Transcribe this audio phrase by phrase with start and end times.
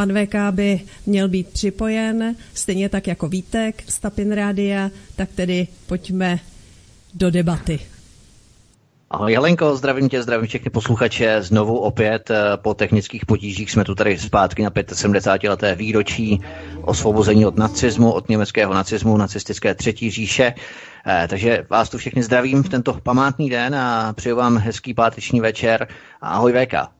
[0.00, 5.66] Pan VK by měl být připojen, stejně tak jako Vítek z Tapin Rádia, tak tedy
[5.86, 6.38] pojďme
[7.14, 7.80] do debaty.
[9.10, 11.42] Ahoj Jelenko, zdravím tě, zdravím všechny posluchače.
[11.42, 15.50] Znovu opět eh, po technických potížích jsme tu tady zpátky na 75.
[15.50, 16.40] leté výročí
[16.82, 20.54] osvobození od nacismu, od německého nacismu, nacistické třetí říše.
[21.06, 25.40] Eh, takže vás tu všechny zdravím v tento památný den a přeju vám hezký páteční
[25.40, 25.88] večer.
[26.20, 26.99] Ahoj VK.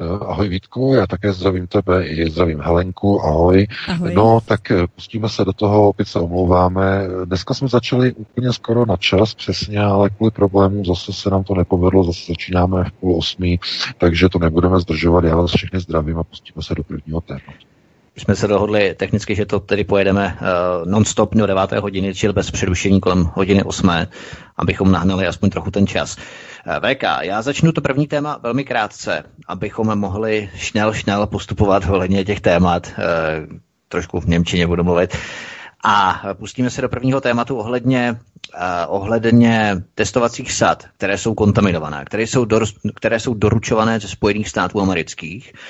[0.00, 3.66] Eh, ahoj Vítku, já také zdravím tebe i zdravím Helenku, ahoj.
[3.88, 4.14] ahoj.
[4.14, 7.08] No, tak eh, pustíme se do toho, opět se omlouváme.
[7.24, 11.54] Dneska jsme začali úplně skoro na čas, přesně, ale kvůli problémům zase se nám to
[11.54, 13.60] nepovedlo, zase začínáme v půl osmí,
[13.98, 17.73] takže to nebudeme zdržovat, já vás všechny zdravím a pustíme se do prvního tématu
[18.16, 21.72] jsme se dohodli technicky, že to tedy pojedeme uh, non-stop do 9.
[21.72, 23.90] hodiny, čili bez přerušení kolem hodiny 8,
[24.56, 26.16] abychom nahnali aspoň trochu ten čas.
[26.16, 32.24] Uh, VK, já začnu to první téma velmi krátce, abychom mohli šnel, šnel postupovat ohledně
[32.24, 32.92] těch témat.
[32.98, 33.56] Uh,
[33.88, 35.16] trošku v Němčině budu mluvit.
[35.84, 38.16] A pustíme se do prvního tématu ohledně,
[38.88, 44.80] ohledně testovacích sad, které jsou kontaminované, které jsou, dor, které jsou doručované ze Spojených států
[44.80, 45.52] amerických.
[45.54, 45.60] Uh,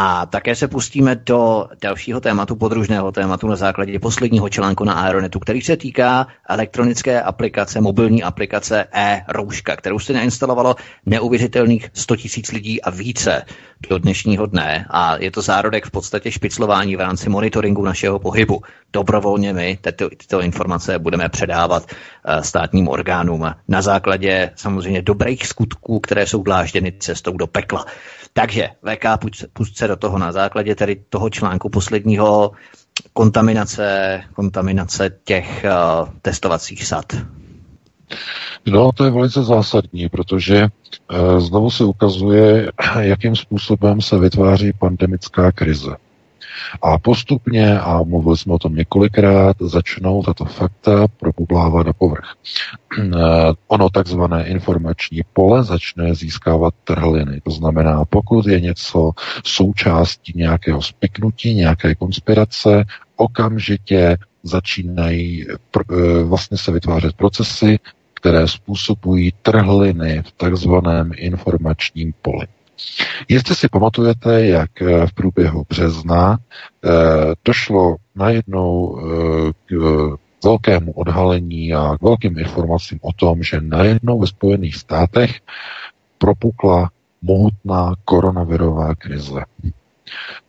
[0.00, 5.38] a také se pustíme do dalšího tématu, podružného tématu na základě posledního článku na Aeronetu,
[5.38, 12.82] který se týká elektronické aplikace, mobilní aplikace e-rouška, kterou se nainstalovalo neuvěřitelných 100 000 lidí
[12.82, 13.42] a více
[13.88, 14.86] do dnešního dne.
[14.90, 18.62] A je to zárodek v podstatě špiclování v rámci monitoringu našeho pohybu.
[18.92, 26.00] Dobrovolně my tyto, tyto informace budeme předávat uh, státním orgánům na základě samozřejmě dobrých skutků,
[26.00, 27.86] které jsou dlážděny cestou do pekla.
[28.32, 29.04] Takže VK,
[29.52, 32.52] pust se do toho na základě tedy toho článku posledního
[33.12, 37.12] kontaminace, kontaminace těch uh, testovacích sad.
[38.66, 42.70] No, to je velice zásadní, protože uh, znovu se ukazuje,
[43.00, 45.96] jakým způsobem se vytváří pandemická krize.
[46.82, 52.34] A postupně, a mluvili jsme o tom několikrát, začnou tato fakta propublávat na povrch.
[53.68, 57.40] ono takzvané informační pole začne získávat trhliny.
[57.40, 59.10] To znamená, pokud je něco
[59.44, 62.84] součástí nějakého spiknutí, nějaké konspirace,
[63.16, 67.78] okamžitě začínají eh, vlastně se vytvářet procesy,
[68.18, 72.46] které způsobují trhliny v takzvaném informačním poli.
[73.28, 76.88] Jestli si pamatujete, jak eh, v průběhu března eh,
[77.44, 79.74] došlo najednou eh, k
[80.44, 85.40] velkému odhalení a k velkým informacím o tom, že najednou ve Spojených státech
[86.18, 86.90] propukla
[87.22, 89.44] mohutná koronavirová krize.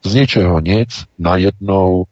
[0.04, 2.06] Z ničeho nic, najednou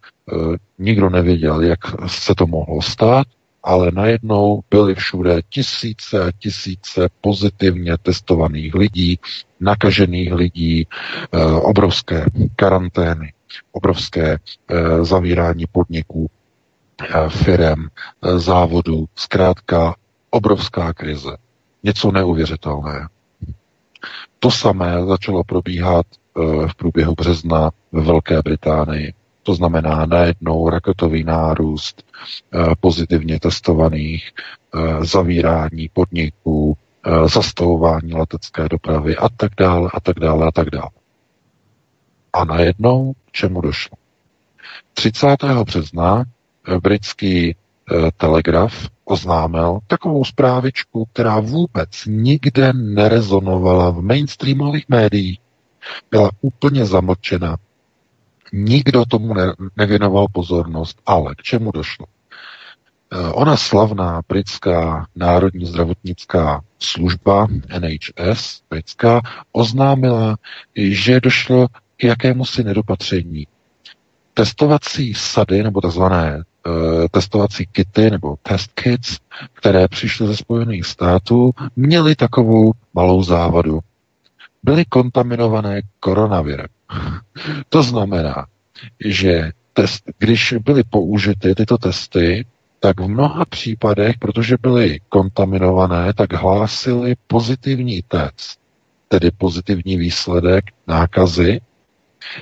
[0.79, 3.27] nikdo nevěděl, jak se to mohlo stát,
[3.67, 9.19] ale najednou byly všude tisíce a tisíce pozitivně testovaných lidí,
[9.59, 13.33] nakažených lidí, eh, obrovské karantény,
[13.71, 16.29] obrovské eh, zavírání podniků,
[17.01, 17.87] eh, firem,
[18.37, 19.95] závodů, zkrátka
[20.29, 21.37] obrovská krize.
[21.83, 23.07] Něco neuvěřitelné.
[24.39, 26.05] To samé začalo probíhat
[26.67, 29.13] v průběhu března ve Velké Británii.
[29.47, 32.03] To znamená najednou raketový nárůst
[32.53, 34.31] eh, pozitivně testovaných,
[34.75, 40.69] eh, zavírání podniků, eh, zastavování letecké dopravy a tak dále a tak dále a tak
[40.69, 40.89] dále.
[42.33, 43.97] A najednou k čemu došlo?
[44.93, 45.63] 30.
[45.63, 46.23] března
[46.83, 47.55] britský
[48.17, 55.39] telegraf oznámil takovou zprávičku, která vůbec nikde nerezonovala v mainstreamových médiích.
[56.11, 57.57] Byla úplně zamlčena
[58.53, 62.05] Nikdo tomu ne, nevěnoval pozornost, ale k čemu došlo?
[63.13, 67.47] Eh, ona slavná britská národní zdravotnická služba
[67.79, 69.21] NHS britská
[69.51, 70.37] oznámila,
[70.75, 71.67] že došlo
[71.97, 73.47] k jakému si nedopatření.
[74.33, 79.17] Testovací sady, nebo takzvané uh, testovací kity, nebo test kits,
[79.53, 83.79] které přišly ze Spojených států, měly takovou malou závadu.
[84.63, 86.67] Byly kontaminované koronavirem.
[87.69, 88.45] To znamená,
[89.05, 92.45] že test, když byly použity tyto testy,
[92.79, 98.59] tak v mnoha případech, protože byly kontaminované, tak hlásili pozitivní test,
[99.07, 101.61] tedy pozitivní výsledek nákazy,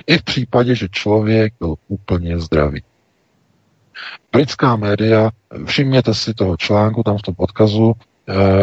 [0.06, 2.82] I v případě, že člověk byl úplně zdravý.
[4.32, 5.30] Britská média,
[5.66, 7.92] všimněte si toho článku tam v tom odkazu,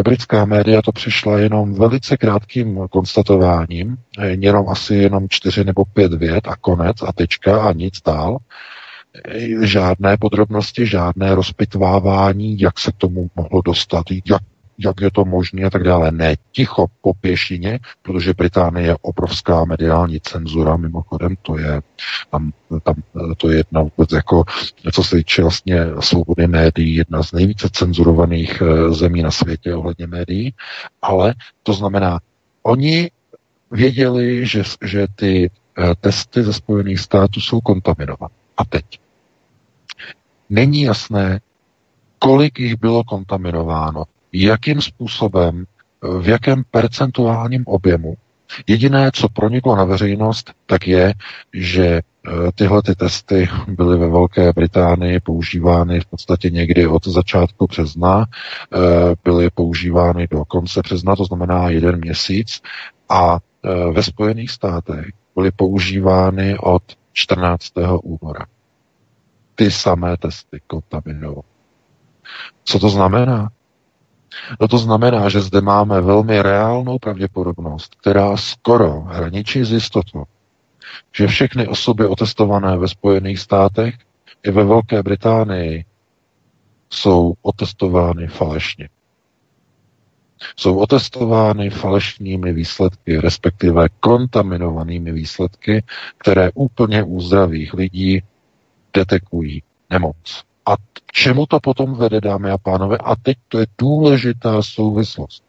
[0.04, 6.14] britská média to přišla jenom velice krátkým konstatováním, eh, jenom asi jenom čtyři nebo pět
[6.14, 8.38] vět a konec a tečka a nic dál.
[9.26, 14.42] Eh, žádné podrobnosti, žádné rozpitvávání, jak se k tomu mohlo dostat, jak
[14.78, 16.12] jak je to možné a tak dále.
[16.12, 21.82] Ne, ticho po pěšině, protože Británie je obrovská mediální cenzura, mimochodem, to je
[22.32, 22.52] tam,
[22.84, 22.96] tam
[23.38, 24.44] to je jedna vůbec jako,
[24.94, 30.08] co se týče vlastně svobody médií, jedna z nejvíce cenzurovaných eh, zemí na světě ohledně
[30.08, 30.54] médií,
[31.02, 31.34] ale
[31.64, 32.20] to znamená,
[32.64, 33.12] oni
[33.72, 38.34] věděli, že, že ty eh, testy ze Spojených států jsou kontaminované.
[38.58, 38.86] A teď.
[40.50, 41.40] Není jasné,
[42.20, 45.66] kolik jich bylo kontaminováno jakým způsobem,
[46.20, 48.16] v jakém percentuálním objemu.
[48.68, 51.14] Jediné, co proniklo na veřejnost, tak je,
[51.54, 52.02] že e,
[52.56, 58.78] tyhle ty testy byly ve Velké Británii používány v podstatě někdy od začátku března, e,
[59.24, 62.62] byly používány do konce března, to znamená jeden měsíc,
[63.10, 65.06] a e, ve Spojených státech
[65.36, 66.84] byly používány od
[67.14, 67.72] 14.
[68.04, 68.46] února.
[69.56, 71.42] Ty samé testy kontaminované.
[72.64, 73.50] Co to znamená?
[74.62, 80.24] No to znamená, že zde máme velmi reálnou pravděpodobnost, která skoro hraničí s jistotou,
[81.16, 83.96] že všechny osoby otestované ve Spojených státech
[84.44, 85.86] i ve Velké Británii
[86.90, 88.90] jsou otestovány falešně.
[90.56, 95.84] Jsou otestovány falešnými výsledky, respektive kontaminovanými výsledky,
[96.18, 98.22] které úplně u zdravých lidí
[98.94, 100.44] detekují nemoc.
[100.66, 102.98] A k čemu to potom vede, dámy a pánové?
[102.98, 105.44] A teď to je důležitá souvislost,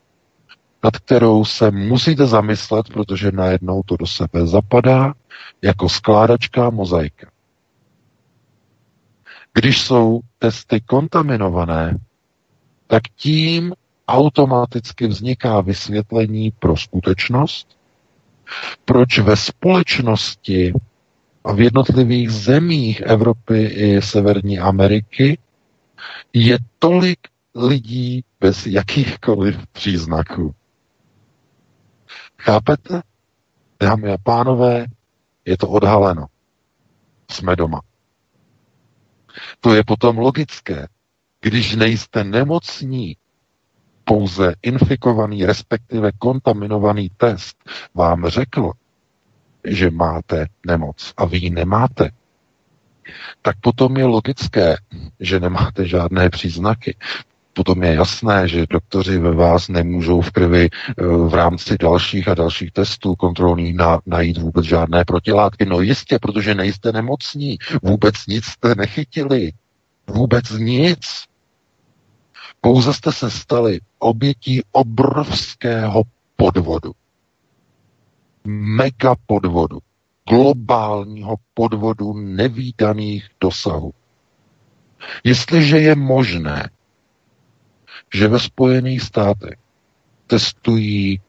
[0.84, 5.14] nad kterou se musíte zamyslet, protože najednou to do sebe zapadá
[5.62, 7.30] jako skládačka mozaika.
[9.54, 11.98] Když jsou testy kontaminované,
[12.86, 13.74] tak tím
[14.08, 17.78] automaticky vzniká vysvětlení pro skutečnost,
[18.84, 20.72] proč ve společnosti
[21.52, 25.38] v jednotlivých zemích Evropy i Severní Ameriky
[26.32, 27.18] je tolik
[27.54, 30.54] lidí bez jakýchkoliv příznaků.
[32.40, 33.02] Chápete?
[33.80, 34.86] Dámy a pánové,
[35.44, 36.26] je to odhaleno.
[37.30, 37.80] Jsme doma.
[39.60, 40.88] To je potom logické.
[41.40, 43.16] Když nejste nemocní,
[44.04, 47.56] pouze infikovaný, respektive kontaminovaný test
[47.94, 48.72] vám řekl,
[49.66, 52.10] že máte nemoc a vy ji nemáte,
[53.42, 54.76] tak potom je logické,
[55.20, 56.96] že nemáte žádné příznaky.
[57.52, 62.34] Potom je jasné, že doktoři ve vás nemůžou v krvi eh, v rámci dalších a
[62.34, 65.66] dalších testů kontrolních na, najít vůbec žádné protilátky.
[65.66, 67.58] No jistě, protože nejste nemocní.
[67.82, 69.52] Vůbec nic jste nechytili.
[70.06, 71.00] Vůbec nic.
[72.60, 76.02] Pouze jste se stali obětí obrovského
[76.36, 76.92] podvodu
[78.46, 79.78] mega podvodu,
[80.28, 83.92] globálního podvodu nevýdaných dosahů.
[85.24, 86.70] Jestliže je možné,
[88.14, 89.54] že ve Spojených státech
[90.26, 91.20] testují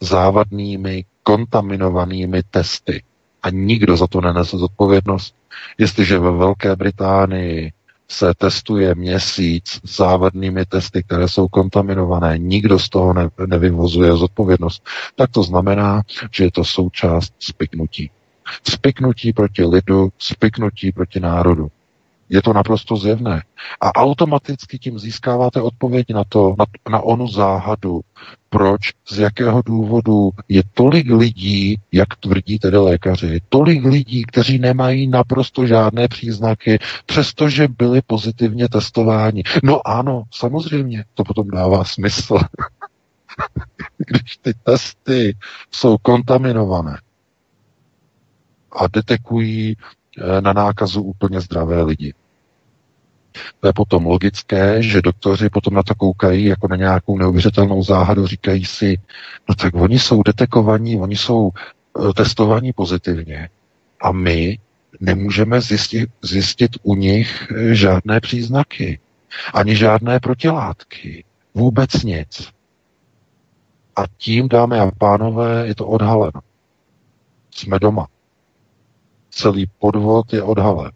[0.00, 3.02] závadnými, kontaminovanými testy
[3.42, 5.34] a nikdo za to nenese zodpovědnost,
[5.78, 7.72] jestliže ve Velké Británii
[8.14, 15.30] se testuje měsíc závadnými testy, které jsou kontaminované, nikdo z toho ne, nevyvozuje zodpovědnost, tak
[15.30, 18.10] to znamená, že je to součást spiknutí.
[18.68, 21.68] Spiknutí proti lidu, spiknutí proti národu.
[22.28, 23.42] Je to naprosto zjevné.
[23.80, 28.00] A automaticky tím získáváte odpověď na to, na, na onu záhadu,
[28.50, 35.08] proč, z jakého důvodu je tolik lidí, jak tvrdí tedy lékaři, tolik lidí, kteří nemají
[35.08, 39.42] naprosto žádné příznaky, přestože byli pozitivně testováni.
[39.62, 42.38] No ano, samozřejmě, to potom dává smysl.
[43.98, 45.36] Když ty testy
[45.70, 46.98] jsou kontaminované
[48.72, 49.76] a detekují
[50.40, 52.14] na nákazu úplně zdravé lidi.
[53.60, 58.26] To je potom logické, že doktoři potom na to koukají jako na nějakou neuvěřitelnou záhadu,
[58.26, 58.98] říkají si,
[59.48, 61.50] no tak oni jsou detekovaní, oni jsou
[61.98, 63.48] uh, testovaní pozitivně
[64.00, 64.58] a my
[65.00, 68.98] nemůžeme zjistit, zjistit u nich eh, žádné příznaky,
[69.54, 72.48] ani žádné protilátky, vůbec nic.
[73.96, 76.40] A tím, dámy a pánové, je to odhaleno.
[77.50, 78.06] Jsme doma.
[79.34, 80.92] Celý podvod je odhalen.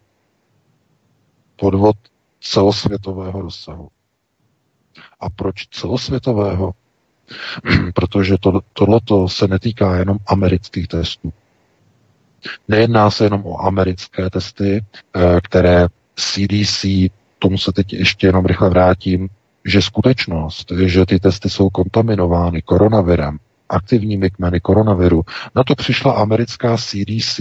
[1.55, 1.95] Podvod
[2.41, 3.89] celosvětového rozsahu.
[5.19, 6.73] A proč celosvětového?
[7.95, 11.33] Protože to, tohleto se netýká jenom amerických testů.
[12.67, 16.85] Nejedná se jenom o americké testy, eh, které CDC,
[17.39, 19.29] tomu se teď ještě jenom rychle vrátím,
[19.65, 25.21] že skutečnost, že ty testy jsou kontaminovány koronavirem, aktivními kmeny koronaviru,
[25.55, 27.39] na to přišla americká CDC,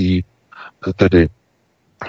[0.97, 1.29] tedy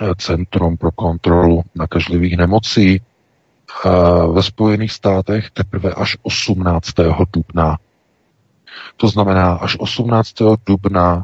[0.02, 3.90] eh, Centrum pro kontrolu nakažlivých nemocí, eh,
[4.34, 7.26] ve Spojených státech teprve až 18.
[7.34, 7.78] dubna.
[8.98, 10.34] To znamená, až 18.
[10.66, 11.24] dubna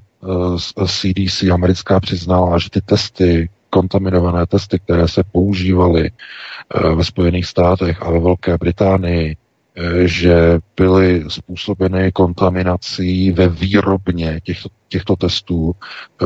[0.88, 6.12] CDC eh, americká přiznala, že ty testy, kontaminované testy, které se používaly
[6.96, 9.38] ve Spojených státech a ve Velké Británii,
[10.05, 15.75] že byly způsobeny kontaminací ve výrobně těchto, těchto testů,
[16.22, 16.25] eh,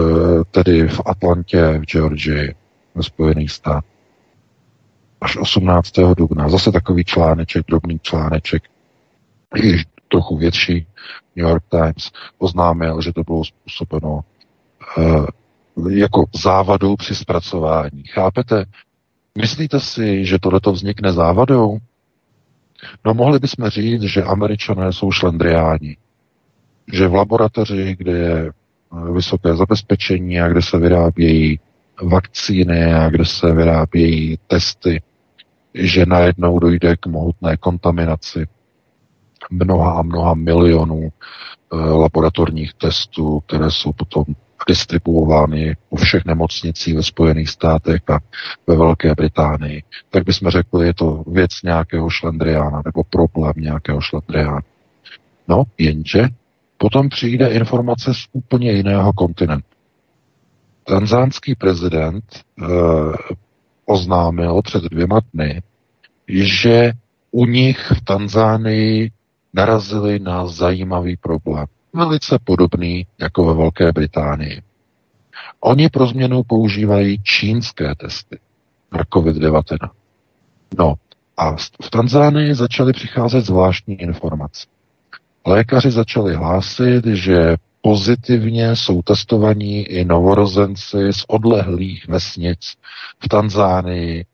[0.52, 2.56] tedy v Atlantě, v Georgii,
[2.96, 3.90] ve Spojených státech.
[5.22, 6.16] Až 18.
[6.16, 6.50] dubna.
[6.50, 8.64] Zase takový článeček, drobný článeček,
[9.64, 9.78] i
[10.08, 10.88] trochu větší,
[11.36, 14.20] New York Times oznámil, že to bylo způsobeno
[14.98, 15.26] uh,
[15.90, 18.04] jako závadou při zpracování.
[18.04, 18.66] Chápete?
[19.38, 21.78] Myslíte si, že tohleto vznikne závadou?
[23.06, 25.98] No mohli bychom říct, že američané jsou šlendriáni.
[26.94, 31.60] Že v laboratoři, kde je eh, vysoké zabezpečení a kde se vyrábějí
[32.04, 35.02] vakcíny a kde se vyrábějí testy,
[35.74, 38.48] že najednou dojde k mohutné kontaminaci
[39.50, 44.26] mnoha a mnoha milionů eh, laboratorních testů, které jsou potom
[44.68, 48.20] distribuovány u všech nemocnicí ve Spojených státech a
[48.68, 54.62] ve Velké Británii, tak bychom řekli, je to věc nějakého šlendriána nebo problém nějakého šlendriána.
[55.48, 56.28] No, jenže
[56.78, 59.68] potom přijde informace z úplně jiného kontinentu.
[60.84, 62.66] Tanzánský prezident eh,
[63.86, 65.62] oznámil před dvěma dny,
[66.28, 66.92] že
[67.32, 69.12] u nich v Tanzánii
[69.54, 74.62] narazili na zajímavý problém velice podobný jako ve Velké Británii.
[75.60, 78.40] Oni pro změnu používají čínské testy
[78.92, 79.90] na COVID-19.
[80.78, 80.94] No
[81.38, 84.68] a v Tanzánii začaly přicházet zvláštní informace.
[85.46, 92.60] Lékaři začali hlásit, že pozitivně jsou testovaní i novorozenci z odlehlých vesnic
[93.24, 94.26] v Tanzánii,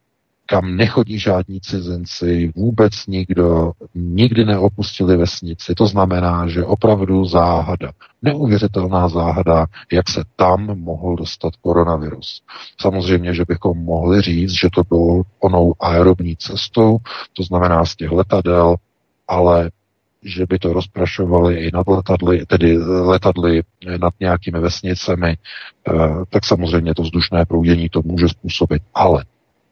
[0.45, 5.75] kam nechodí žádní cizinci, vůbec nikdo, nikdy neopustili vesnici.
[5.75, 12.41] To znamená, že opravdu záhada, neuvěřitelná záhada, jak se tam mohl dostat koronavirus.
[12.81, 16.97] Samozřejmě, že bychom mohli říct, že to bylo onou aerobní cestou,
[17.33, 18.75] to znamená z těch letadel,
[19.27, 19.71] ale
[20.23, 23.63] že by to rozprašovali i nad letadly, tedy letadly
[23.97, 25.93] nad nějakými vesnicemi, eh,
[26.29, 28.83] tak samozřejmě to vzdušné proudění to může způsobit.
[28.93, 29.25] Ale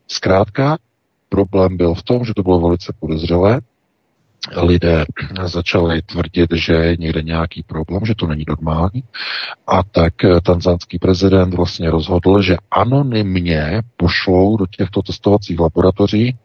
[0.07, 0.77] Zkrátka,
[1.29, 3.62] problém byl v tom, že to bylo velice podezřelé.
[4.62, 5.05] Lidé
[5.43, 9.03] začali tvrdit, že je někde nějaký problém, že to není normální.
[9.67, 16.38] A tak tanzánský prezident vlastně rozhodl, že anonymně pošlou do těchto testovacích laboratoří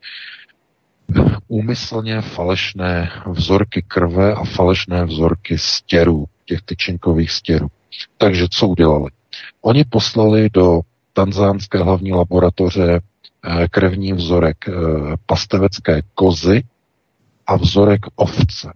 [1.49, 7.69] úmyslně falešné vzorky krve a falešné vzorky stěrů, těch tyčinkových stěrů.
[8.19, 9.11] Takže co udělali?
[9.63, 10.81] Oni poslali do
[11.13, 13.01] tanzánské hlavní laboratoře Eh,
[13.71, 14.73] krevní vzorek eh,
[15.27, 16.63] pastevecké kozy
[17.47, 18.73] a vzorek ovce.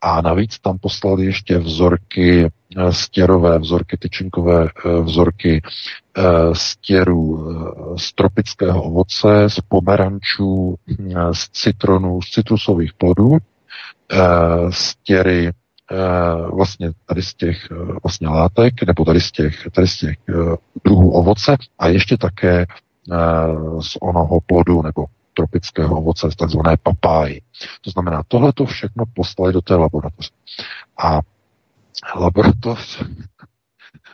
[0.00, 4.68] A navíc tam poslali ještě vzorky eh, stěrové, vzorky tyčinkové,
[5.02, 5.62] vzorky
[6.52, 7.48] stěrů
[7.96, 10.76] z tropického ovoce, z pomerančů,
[11.32, 13.38] z citronů, z citrusových plodů,
[14.70, 15.50] stěry
[16.52, 17.68] vlastně tady z těch
[18.02, 20.16] vlastně látek, nebo tady z těch, tady z těch
[20.84, 22.95] druhů ovoce a ještě také Eh,
[23.80, 27.40] z onoho plodu nebo tropického ovoce, takzvané papáji.
[27.80, 30.30] To znamená, tohle to všechno poslali do té laboratoře.
[30.98, 31.20] A
[32.16, 33.02] laboratoř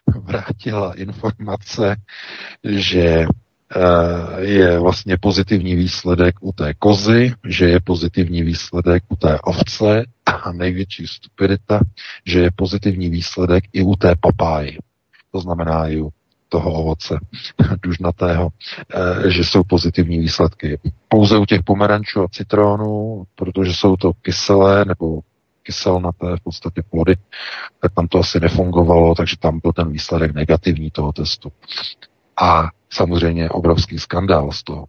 [0.21, 1.97] vrátila informace,
[2.65, 9.39] že eh, je vlastně pozitivní výsledek u té kozy, že je pozitivní výsledek u té
[9.41, 11.81] ovce a největší stupidita,
[12.27, 14.79] že je pozitivní výsledek i u té papáji.
[15.33, 16.13] To znamená i u
[16.53, 17.19] toho ovoce
[17.83, 20.79] dužnatého, eh, že jsou pozitivní výsledky.
[21.09, 25.21] Pouze u těch pomerančů a citronů, protože jsou to kyselé nebo
[25.63, 27.17] kyselnaté v podstatě plody,
[27.81, 31.53] tak tam to asi nefungovalo, takže tam byl ten výsledek negativní toho testu.
[32.37, 34.87] A samozřejmě obrovský skandál z toho.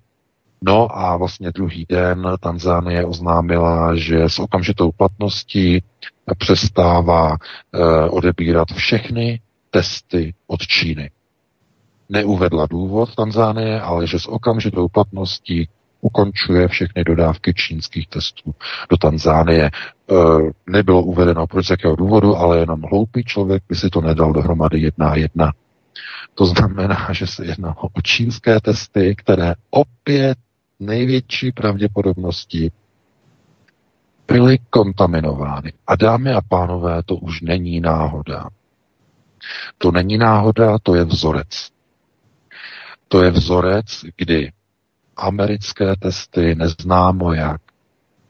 [0.62, 5.84] No a vlastně druhý den Tanzánie oznámila, že s okamžitou platností
[6.38, 9.40] přestává e, odebírat všechny
[9.70, 11.10] testy od Číny
[12.10, 15.70] neuvedla důvod Tanzánie, ale že s okamžitou platností
[16.02, 18.56] ukončuje všechny dodávky čínských testů
[18.90, 19.66] do Tanzánie.
[19.66, 19.72] E,
[20.68, 24.80] nebylo uvedeno proč z jakého důvodu, ale jenom hloupý člověk by si to nedal dohromady
[24.80, 25.52] jedna jedna.
[26.36, 30.38] To znamená, že se jedná o čínské testy, které opět
[30.80, 32.72] největší pravděpodobností
[34.28, 35.74] byly kontaminovány.
[35.88, 38.50] A dámy a pánové, to už není náhoda.
[39.78, 41.70] To není náhoda, to je vzorec.
[43.14, 43.86] To je vzorec,
[44.18, 44.52] kdy
[45.18, 47.62] americké testy neznámo jak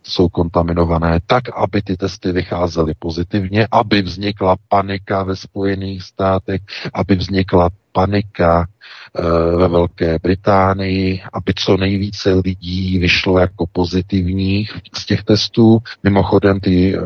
[0.03, 6.61] jsou kontaminované tak, aby ty testy vycházely pozitivně, aby vznikla panika ve Spojených státech,
[6.93, 8.67] aby vznikla panika
[9.15, 9.21] e,
[9.57, 15.79] ve Velké Británii, aby co nejvíce lidí vyšlo jako pozitivních z těch testů.
[16.03, 16.99] Mimochodem, ty, e,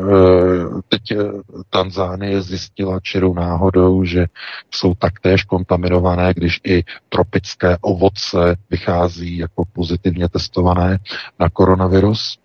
[0.88, 1.16] teď eh,
[1.70, 4.26] Tanzánie zjistila čirou náhodou, že
[4.70, 10.98] jsou taktéž kontaminované, když i tropické ovoce vychází jako pozitivně testované
[11.38, 12.38] na koronavirus.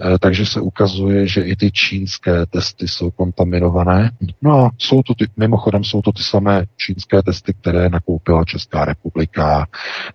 [0.00, 4.10] Eh, takže se ukazuje, že i ty čínské testy jsou kontaminované.
[4.42, 8.84] No a jsou to ty, mimochodem jsou to ty samé čínské testy, které nakoupila Česká
[8.84, 9.66] republika,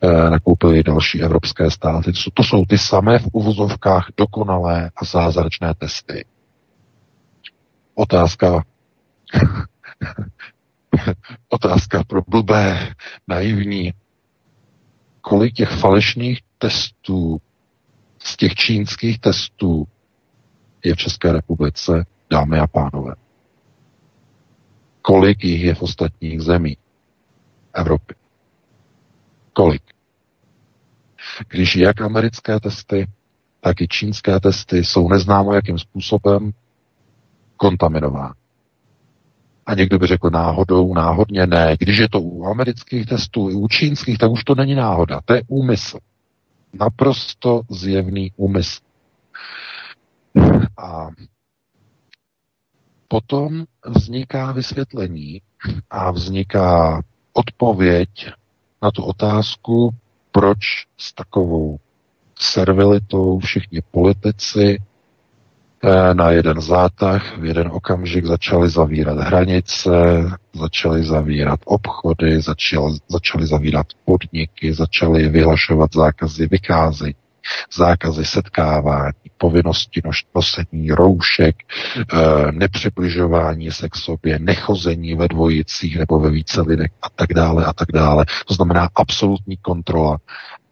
[0.02, 2.12] eh, nakoupily další evropské státy.
[2.34, 6.26] To jsou ty samé v uvozovkách dokonalé a zázračné testy.
[7.96, 8.64] Otázka
[11.50, 12.94] otázka pro blbé,
[13.28, 13.94] naivní.
[15.22, 17.42] Kolik těch falešných testů
[18.28, 19.88] z těch čínských testů
[20.84, 23.16] je v České republice, dámy a pánové.
[25.02, 26.78] Kolik jich je v ostatních zemích
[27.74, 28.16] Evropy?
[29.54, 29.82] Kolik?
[31.48, 33.08] Když jak americké testy,
[33.62, 36.52] tak i čínské testy jsou neznámo jakým způsobem
[37.58, 38.34] kontaminovány.
[39.66, 41.76] A někdo by řekl náhodou, náhodně ne.
[41.80, 45.22] Když je to u amerických testů i u čínských, tak už to není náhoda.
[45.26, 46.00] To je úmysl
[46.74, 48.82] naprosto zjevný úmysl.
[50.78, 51.10] A
[53.08, 55.42] potom vzniká vysvětlení
[55.90, 57.02] a vzniká
[57.34, 58.10] odpověď
[58.82, 59.92] na tu otázku,
[60.32, 60.58] proč
[60.98, 61.80] s takovou
[62.40, 64.78] servilitou všichni politici
[66.14, 69.90] na jeden zátah, v jeden okamžik začali zavírat hranice,
[70.54, 77.16] začali zavírat obchody, začali, začali zavírat podniky, začali vyhlašovat zákazy vycházení,
[77.74, 80.02] zákazy setkávání, povinnosti
[80.36, 81.56] nosení roušek,
[81.98, 87.66] eh, nepřibližování se k sobě, nechození ve dvojicích nebo ve více lidech a tak dále
[87.66, 88.26] a tak dále.
[88.48, 90.18] To znamená absolutní kontrola.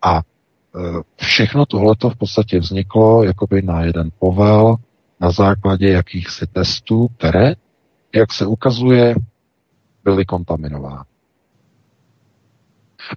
[0.02, 0.80] A eh,
[1.16, 4.76] všechno tohleto v podstatě vzniklo jakoby na jeden povel,
[5.26, 7.54] na základě jakýchsi testů, které,
[8.16, 9.16] jak se ukazuje,
[10.04, 11.10] byly kontaminovány.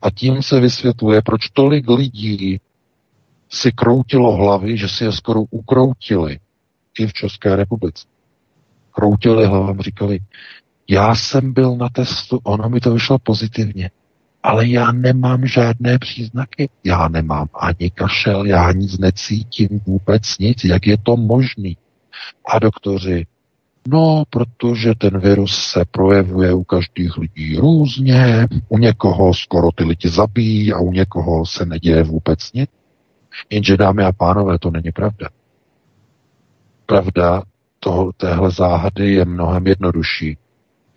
[0.03, 2.61] A tím se vysvětluje, proč tolik lidí
[3.49, 6.39] si kroutilo hlavy, že si je skoro ukroutili
[6.99, 8.07] i v České republice.
[8.91, 10.21] Kroutili hlavami, říkali,
[10.89, 13.91] já jsem byl na testu, ono mi to vyšlo pozitivně,
[14.43, 16.69] ale já nemám žádné příznaky.
[16.85, 20.65] Já nemám ani kašel, já nic necítím, vůbec nic.
[20.65, 21.77] Jak je to možný?
[22.47, 23.27] A doktoři,
[23.89, 30.09] no, protože ten virus se projevuje u každých lidí různě, u někoho skoro ty lidi
[30.09, 32.71] zabíjí a u někoho se neděje vůbec nic.
[33.51, 35.29] Jenže, dámy a pánové, to není pravda.
[36.87, 37.43] Pravda
[37.81, 40.39] toho, téhle záhady je mnohem jednodušší.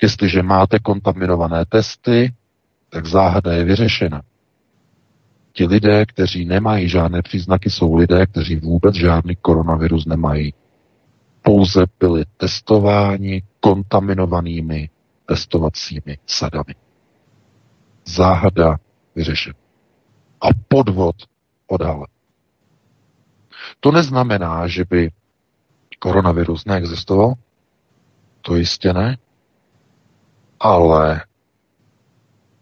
[0.01, 2.33] Jestliže máte kontaminované testy,
[2.89, 4.21] tak záhada je vyřešena.
[5.53, 10.53] Ti lidé, kteří nemají žádné příznaky, jsou lidé, kteří vůbec žádný koronavirus nemají
[11.41, 14.89] pouze byli testováni kontaminovanými
[15.25, 16.75] testovacími sadami.
[18.05, 18.77] Záhada
[19.15, 19.55] vyřešena.
[20.41, 21.15] A podvod
[21.67, 22.07] odhalen.
[23.79, 25.11] To neznamená, že by
[25.99, 27.33] koronavirus neexistoval,
[28.41, 29.17] to jistě ne,
[30.59, 31.23] ale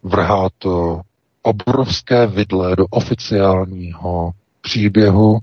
[0.03, 1.01] vrhá to
[1.41, 5.39] obrovské vidle do oficiálního příběhu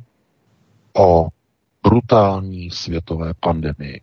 [0.98, 1.28] o
[1.88, 4.00] brutální světové pandemii.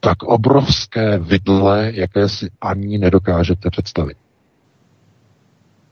[0.00, 4.16] Tak obrovské vidle, jaké si ani nedokážete představit.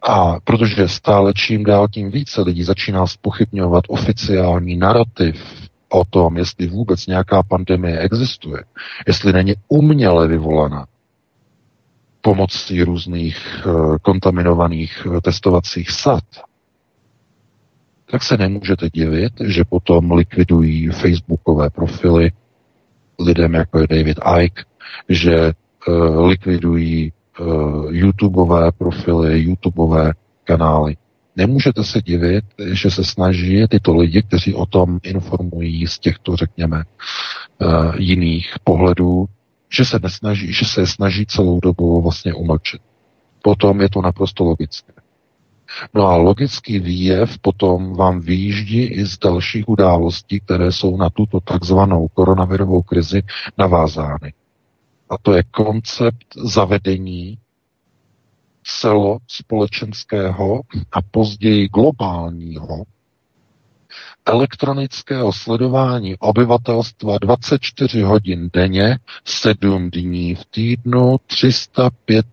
[0.02, 5.44] A protože stále čím dál tím více lidí začíná spochybňovat oficiální narrativ
[5.88, 8.64] o tom, jestli vůbec nějaká pandemie existuje,
[9.06, 10.86] jestli není uměle vyvolaná
[12.20, 16.24] pomocí různých uh, kontaminovaných uh, testovacích sad,
[18.10, 22.32] tak se nemůžete divit, že potom likvidují facebookové profily
[23.20, 24.62] lidem jako je David Icke,
[25.08, 25.52] že
[25.88, 30.12] uh, likvidují uh, YouTubeové profily, YouTubeové
[30.44, 30.96] kanály.
[31.36, 36.82] Nemůžete se divit, že se snaží tyto lidi, kteří o tom informují z těchto, řekněme,
[37.58, 39.26] uh, jiných pohledů,
[39.70, 42.80] že se nesnaží, že se snaží celou dobu vlastně umlčet.
[43.42, 44.92] Potom je to naprosto logické.
[45.94, 51.40] No a logický výjev potom vám výjíždí i z dalších událostí, které jsou na tuto
[51.40, 53.22] takzvanou koronavirovou krizi
[53.58, 54.32] navázány.
[55.10, 57.38] A to je koncept zavedení
[58.64, 60.60] celospolečenského
[60.92, 62.84] a později globálního
[64.28, 72.26] elektronického sledování obyvatelstva 24 hodin denně, 7 dní v týdnu, 365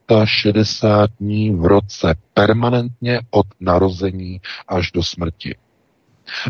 [1.20, 5.56] dní v roce, permanentně od narození až do smrti.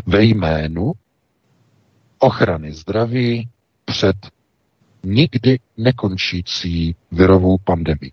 [0.06, 0.92] Ve jménu
[2.18, 3.48] ochrany zdraví
[3.84, 4.16] před
[5.04, 8.12] nikdy nekončící virovou pandemii.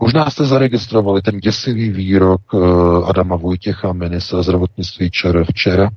[0.00, 2.58] Možná jste zaregistrovali ten děsivý výrok eh,
[3.04, 5.90] Adama Vojtěcha, ministra zdravotnictví ČR včera,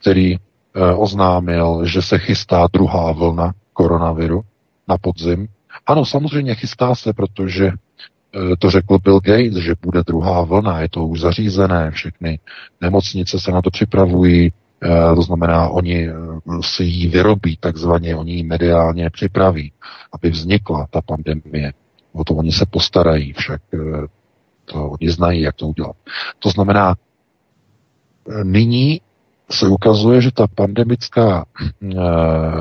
[0.00, 4.40] který eh, oznámil, že se chystá druhá vlna koronaviru
[4.88, 5.48] na podzim.
[5.86, 10.88] Ano, samozřejmě chystá se, protože eh, to řekl Bill Gates, že bude druhá vlna, je
[10.88, 12.38] to už zařízené, všechny
[12.80, 14.52] nemocnice se na to připravují,
[15.14, 16.08] to znamená, oni
[16.60, 19.72] si ji vyrobí, takzvaně, oni ji mediálně připraví,
[20.12, 21.72] aby vznikla ta pandemie.
[22.16, 23.78] O to oni se postarají, však eh,
[24.64, 25.96] to oni znají, jak to udělat.
[26.38, 26.94] To znamená,
[28.28, 29.00] eh, nyní
[29.50, 31.96] se ukazuje, že ta pandemická eh,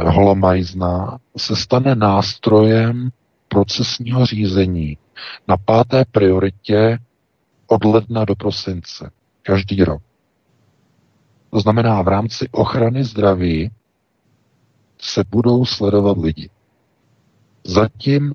[0.09, 3.09] holomajzna se stane nástrojem
[3.47, 4.97] procesního řízení
[5.47, 6.97] na páté prioritě
[7.67, 10.01] od ledna do prosince, každý rok.
[11.49, 13.71] To znamená, v rámci ochrany zdraví
[14.97, 16.49] se budou sledovat lidi.
[17.63, 18.33] Zatím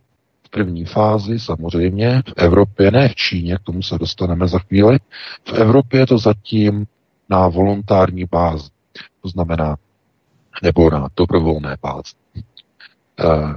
[0.51, 4.99] první fázi samozřejmě, v Evropě, ne v Číně, k tomu se dostaneme za chvíli,
[5.49, 6.87] v Evropě je to zatím
[7.29, 8.69] na voluntární bázi,
[9.23, 9.77] to znamená,
[10.63, 12.13] nebo na dobrovolné bázi.
[13.21, 13.55] Eh,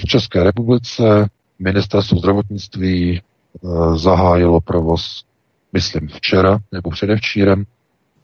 [0.00, 5.24] v České republice ministerstvo zdravotnictví eh, zahájilo provoz,
[5.72, 7.64] myslím včera nebo předevčírem,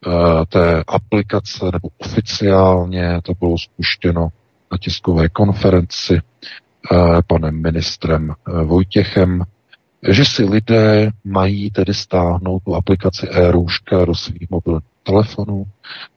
[0.06, 0.10] eh,
[0.48, 4.28] té aplikace, nebo oficiálně to bylo spuštěno
[4.72, 6.20] na tiskové konferenci
[7.26, 9.42] panem ministrem eh, Vojtěchem,
[10.08, 15.64] že si lidé mají tedy stáhnout tu aplikaci e-růžka do svých mobilních telefonů,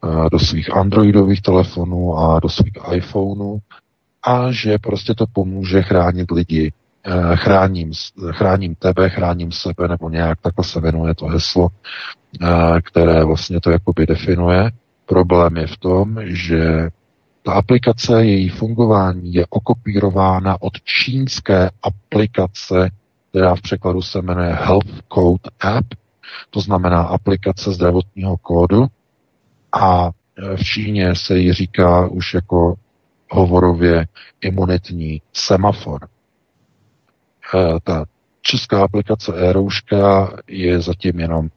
[0.05, 3.59] eh, do svých androidových telefonů a do svých iPhoneů
[4.23, 6.71] a že prostě to pomůže chránit lidi.
[7.35, 7.91] Chráním,
[8.31, 11.67] chráním tebe, chráním sebe, nebo nějak takhle se jmenuje to heslo,
[12.85, 14.71] které vlastně to jakoby definuje.
[15.05, 16.89] Problém je v tom, že
[17.49, 22.89] ta aplikace, její fungování je okopírována od čínské aplikace,
[23.29, 25.85] která v překladu se jmenuje Health Code App,
[26.49, 28.87] to znamená aplikace zdravotního kódu
[29.81, 32.75] a e, v Číně se jí říká už jako
[33.29, 34.07] hovorově
[34.41, 36.07] imunitní semafor.
[37.55, 38.05] E, ta
[38.41, 39.53] česká aplikace e
[40.47, 41.51] je zatím jenom e,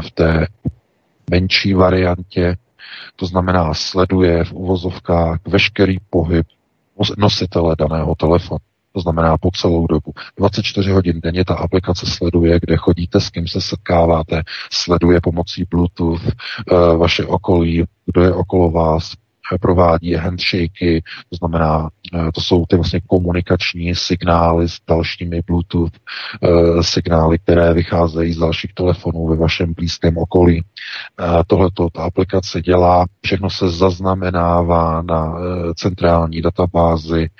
[0.00, 0.46] v té
[1.30, 2.56] menší variantě,
[3.16, 6.46] to znamená, sleduje v uvozovkách veškerý pohyb
[7.16, 8.58] nositele daného telefonu.
[8.92, 10.12] To znamená po celou dobu.
[10.36, 16.22] 24 hodin denně ta aplikace sleduje, kde chodíte, s kým se setkáváte, sleduje pomocí Bluetooth
[16.24, 19.12] uh, vaše okolí, kdo je okolo vás,
[19.60, 26.82] provádí handshakey, to znamená, eh, to jsou ty vlastně komunikační signály s dalšími Bluetooth eh,
[26.82, 30.64] signály, které vycházejí z dalších telefonů ve vašem blízkém okolí.
[31.46, 37.30] Tohle ta aplikace dělá, všechno se zaznamenává na eh, centrální databázi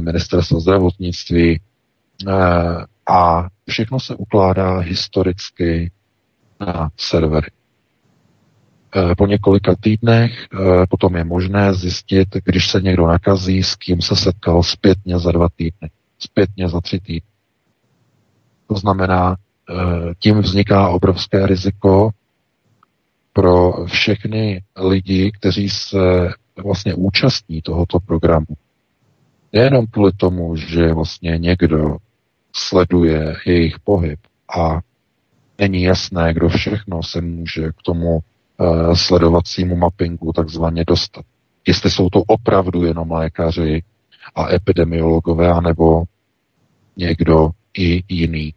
[0.00, 1.60] ministerstva zdravotnictví
[3.08, 5.90] a všechno se ukládá historicky
[6.60, 7.50] na servery.
[8.96, 14.02] Eh, po několika týdnech eh, potom je možné zjistit, když se někdo nakazí, s kým
[14.02, 17.28] se setkal zpětně za dva týdny, zpětně za tři týdny.
[18.66, 19.36] To znamená,
[19.70, 19.74] eh,
[20.18, 22.10] tím vzniká obrovské riziko
[23.32, 26.28] pro všechny lidi, kteří se
[26.62, 28.46] vlastně účastní tohoto programu.
[29.52, 31.96] Nejenom kvůli tomu, že vlastně někdo
[32.52, 34.18] sleduje jejich pohyb
[34.58, 34.80] a
[35.58, 38.20] není jasné, kdo všechno se může k tomu
[38.94, 41.24] sledovacímu mappingu takzvaně dostat.
[41.66, 43.82] Jestli jsou to opravdu jenom lékaři
[44.34, 46.04] a epidemiologové, anebo
[46.96, 48.54] někdo i jiný.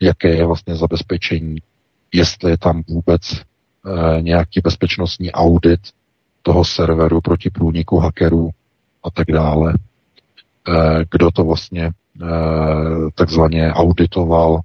[0.00, 1.58] Jaké je vlastně zabezpečení,
[2.14, 3.42] jestli je tam vůbec e,
[4.22, 5.80] nějaký bezpečnostní audit
[6.42, 8.50] toho serveru proti průniku hackerů
[9.02, 9.74] a tak dále.
[9.74, 11.90] E, kdo to vlastně
[13.14, 14.60] takzvaně auditoval,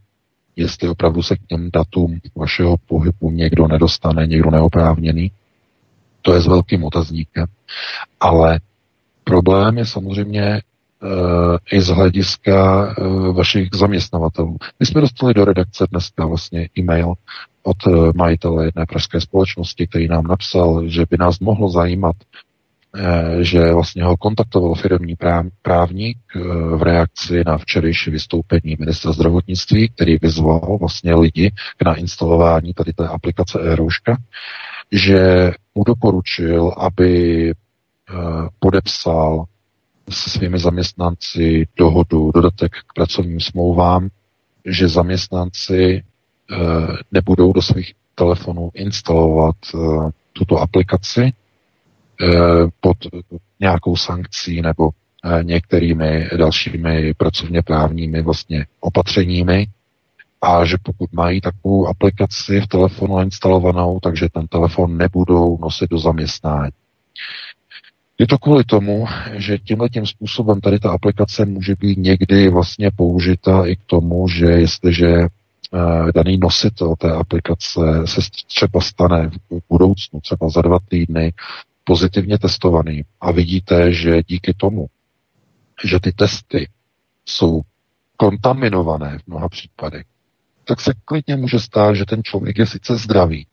[0.56, 5.32] jestli opravdu se k těm datům vašeho pohybu někdo nedostane, někdo neoprávněný.
[6.22, 7.46] To je s velkým otazníkem.
[8.20, 8.60] Ale
[9.24, 10.62] problém je samozřejmě
[11.72, 12.88] i z hlediska
[13.32, 14.58] vašich zaměstnavatelů.
[14.80, 17.14] My jsme dostali do redakce dneska vlastně e-mail
[17.64, 17.78] od
[18.16, 22.51] majitele jedné pražské společnosti, který nám napsal, že by nás mohlo zajímat, Eh,
[23.42, 25.16] že vlastně ho kontaktoval firmní
[25.62, 26.40] právník eh,
[26.76, 33.08] v reakci na včerejší vystoupení ministra zdravotnictví, který vyzval vlastně lidi k nainstalování tady té
[33.08, 34.18] aplikace e-rouška,
[34.92, 38.14] že mu doporučil, aby eh,
[38.60, 39.46] podepsal
[40.10, 44.10] se svými zaměstnanci dohodu, dodatek k pracovním smlouvám,
[44.66, 46.04] že zaměstnanci
[47.12, 49.56] nebudou do svých telefonů instalovat
[50.34, 51.41] tuto aplikaci, Eh,
[52.80, 52.98] pod
[53.60, 59.68] nějakou sankcí nebo eh, některými dalšími pracovně právními vlastně opatřeními
[60.42, 66.00] a že pokud mají takovou aplikaci v telefonu instalovanou, takže ten telefon nebudou nosit do
[66.00, 66.72] zaměstnání.
[68.20, 72.92] Je to kvůli tomu, že tímhle tím způsobem tady ta aplikace může být někdy vlastně
[72.92, 79.60] použita i k tomu, že jestliže eh, daný nositel té aplikace se třeba stane v
[79.70, 81.34] budoucnu, třeba za dva týdny,
[81.92, 84.88] pozitivně testovaný a vidíte, že díky tomu,
[85.84, 86.70] že ty testy
[87.26, 87.62] jsou
[88.18, 90.06] kontaminované v mnoha případech,
[90.64, 93.48] tak se klidně může stát, že ten člověk je sice zdravý,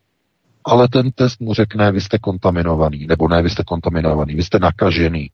[0.64, 4.58] ale ten test mu řekne, vy jste kontaminovaný, nebo ne, vy jste kontaminovaný, vy jste
[4.58, 5.30] nakažený,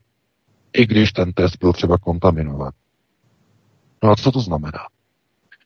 [0.73, 2.77] i když ten test byl třeba kontaminovaný.
[4.03, 4.81] No a co to znamená?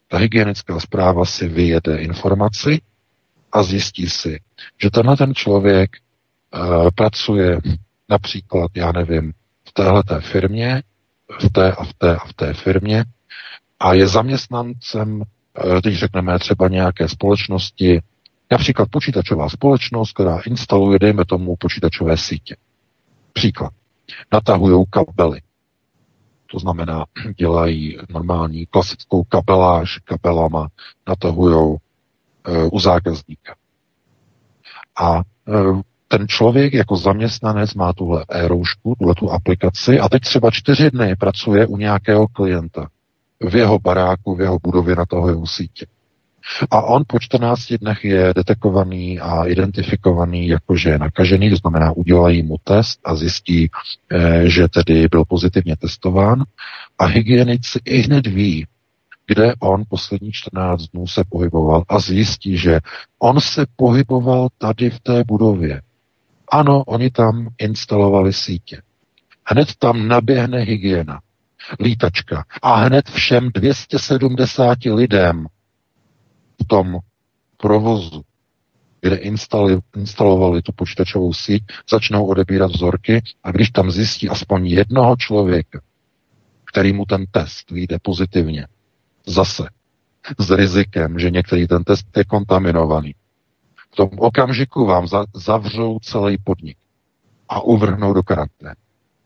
[0.09, 2.81] Ta hygienická zpráva si vyjede informaci
[3.53, 4.41] a zjistí si,
[4.83, 5.91] že tenhle ten člověk
[6.95, 7.59] pracuje
[8.09, 9.33] například, já nevím,
[9.69, 10.83] v téhle firmě,
[11.41, 13.05] v té a v té a v té firmě
[13.81, 18.01] a je zaměstnancem, eh, teď řekneme třeba nějaké společnosti,
[18.51, 22.57] například počítačová společnost, která instaluje, dejme tomu, počítačové sítě.
[23.33, 23.73] Příklad.
[24.33, 25.41] Natahují kabely.
[26.47, 27.05] To znamená,
[27.37, 30.69] dělají normální klasickou kabeláž kabelama,
[31.09, 31.77] natahují
[32.45, 33.55] e, u zákazníka.
[35.01, 35.23] A
[36.09, 41.17] ten člověk jako zaměstnanec má tuhle e-roušku, tuhle tu aplikaci a teď třeba čtyři dny
[41.17, 42.89] pracuje u nějakého klienta
[43.41, 45.87] v jeho baráku, v jeho budově na toho jeho sítě.
[46.71, 51.93] A on po 14 dnech je detekovaný a identifikovaný jako, že je nakažený, to znamená
[51.93, 53.71] udělají mu test a zjistí,
[54.13, 56.45] eh, že tedy byl pozitivně testován
[56.99, 58.67] a hygienici i hned ví,
[59.27, 62.81] kde on poslední 14 dnů se pohyboval a zjistí, že
[63.19, 65.81] on se pohyboval tady v té budově.
[66.51, 68.83] Ano, oni tam instalovali sítě.
[69.45, 71.21] Hned tam naběhne hygiena,
[71.81, 75.47] lítačka a hned všem 270 lidem
[76.63, 76.99] v tom
[77.57, 78.23] provozu,
[79.01, 85.17] kde instali, instalovali tu počítačovou síť, začnou odebírat vzorky a když tam zjistí aspoň jednoho
[85.17, 85.81] člověka,
[86.65, 88.67] který mu ten test vyjde pozitivně,
[89.27, 89.69] zase
[90.39, 93.15] s rizikem, že některý ten test je kontaminovaný,
[93.93, 96.77] v tom okamžiku vám zavřou celý podnik
[97.49, 98.75] a uvrhnou do karantény.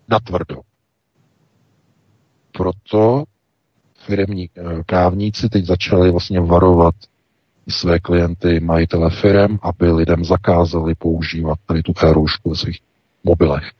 [0.08, 0.60] Natvrdo.
[2.52, 3.24] Proto
[4.06, 6.94] firmní eh, právníci teď začali vlastně varovat
[7.68, 12.14] své klienty, majitele firm, aby lidem zakázali používat tady tu e
[12.48, 12.80] ve svých
[13.24, 13.70] mobilech.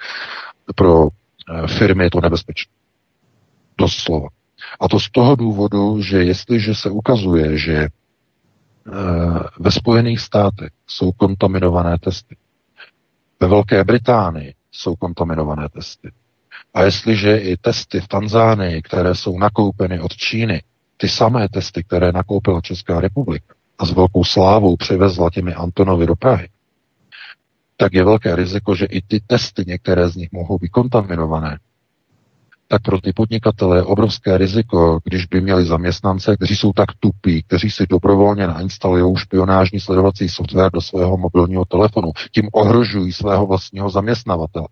[0.75, 2.73] Pro eh, firmy je to nebezpečné.
[3.79, 4.29] Doslova.
[4.81, 7.88] A to z toho důvodu, že jestliže se ukazuje, že
[9.61, 12.37] ve Spojených státech jsou kontaminované testy.
[13.40, 16.12] Ve Velké Británii jsou kontaminované testy.
[16.75, 20.62] A jestliže i testy v Tanzánii, které jsou nakoupeny od Číny,
[20.97, 26.16] ty samé testy, které nakoupila Česká republika a s velkou slávou přivezla těmi Antonovi do
[26.16, 26.49] Prahy,
[27.77, 31.59] tak je velké riziko, že i ty testy, některé z nich mohou být kontaminované
[32.73, 37.43] tak pro ty podnikatele je obrovské riziko, když by měli zaměstnance, kteří jsou tak tupí,
[37.43, 42.13] kteří si dobrovolně nainstalují špionážní sledovací software do svého mobilního telefonu.
[42.31, 44.69] Tím ohrožují svého vlastního zaměstnavatele.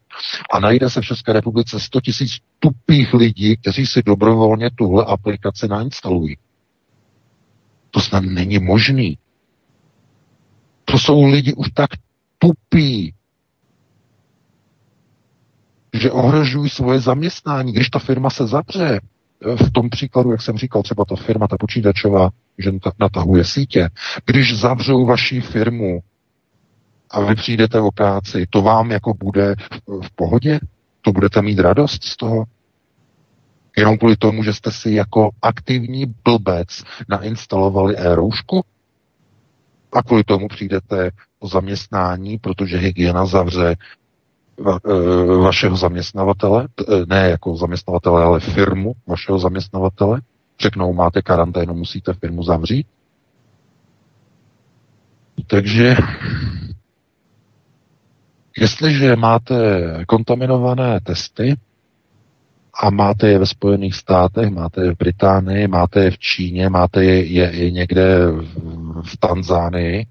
[0.53, 5.69] A najde se v České republice 100 tisíc tupých lidí, kteří si dobrovolně tuhle aplikaci
[5.69, 6.37] nainstalují.
[7.91, 9.19] To snad není možný.
[10.85, 11.91] To jsou lidi už tak
[12.39, 13.15] tupí,
[15.93, 19.01] že ohrožují svoje zaměstnání, když ta firma se zavře.
[19.67, 23.89] V tom příkladu, jak jsem říkal, třeba ta firma, ta počítačová, že natahuje sítě.
[24.27, 26.01] Když zavřou vaši firmu
[27.11, 29.55] a vy přijdete o práci, to vám jako bude
[29.87, 30.61] v pohodě?
[31.03, 32.45] To budete mít radost z toho?
[33.77, 36.69] Jenom kvůli tomu, že jste si jako aktivní blbec
[37.09, 38.65] nainstalovali e-roušku?
[39.93, 43.77] A kvůli tomu přijdete o zaměstnání, protože hygiena zavře
[44.59, 44.79] va,
[45.43, 46.69] vašeho zaměstnavatele,
[47.09, 50.21] ne jako zaměstnavatele, ale firmu vašeho zaměstnavatele,
[50.61, 52.87] řeknou, máte karanténu, musíte firmu zavřít.
[55.47, 55.97] Takže
[58.59, 59.55] jestliže máte
[60.09, 61.57] kontaminované testy
[62.83, 67.05] a máte je ve Spojených státech, máte je v Británii, máte je v Číně, máte
[67.05, 70.07] je, je, je někde v, v Tanzánii,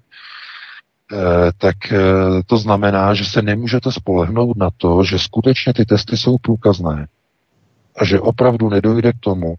[1.58, 1.98] tak eh,
[2.46, 7.06] to znamená, že se nemůžete spolehnout na to, že skutečně ty testy jsou průkazné
[7.96, 9.54] a že opravdu nedojde k tomu,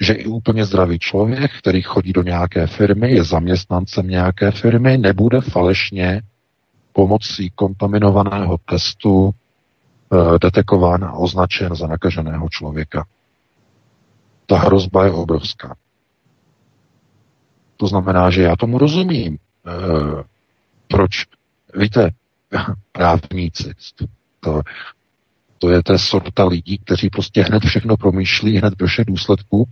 [0.00, 5.40] že i úplně zdravý člověk, který chodí do nějaké firmy, je zaměstnancem nějaké firmy, nebude
[5.40, 6.22] falešně
[6.92, 13.06] pomocí kontaminovaného testu e, detekován a označen za nakaženého člověka.
[14.46, 15.76] Ta hrozba je obrovská.
[17.76, 19.38] To znamená, že já tomu rozumím.
[19.66, 20.24] E,
[20.88, 21.26] proč?
[21.74, 22.10] Víte,
[22.92, 23.72] právníci,
[24.40, 24.62] to,
[25.58, 29.68] to je ta sorta lidí, kteří prostě hned všechno promýšlí, hned do všech důsledků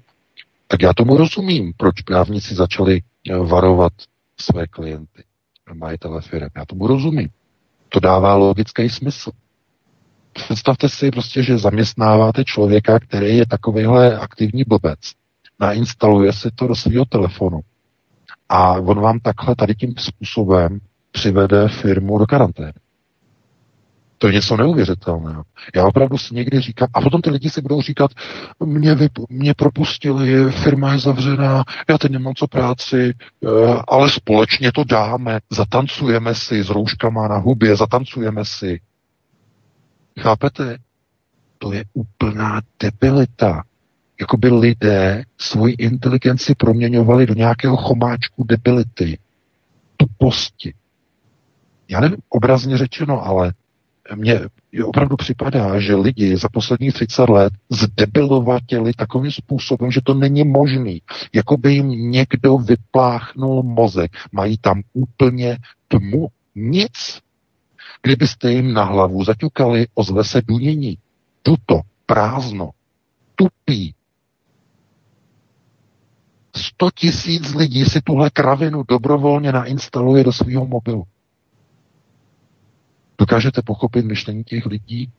[0.70, 3.92] tak já tomu rozumím, proč právníci začali eh, varovat
[4.40, 5.24] své klienty,
[5.74, 6.48] majitele firm.
[6.56, 7.28] Já tomu rozumím.
[7.88, 9.30] To dává logický smysl.
[10.32, 14.98] Představte si prostě, že zaměstnáváte člověka, který je takovýhle aktivní blbec.
[15.60, 17.60] Nainstaluje si to do svého telefonu.
[18.52, 20.78] A on vám takhle tady tím způsobem
[21.10, 22.72] přivede firmu do karantény.
[24.18, 25.42] To je něco neuvěřitelného.
[25.74, 28.10] Já opravdu si někdy říkám, a potom ty lidi si budou říkat,
[28.64, 33.48] mě, vy, mě propustili, firma je zavřená, já teď nemám co práci, eh,
[33.88, 38.80] ale společně to dáme, zatancujeme si s rouškama na hubě, zatancujeme si.
[40.20, 40.78] Chápete?
[41.58, 43.62] To je úplná debilita.
[44.20, 49.18] Jakoby lidé svoji inteligenci proměňovali do nějakého chomáčku debility.
[49.96, 50.74] Tuposti.
[51.88, 53.52] Já nevím, obrazně řečeno, ale
[54.14, 54.40] mně
[54.84, 61.02] opravdu připadá, že lidi za posledních 30 let zdebilovatěli takovým způsobem, že to není možný.
[61.34, 64.12] Jako by jim někdo vypláchnul mozek.
[64.32, 66.28] Mají tam úplně tmu.
[66.54, 67.20] Nic.
[68.02, 70.98] Kdybyste jim na hlavu zaťukali, ozve se dunění.
[71.42, 72.70] Tuto, prázdno,
[73.34, 73.94] tupý.
[76.56, 81.04] Sto tisíc lidí si tuhle kravinu dobrovolně nainstaluje do svého mobilu.
[83.18, 85.10] Dokážete pochopit myšlení těch lidí?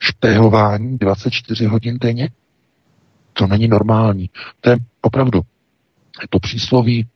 [0.00, 2.30] Špehování 24 hodin denně?
[3.32, 4.30] To není normální.
[4.60, 5.40] To je opravdu
[6.30, 7.08] to přísloví,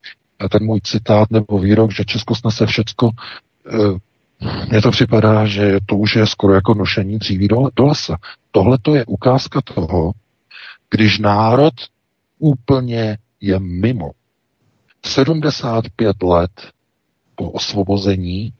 [0.51, 3.11] ten můj citát nebo výrok, že Česko snese všecko,
[3.67, 3.99] eh,
[4.71, 8.17] mně to připadá, že to už je skoro jako nošení dříví do, do lesa.
[8.51, 10.13] Tohle to je ukázka toho,
[10.91, 11.75] když národ
[12.40, 14.11] úplně je mimo.
[15.07, 16.50] 75 let
[17.35, 18.53] po osvobození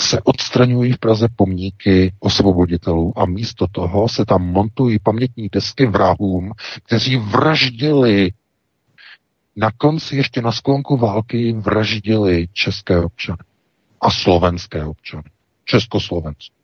[0.00, 6.52] se odstraňují v Praze pomníky osvoboditelů a místo toho se tam montují pamětní desky vrahům,
[6.84, 8.32] kteří vraždili
[9.56, 13.38] na konci ještě na sklonku války vraždili české občany
[14.00, 15.22] a slovenské občany.
[15.64, 16.54] Československo.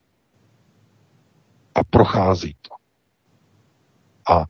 [1.74, 2.74] A prochází to.
[4.32, 4.46] A e,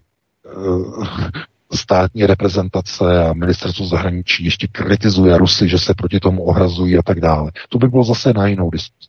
[1.77, 7.21] státní reprezentace a ministerstvo zahraničí ještě kritizuje Rusy, že se proti tomu ohrazují a tak
[7.21, 7.53] dále.
[7.69, 9.09] To by bylo zase na jinou diskuzi.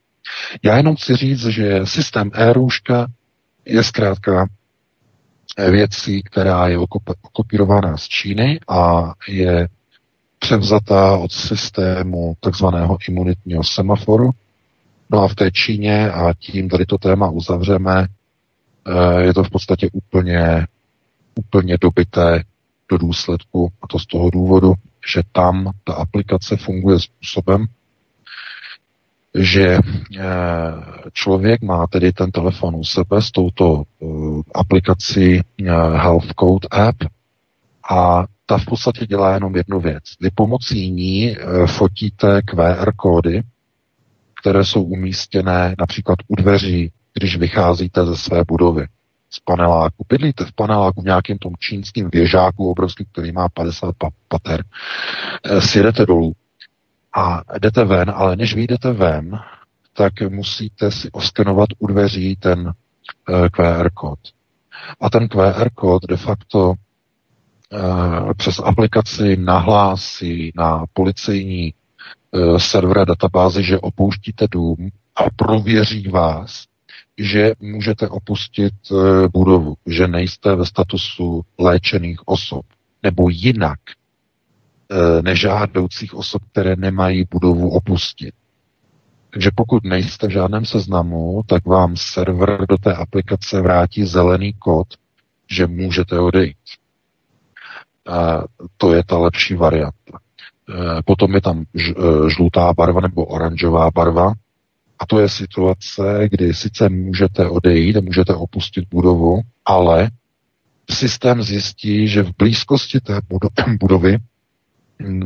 [0.64, 3.08] Já jenom chci říct, že systém e-růžka
[3.66, 4.48] je zkrátka
[5.70, 6.78] věcí, která je
[7.22, 9.68] okopírovaná z Číny a je
[10.40, 14.30] převzatá od systému takzvaného imunitního semaforu.
[15.10, 18.08] No a v té Číně, a tím tady to téma uzavřeme,
[18.88, 20.68] eh, je to v podstatě úplně,
[21.36, 22.44] úplně dobité
[22.92, 24.74] do důsledku, a to z toho důvodu,
[25.14, 27.66] že tam ta aplikace funguje způsobem,
[29.36, 29.80] že eh,
[31.14, 34.06] člověk má tedy ten telefon u sebe s touto eh,
[34.56, 35.44] aplikací eh,
[35.98, 37.04] Health Code App
[37.90, 40.04] a ta v podstatě dělá jenom jednu věc.
[40.22, 43.42] Vy pomocí ní fotíte QR kódy,
[44.42, 48.86] které jsou umístěné například u dveří, když vycházíte ze své budovy
[49.34, 50.06] z paneláku.
[50.10, 53.96] Bydlíte v paneláku v nějakém tom čínském věžáku obrovský, který má 50
[54.28, 54.64] pater.
[55.44, 56.34] Eh, sjedete dolů
[57.16, 59.40] a jdete ven, ale než vyjdete ven,
[59.94, 62.74] tak musíte si oskenovat u dveří ten
[63.30, 64.20] eh, QR kód.
[65.02, 66.74] A ten QR kód de facto
[67.74, 71.74] eh, přes aplikaci nahlásí na policejní
[72.58, 76.66] server databázy, že opouštíte dům a prověří vás,
[77.22, 82.66] že můžete opustit eh, budovu, že nejste ve statusu léčených osob
[83.04, 83.80] nebo jinak
[84.92, 88.34] eh, nežádoucích osob, které nemají budovu opustit.
[89.32, 94.88] Takže pokud nejste v žádném seznamu, tak vám server do té aplikace vrátí zelený kód,
[95.50, 96.58] že můžete odejít.
[98.08, 98.44] A
[98.78, 100.20] to je ta lepší varianta.
[100.70, 101.64] E, potom je tam
[102.28, 104.34] žlutá barva nebo oranžová barva.
[105.02, 110.10] A to je situace, kdy sice můžete odejít můžete opustit budovu, ale
[110.90, 113.20] systém zjistí, že v blízkosti té
[113.80, 114.18] budovy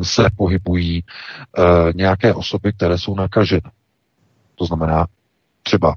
[0.01, 1.65] se pohybují uh,
[1.95, 3.71] nějaké osoby, které jsou nakažené.
[4.55, 5.07] To znamená,
[5.63, 5.95] třeba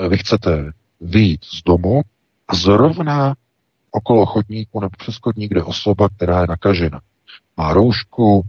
[0.00, 2.02] uh, vy chcete vyjít z domu
[2.48, 3.34] a zrovna
[3.90, 7.00] okolo chodníku nebo přes chodník, kde osoba, která je nakažena.
[7.56, 8.42] Má roušku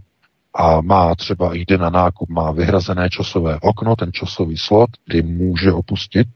[0.54, 5.72] a má třeba jde na nákup, má vyhrazené časové okno, ten časový slot, kdy může
[5.72, 6.28] opustit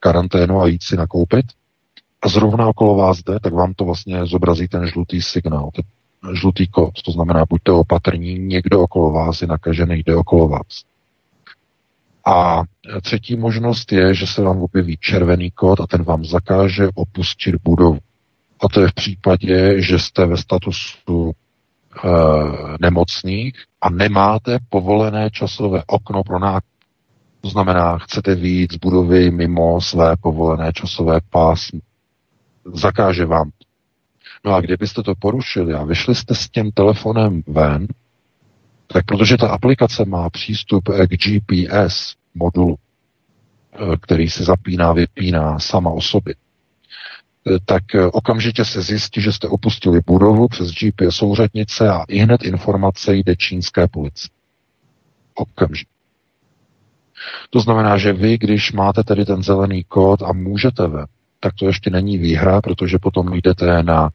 [0.00, 1.46] karanténu a jít si nakoupit.
[2.22, 5.84] A zrovna okolo vás jde, tak vám to vlastně zobrazí ten žlutý signál, ten
[6.36, 7.02] žlutý kód.
[7.02, 10.84] To znamená, buďte opatrní, někdo okolo vás je nakažený, jde okolo vás.
[12.26, 12.62] A
[13.02, 17.98] třetí možnost je, že se vám objeví červený kód a ten vám zakáže opustit budovu.
[18.60, 21.32] A to je v případě, že jste ve statusu
[22.80, 26.70] nemocných a nemáte povolené časové okno pro nákup.
[27.40, 31.80] To znamená, chcete výjít z budovy mimo své povolené časové pásmo.
[32.74, 33.50] Zakáže vám
[34.46, 37.86] No a kdybyste to porušili a vyšli jste s tím telefonem ven,
[38.86, 42.76] tak protože ta aplikace má přístup k GPS modulu,
[43.72, 46.45] eh, který se zapíná, vypíná sama o sobě, eh,
[47.64, 52.42] tak eh, okamžitě se zjistí, že jste opustili budovu přes GPS souřadnice a i hned
[52.42, 54.30] informace jde čínské policii.
[55.34, 55.90] Okamžitě.
[57.50, 61.06] To znamená, že vy, když máte tedy ten zelený kód a můžete ven,
[61.40, 64.10] tak to ještě není výhra, protože potom jdete na e,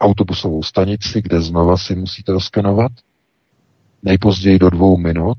[0.00, 2.92] autobusovou stanici, kde znova si musíte oskenovat.
[4.02, 5.38] Nejpozději do dvou minut,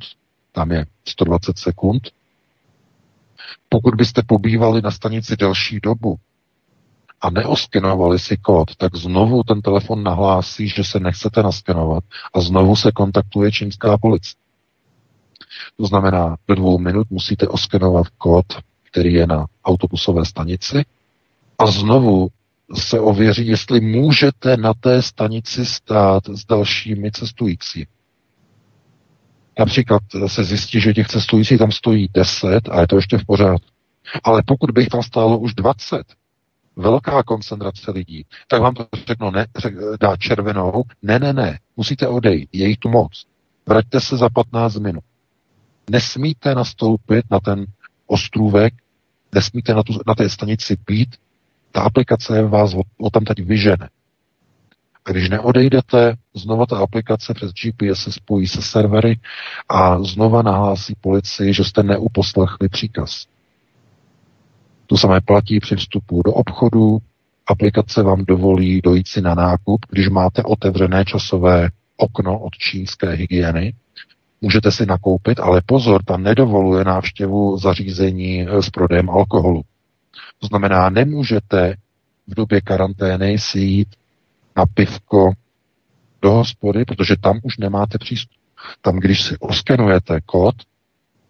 [0.51, 2.03] tam je 120 sekund.
[3.69, 6.17] Pokud byste pobývali na stanici delší dobu
[7.23, 12.03] a neoskenovali si kód, tak znovu ten telefon nahlásí, že se nechcete naskenovat
[12.33, 14.35] a znovu se kontaktuje čínská policie.
[15.77, 18.45] To znamená, do dvou minut musíte oskenovat kód
[18.93, 20.85] který je na autobusové stanici
[21.59, 22.27] a znovu
[22.73, 27.87] se ověří, jestli můžete na té stanici stát s dalšími cestující.
[29.59, 33.67] Například se zjistí, že těch cestujících tam stojí 10 a je to ještě v pořádku.
[34.23, 36.03] Ale pokud bych tam stálo už 20,
[36.75, 42.07] velká koncentrace lidí, tak vám to řeknu, ne, řek, dá červenou, ne, ne, ne, musíte
[42.07, 43.25] odejít, je jich tu moc.
[43.67, 45.03] Vraťte se za 15 minut.
[45.89, 47.65] Nesmíte nastoupit na ten
[48.07, 48.73] ostrůvek,
[49.35, 51.15] nesmíte na, tu, na té stanici být,
[51.71, 53.89] ta aplikace vás o, o tam teď vyžene.
[55.05, 59.19] A když neodejdete, znova ta aplikace přes GPS se spojí se servery
[59.69, 63.25] a znova nahlásí policii, že jste neuposlechli příkaz.
[64.87, 66.97] To samé platí při vstupu do obchodu.
[67.47, 73.73] Aplikace vám dovolí dojít si na nákup, když máte otevřené časové okno od čínské hygieny
[74.43, 79.61] můžete si nakoupit, ale pozor, tam nedovoluje návštěvu zařízení eh, s prodejem alkoholu.
[80.39, 81.75] To znamená, nemůžete
[82.27, 83.87] v době karantény si jít
[84.57, 85.31] na pivko
[86.21, 88.37] do hospody, protože tam už nemáte přístup.
[88.81, 90.55] Tam, když si oskenujete kód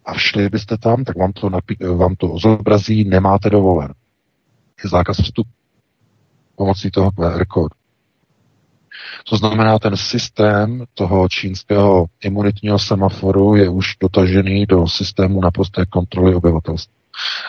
[0.04, 3.94] a všli byste tam, tak vám to, napi- vám to zobrazí, nemáte dovolen.
[4.84, 5.50] Je zákaz vstupu
[6.56, 7.74] pomocí toho QR kódu.
[9.28, 16.34] To znamená, ten systém toho čínského imunitního semaforu je už dotažený do systému naprosté kontroly
[16.34, 16.94] obyvatelstva.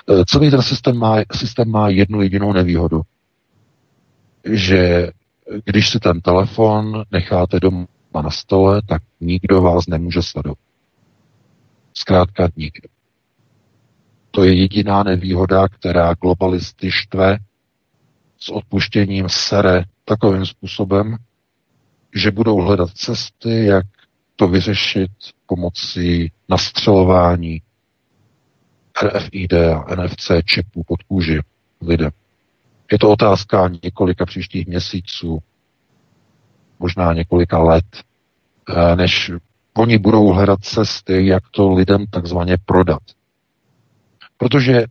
[0.10, 3.01] E, celý ten systém má, systém má jednu jedinou nevýhodu,
[4.43, 5.10] že
[5.66, 7.88] když si ten telefon necháte doma
[8.24, 10.58] na stole, tak nikdo vás nemůže sledovat.
[11.98, 12.89] Zkrátka nikdo.
[14.32, 17.38] To je jediná nevýhoda, která globalisty štve
[18.39, 21.18] s odpuštěním sere takovým způsobem,
[22.16, 23.86] že budou hledat cesty, jak
[24.36, 25.12] to vyřešit
[25.46, 27.62] pomocí nastřelování
[29.04, 31.39] RFID a NFC čipů pod kůži
[31.82, 32.12] lidem.
[32.91, 35.39] Je to otázka několika příštích měsíců,
[36.80, 37.86] možná několika let,
[38.70, 39.32] eh, než
[39.78, 43.02] oni budou hledat cesty, jak to lidem takzvaně prodat.
[44.38, 44.86] Protože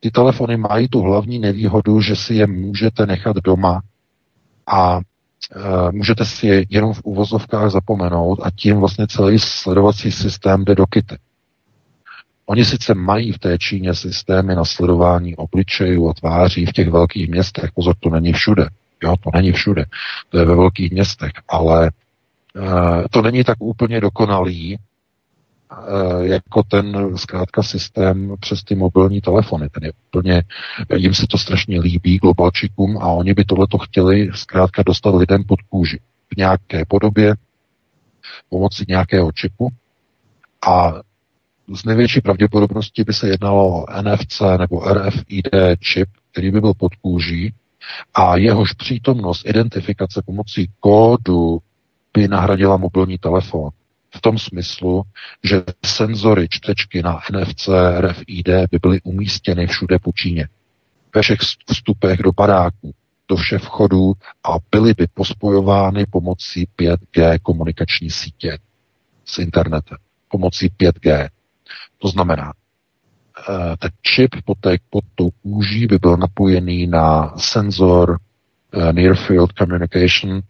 [0.00, 3.80] ty telefony mají tu hlavní nevýhodu, že si je můžete nechat doma
[4.66, 5.00] a
[5.56, 10.74] Eh, můžete si je jenom v uvozovkách zapomenout a tím vlastně celý sledovací systém jde
[10.74, 11.18] do kyty.
[12.46, 17.28] Oni sice mají v té Číně systémy na sledování obličejů a tváří v těch velkých
[17.28, 18.68] městech, pozor, to není všude,
[19.02, 19.84] jo, to není všude,
[20.28, 21.90] to je ve velkých městech, ale
[23.10, 24.78] to není tak úplně dokonalý
[26.22, 29.68] jako ten zkrátka systém přes ty mobilní telefony.
[29.68, 30.42] Ten je úplně,
[30.96, 35.62] jim se to strašně líbí, globalčikům, a oni by tohleto chtěli zkrátka dostat lidem pod
[35.62, 36.00] kůži.
[36.34, 37.34] V nějaké podobě,
[38.48, 39.68] pomocí nějakého čipu.
[40.66, 40.94] A
[41.74, 45.48] z největší pravděpodobností by se jednalo o NFC nebo RFID
[45.80, 47.54] čip, který by byl pod kůží.
[48.14, 51.58] A jehož přítomnost identifikace pomocí kódu
[52.14, 53.70] by nahradila mobilní telefon.
[54.14, 55.02] V tom smyslu,
[55.44, 57.68] že senzory čtečky na NFC,
[58.00, 60.48] RFID by byly umístěny všude po Číně.
[61.14, 61.40] Ve všech
[61.70, 62.94] vstupech do baráků,
[63.28, 64.12] do všech vchodů
[64.44, 68.58] a byly by pospojovány pomocí 5G komunikační sítě
[69.24, 69.98] s internetem.
[70.28, 71.28] Pomocí 5G.
[71.98, 78.18] To znamená, eh, ten čip pod, té, pod tou kůží by byl napojený na senzor
[78.72, 80.40] eh, Near Field Communication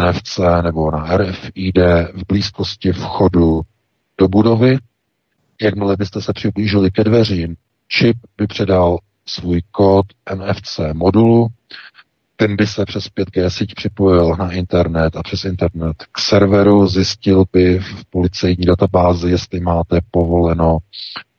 [0.00, 1.78] NFC nebo na RFID
[2.14, 3.60] v blízkosti vchodu
[4.18, 4.78] do budovy.
[5.62, 7.56] Jakmile byste se přiblížili ke dveřím,
[7.88, 11.48] čip by předal svůj kód NFC modulu,
[12.36, 16.88] ten by se přes 5G síť připojil na internet a přes internet k serveru.
[16.88, 20.78] Zjistil by v policejní databázi, jestli máte povoleno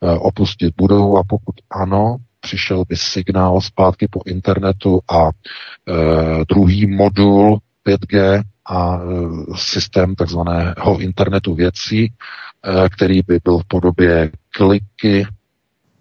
[0.03, 1.17] eh, opustit budovu.
[1.17, 5.31] A pokud ano, přišel by signál zpátky po internetu a e,
[6.49, 7.57] druhý modul
[7.87, 9.01] 5G a e,
[9.55, 12.09] systém takzvaného internetu věcí, e,
[12.89, 15.27] který by byl v podobě kliky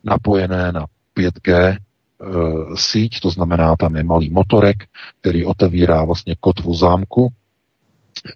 [0.04, 1.78] napojené na 5G
[2.24, 4.76] Eh, síť, to znamená, tam je malý motorek,
[5.20, 7.32] který otevírá vlastně kotvu zámku,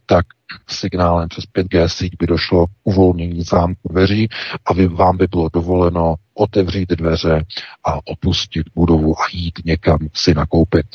[0.07, 0.27] tak
[0.67, 4.29] signálem přes 5G síť by došlo k uvolnění zámku dveří
[4.67, 7.45] a vy, vám by bylo dovoleno otevřít dveře
[7.85, 10.87] a opustit budovu a jít někam si nakoupit.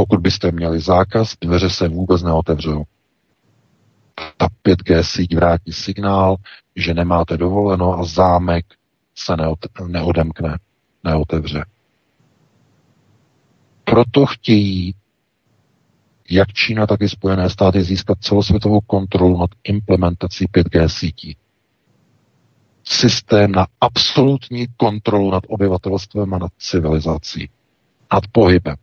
[0.00, 2.84] Pokud byste měli zákaz, dveře se vůbec neotevřou.
[4.36, 6.36] Ta 5G síť vrátí signál,
[6.76, 8.66] že nemáte dovoleno a zámek
[9.14, 9.32] se
[9.86, 10.58] neodemkne
[11.04, 11.64] neotevře.
[13.84, 14.94] Proto chtějí
[16.30, 21.36] jak Čína, tak i Spojené státy získat celosvětovou kontrolu nad implementací 5G sítí.
[22.84, 27.50] Systém na absolutní kontrolu nad obyvatelstvem a nad civilizací.
[28.12, 28.76] Nad pohybem.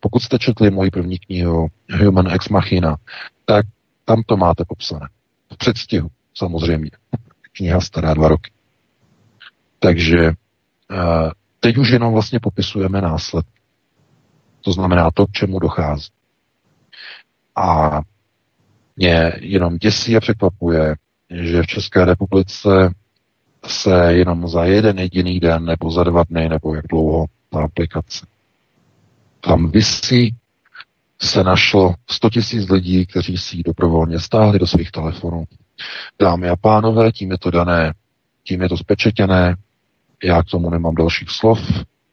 [0.00, 2.96] Pokud jste četli moji první knihu Human Ex Machina,
[3.44, 3.66] tak
[4.04, 5.08] tam to máte popsané.
[5.52, 6.90] V předstihu, samozřejmě.
[7.52, 8.50] Kniha stará dva roky.
[9.78, 10.28] Takže
[10.90, 13.60] uh, Teď už jenom vlastně popisujeme následky.
[14.60, 16.10] To znamená to, k čemu dochází.
[17.56, 18.00] A
[18.96, 20.94] mě jenom děsí a překvapuje,
[21.30, 22.94] že v České republice
[23.66, 28.26] se jenom za jeden jediný den nebo za dva dny nebo jak dlouho ta aplikace.
[29.40, 30.36] Tam vysí
[31.22, 35.44] se našlo 100 tisíc lidí, kteří si ji dobrovolně stáhli do svých telefonů.
[36.20, 37.94] Dámy a pánové, tím je to dané,
[38.44, 39.56] tím je to spečetěné,
[40.24, 41.58] já k tomu nemám dalších slov.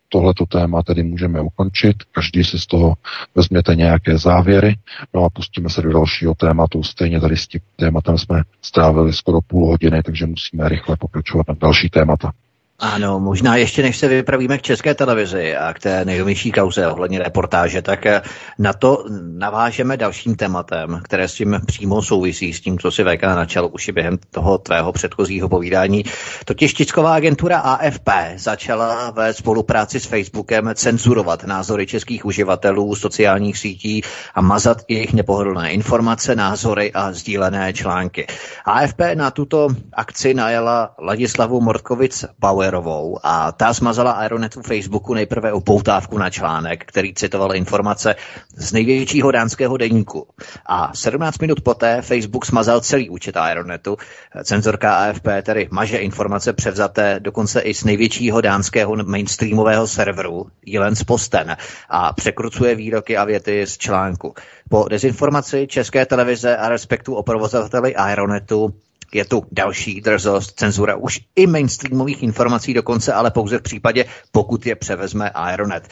[0.09, 1.95] Tohleto téma tedy můžeme ukončit.
[2.11, 2.93] Každý si z toho
[3.35, 4.75] vezměte nějaké závěry.
[5.13, 6.83] No a pustíme se do dalšího tématu.
[6.83, 11.55] Stejně tady s tím tématem jsme strávili skoro půl hodiny, takže musíme rychle pokračovat na
[11.59, 12.31] další témata.
[12.79, 17.19] Ano, možná ještě než se vypravíme k české televizi a k té nejnovější kauze ohledně
[17.19, 18.21] reportáže, tak eh,
[18.59, 19.05] na to
[19.37, 23.87] navážeme dalším tématem, které s tím přímo souvisí, s tím, co si VK načal už
[23.87, 26.03] i během toho tvého předchozího povídání.
[26.45, 34.01] Totiž tisková agentura AFP začala ve spolupráci s Facebookem cenzurovat názory českých uživatelů sociálních sítí
[34.35, 38.27] a mazat jejich nepohodlné informace, názory a sdílené články.
[38.65, 45.53] AFP na tuto akci najela Ladislavu Mortkovic Bauer Bauerovou a ta smazala Aeronetu Facebooku nejprve
[45.53, 48.15] upoutávku na článek, který citoval informace
[48.55, 50.27] z největšího dánského deníku.
[50.65, 53.97] A 17 minut poté Facebook smazal celý účet Aeronetu.
[54.43, 61.57] Cenzorka AFP tedy maže informace převzaté dokonce i z největšího dánského mainstreamového serveru Jelens Posten
[61.89, 64.33] a překrucuje výroky a věty z článku.
[64.69, 68.73] Po dezinformaci České televize a respektu o provozovateli Aeronetu
[69.13, 74.65] je tu další drzost, cenzura už i mainstreamových informací dokonce, ale pouze v případě, pokud
[74.65, 75.87] je převezme Aeronet.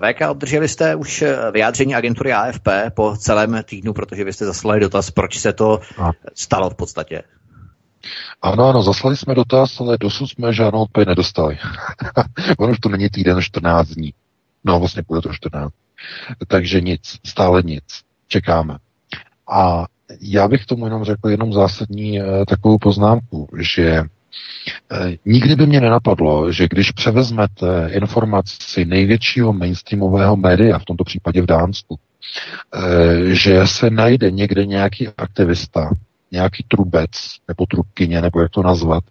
[0.00, 5.10] VK, obdrželi jste už vyjádření agentury AFP po celém týdnu, protože vy jste zaslali dotaz,
[5.10, 5.80] proč se to
[6.34, 7.22] stalo v podstatě.
[8.42, 11.58] Ano, ano, zaslali jsme dotaz, ale dosud jsme žádnou odpověď nedostali.
[12.58, 14.14] ono už to není týden, 14 dní.
[14.64, 15.72] No, vlastně bude to 14.
[16.48, 17.84] Takže nic, stále nic.
[18.28, 18.78] Čekáme.
[19.52, 19.86] A
[20.20, 24.02] já bych tomu jenom řekl jenom zásadní eh, takovou poznámku, že
[24.92, 31.42] eh, Nikdy by mě nenapadlo, že když převezmete informaci největšího mainstreamového média, v tomto případě
[31.42, 31.98] v Dánsku,
[32.74, 35.90] eh, že se najde někde nějaký aktivista,
[36.32, 37.10] nějaký trubec
[37.48, 39.04] nebo trubkyně, nebo jak to nazvat,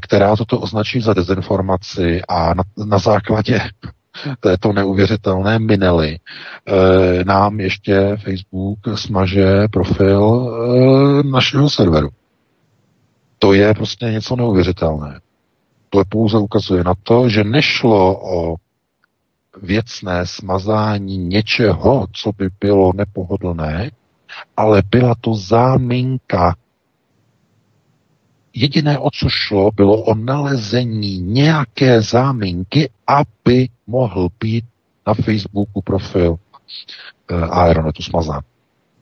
[0.00, 3.60] která toto označí za dezinformaci a na, na základě
[4.40, 6.18] této neuvěřitelné minely
[7.24, 10.52] nám ještě Facebook smaže profil
[11.30, 12.08] našeho serveru.
[13.38, 15.20] To je prostě něco neuvěřitelné.
[15.90, 18.56] To pouze ukazuje na to, že nešlo o
[19.62, 23.90] věcné smazání něčeho, co by bylo nepohodlné,
[24.56, 26.56] ale byla to záminka.
[28.58, 34.64] Jediné, o co šlo, bylo o nalezení nějaké záminky, aby mohl být
[35.06, 36.36] na Facebooku profil
[37.30, 38.40] eh, Aeronetu smazán.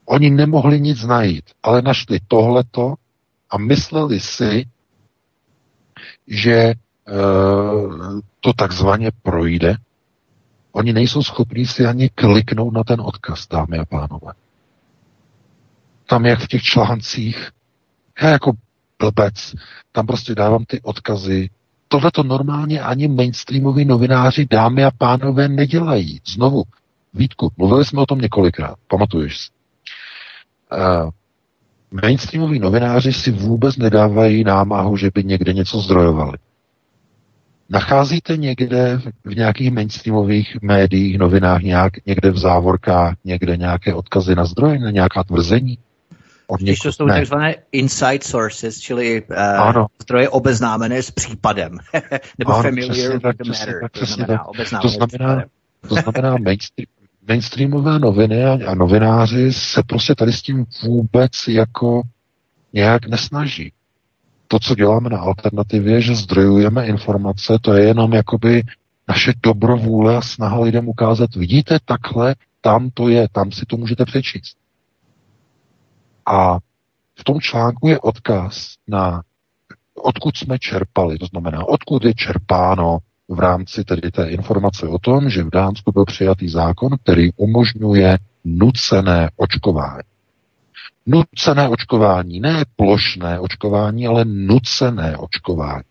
[0.06, 2.94] Oni nemohli nic najít, ale našli tohleto
[3.50, 4.66] a mysleli si,
[6.26, 6.74] že e,
[8.40, 9.76] to takzvaně projde.
[10.72, 14.32] Oni nejsou schopni si ani kliknout na ten odkaz, dámy a pánové.
[16.06, 17.50] Tam jak v těch článcích,
[18.22, 18.52] já jako
[18.98, 19.54] blbec,
[19.92, 21.50] tam prostě dávám ty odkazy.
[21.88, 26.20] Tohle to normálně ani mainstreamoví novináři, dámy a pánové, nedělají.
[26.26, 26.62] Znovu,
[27.14, 29.50] Vítku, mluvili jsme o tom několikrát, pamatuješ si.
[30.72, 31.10] Uh,
[31.90, 36.38] mainstreamoví novináři si vůbec nedávají námahu, že by někde něco zdrojovali.
[37.68, 44.44] Nacházíte někde v nějakých mainstreamových médiích, novinách, nějak, někde v závorkách, někde nějaké odkazy na
[44.44, 45.78] zdroje, na nějaká tvrzení?
[46.46, 49.86] Od Když to jsou takzvané inside sources, čili uh, ano.
[50.02, 51.78] zdroje obeznámené s případem.
[52.38, 53.80] Nebo ano, familiar with the matter.
[53.82, 54.44] Tak, to znamená,
[54.82, 55.44] to znamená,
[55.88, 56.86] to znamená mainstream,
[57.28, 62.02] mainstreamové noviny a, a novináři se prostě tady s tím vůbec jako
[62.72, 63.72] nějak nesnaží.
[64.48, 68.62] To, co děláme na alternativě, že zdrojujeme informace, to je jenom jakoby
[69.08, 74.04] naše dobrovůle a snaha lidem ukázat, vidíte, takhle, tam to je, tam si to můžete
[74.04, 74.56] přečíst.
[76.26, 76.58] A
[77.18, 79.22] v tom článku je odkaz na
[79.94, 82.98] odkud jsme čerpali, to znamená, odkud je čerpáno
[83.28, 88.18] v rámci tedy té informace o tom, že v Dánsku byl přijatý zákon, který umožňuje
[88.44, 90.02] nucené očkování.
[91.06, 95.84] Nucené očkování, ne plošné očkování, ale nucené očkování.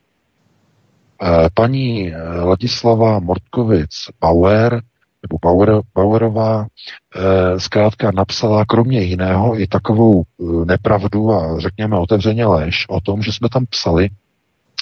[1.21, 4.81] Eh, paní eh, Ladislava Mortkovic Bauer,
[5.29, 6.65] nebo Bauer, Bauerová,
[7.15, 10.23] eh, zkrátka napsala kromě jiného i takovou
[10.65, 14.09] nepravdu a řekněme otevřeně lež o tom, že jsme tam psali,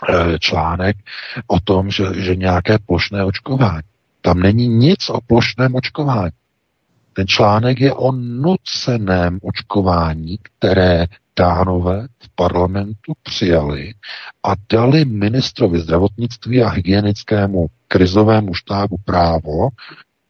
[0.10, 0.98] Eh, článek
[1.48, 3.88] o tom, že, že nějaké plošné očkování.
[4.22, 6.32] Tam není nic o plošném očkování.
[7.14, 11.06] Ten článek je o nuceném očkování, které
[11.38, 13.94] dánové v parlamentu přijali
[14.44, 19.70] a dali ministrovi zdravotnictví a hygienickému krizovému štábu právo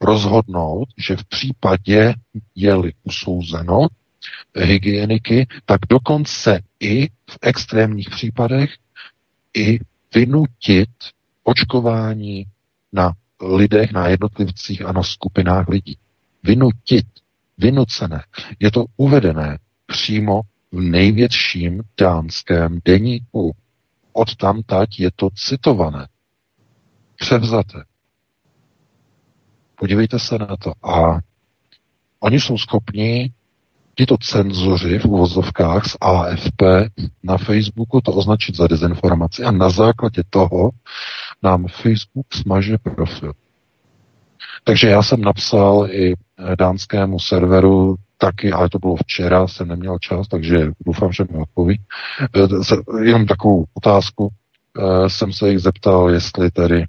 [0.03, 2.13] rozhodnout, že v případě
[2.55, 3.87] je-li usouzeno
[4.55, 8.73] hygieniky, tak dokonce i v extrémních případech
[9.53, 9.79] i
[10.15, 10.89] vynutit
[11.43, 12.45] očkování
[12.93, 15.97] na lidech, na jednotlivcích a na skupinách lidí.
[16.43, 17.05] Vynutit,
[17.57, 18.23] vynucené.
[18.59, 20.41] Je to uvedené přímo
[20.71, 23.55] v největším dánském deníku.
[24.13, 26.07] Od tamtať je to citované.
[27.15, 27.83] Převzaté.
[29.83, 30.73] Podívejte se na to.
[30.83, 31.19] A
[32.19, 33.31] oni jsou schopni
[33.95, 36.61] tito cenzoři v uvozovkách z AFP
[37.23, 40.69] na Facebooku to označit za dezinformaci a na základě toho
[41.43, 43.33] nám Facebook smaže profil.
[44.63, 46.13] Takže já jsem napsal i
[46.57, 51.79] dánskému serveru taky, ale to bylo včera, jsem neměl čas, takže doufám, že mi odpoví.
[52.21, 56.85] Eh, jenom takovou otázku eh, jsem se jich zeptal, jestli tedy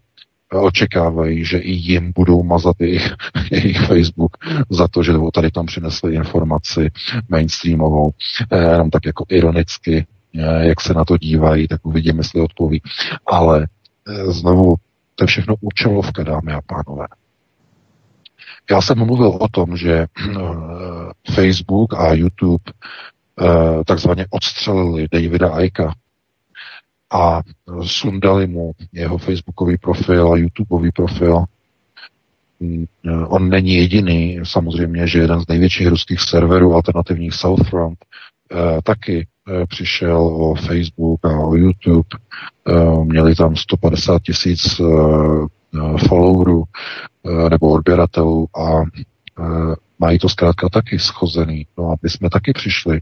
[0.61, 3.15] očekávají, že i jim budou mazat jejich,
[3.51, 4.37] jejich Facebook
[4.71, 6.91] za to, že tady tam přinesli informaci
[7.29, 8.11] mainstreamovou,
[8.51, 12.83] eh, jenom tak jako ironicky, eh, jak se na to dívají, tak uvidíme, jestli odpoví.
[13.27, 13.69] Ale
[14.09, 14.75] eh, znovu,
[15.15, 17.07] to je všechno účelovka, dámy a pánové.
[18.71, 20.07] Já jsem mluvil o tom, že
[21.35, 22.65] Facebook a YouTube
[23.87, 25.95] takzvaně odstřelili Davida Aika,
[27.15, 27.43] a
[27.83, 31.45] sundali mu jeho facebookový profil a YouTubeový profil.
[32.61, 32.87] Mm,
[33.29, 37.99] on není jediný, samozřejmě, že jeden z největších ruských serverů alternativních Southfront
[38.53, 42.09] eh, taky eh, přišel o Facebook a o YouTube.
[42.69, 44.81] Eh, měli tam 150 tisíc
[46.09, 46.65] followerů
[47.51, 48.83] nebo odběratelů a
[49.99, 51.67] mají to zkrátka taky schozený.
[51.79, 53.01] No a my jsme taky přišli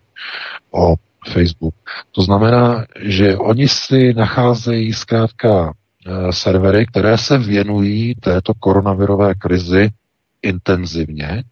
[0.70, 0.94] o
[1.28, 1.74] Facebook.
[2.12, 9.90] To znamená, že oni si nacházejí zkrátka eh, servery, které se věnují této koronavirové krizi
[10.42, 11.44] intenzivně,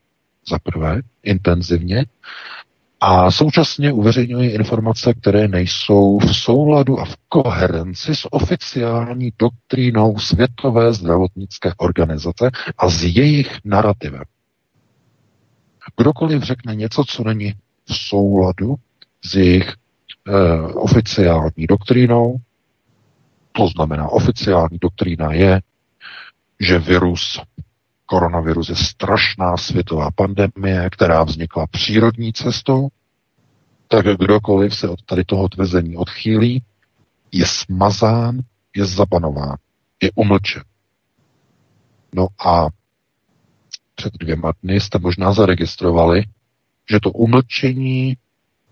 [0.51, 2.05] za prvé, intenzivně,
[3.01, 10.93] a současně uveřejňuje informace, které nejsou v souladu a v koherenci s oficiální doktrínou Světové
[10.93, 14.23] zdravotnické organizace a s jejich narrativem.
[15.97, 17.55] Kdokoliv řekne něco, co není
[17.85, 18.75] v souladu
[19.25, 19.75] s jejich
[20.29, 20.33] eh,
[20.73, 22.37] oficiální doktrínou,
[23.53, 25.61] to znamená, oficiální doktrína je,
[26.61, 27.41] že virus,
[28.07, 32.89] koronavirus je strašná světová pandemie, která vznikla přírodní cestou,
[33.89, 36.63] tak kdokoliv se od tady toho tvrzení odchýlí,
[37.33, 38.41] je smazán,
[38.77, 39.57] je zabanován,
[40.03, 40.63] je umlčen.
[42.15, 42.69] No a
[43.95, 46.25] před dvěma dny jste možná zaregistrovali,
[46.91, 48.17] že to umlčení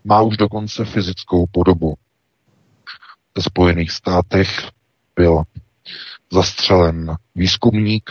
[0.03, 1.95] má už dokonce fyzickou podobu.
[3.37, 4.69] Ve Spojených státech
[5.15, 5.43] byl
[6.31, 8.09] zastřelen výzkumník,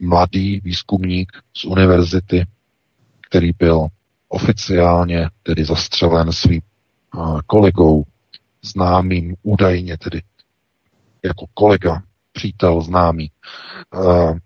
[0.00, 2.46] mladý výzkumník z univerzity,
[3.20, 3.86] který byl
[4.28, 6.60] oficiálně tedy zastřelen svým
[7.46, 8.04] kolegou,
[8.62, 10.22] známým údajně tedy
[11.24, 12.02] jako kolega,
[12.32, 13.30] přítel známý,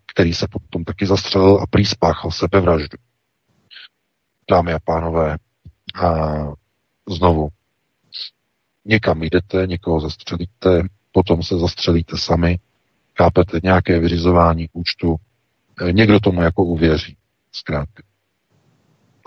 [0.06, 2.98] který se potom taky zastřelil a prý spáchal sebevraždu.
[4.50, 5.36] Dámy a pánové,
[7.10, 7.48] znovu,
[8.84, 10.82] někam jdete, někoho zastřelíte,
[11.12, 12.58] potom se zastřelíte sami,
[13.18, 15.16] chápete, nějaké vyřizování účtu,
[15.80, 17.16] e, někdo tomu jako uvěří,
[17.52, 18.02] zkrátka.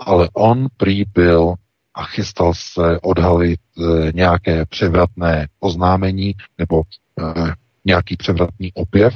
[0.00, 1.54] Ale on prý byl
[1.94, 7.52] a chystal se odhalit e, nějaké převratné oznámení nebo e,
[7.84, 9.14] nějaký převratný objev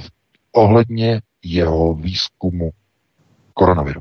[0.52, 2.70] ohledně jeho výzkumu
[3.54, 4.00] koronaviru.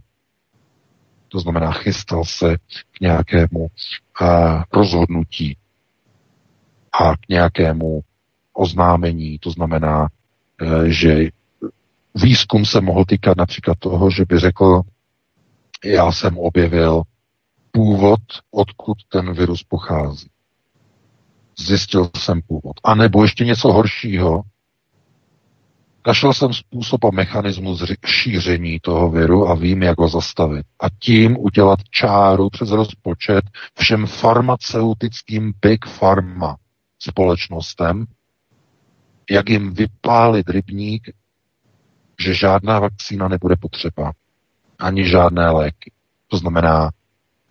[1.35, 2.57] To znamená, chystal se
[2.91, 3.67] k nějakému
[4.21, 5.57] a, rozhodnutí
[7.01, 8.01] a k nějakému
[8.53, 10.07] oznámení, to znamená,
[10.61, 11.29] e, že
[12.15, 14.81] výzkum se mohl týkat například toho, že by řekl,
[15.85, 17.01] já jsem objevil
[17.71, 18.19] původ,
[18.51, 20.29] odkud ten virus pochází.
[21.59, 22.73] Zjistil jsem původ.
[22.83, 24.41] A nebo ještě něco horšího,
[26.07, 30.65] Našel jsem způsob a mechanismus šíření toho viru a vím, jak ho zastavit.
[30.79, 33.45] A tím udělat čáru přes rozpočet
[33.79, 36.57] všem farmaceutickým big pharma
[36.99, 38.05] společnostem,
[39.29, 41.09] jak jim vypálit rybník,
[42.19, 44.11] že žádná vakcína nebude potřeba,
[44.79, 45.91] ani žádné léky.
[46.27, 46.89] To znamená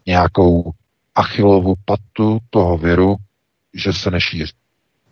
[0.06, 0.72] nějakou
[1.14, 3.16] achilovu patu toho viru,
[3.74, 4.63] že se nešíří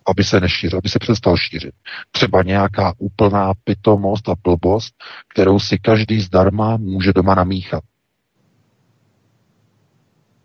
[0.05, 1.75] aby se nešířil, aby se přestal šířit.
[2.11, 4.95] Třeba nějaká úplná pitomost a blbost,
[5.27, 7.83] kterou si každý zdarma může doma namíchat.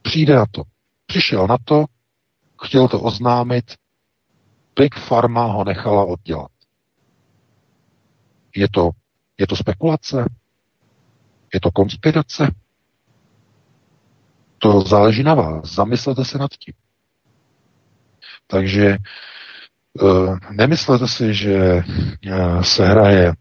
[0.03, 0.63] Přijde na to.
[1.07, 1.85] Přišel na to,
[2.65, 3.65] chtěl to oznámit,
[4.77, 6.51] Big Pharma ho nechala oddělat.
[8.57, 8.91] Je to,
[9.39, 10.25] je to spekulace?
[11.55, 12.51] Je to konspirace?
[14.59, 15.75] To záleží na vás.
[15.75, 16.75] Zamyslete se nad tím.
[18.47, 18.97] Takže
[20.51, 23.33] nemyslete si, že eh, se hraje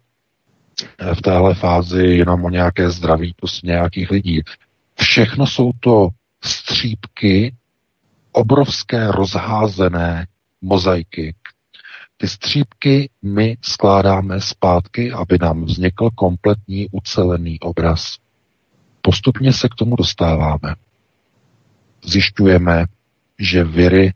[0.98, 4.42] eh, v téhle fázi jenom o nějaké zdraví prostě nějakých lidí.
[5.00, 6.10] Všechno jsou to
[6.44, 7.56] střípky
[8.32, 10.28] obrovské rozházené
[10.62, 11.36] mozaiky.
[12.18, 18.18] Ty střípky my skládáme zpátky, aby nám vznikl kompletní ucelený obraz.
[19.02, 20.76] Postupně se k tomu dostáváme.
[22.06, 22.86] Zjišťujeme,
[23.40, 24.14] že viry,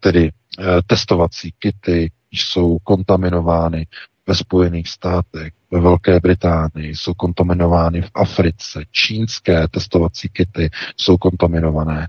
[0.00, 0.39] tedy Eh,
[0.86, 3.86] testovací kity jsou kontaminovány
[4.26, 12.08] ve Spojených státech, ve Velké Británii, jsou kontaminovány v Africe, čínské testovací kity jsou kontaminované.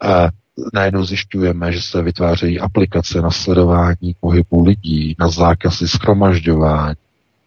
[0.00, 0.28] A
[0.74, 6.96] najednou zjišťujeme, že se vytvářejí aplikace na sledování pohybu lidí, na zákazy schromažďování.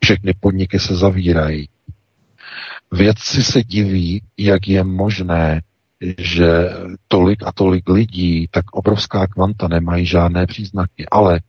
[0.03, 1.69] Všechny podniky se zavírají.
[2.91, 5.61] Vědci se diví, jak je možné,
[6.17, 6.69] že
[7.07, 11.05] tolik a tolik lidí, tak obrovská kvanta nemají žádné příznaky.
[11.11, 11.39] Ale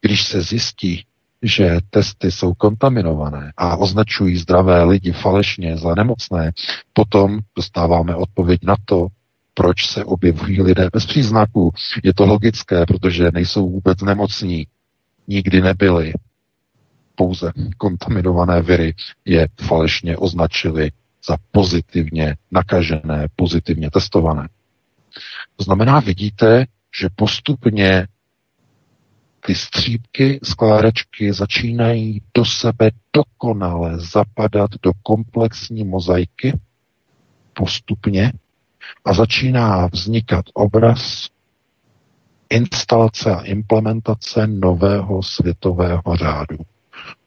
[0.00, 1.04] když se zjistí,
[1.42, 6.52] že testy jsou kontaminované a označují zdravé lidi falešně za nemocné,
[6.92, 9.06] potom dostáváme odpověď na to,
[9.54, 11.72] proč se objevují lidé bez příznaků.
[12.04, 14.66] Je to logické, protože nejsou vůbec nemocní.
[15.28, 16.12] Nikdy nebyli.
[17.14, 18.94] Pouze kontaminované viry
[19.24, 20.90] je falešně označili
[21.28, 24.48] za pozitivně nakažené, pozitivně testované.
[25.56, 26.66] To znamená, vidíte,
[27.00, 28.06] že postupně
[29.46, 36.60] ty střípky skládačky začínají do sebe dokonale zapadat do komplexní mozaiky
[37.52, 38.32] postupně
[39.04, 41.28] a začíná vznikat obraz
[42.50, 46.56] instalace a implementace nového světového řádu.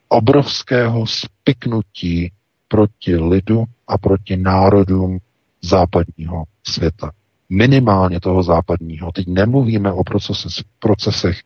[0.07, 2.31] Obrovského spiknutí
[2.67, 5.19] proti lidu a proti národům
[5.61, 7.11] západního světa.
[7.49, 9.11] Minimálně toho západního.
[9.11, 11.37] Teď nemluvíme o procesech, procesech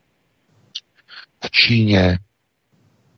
[1.45, 2.19] v Číně,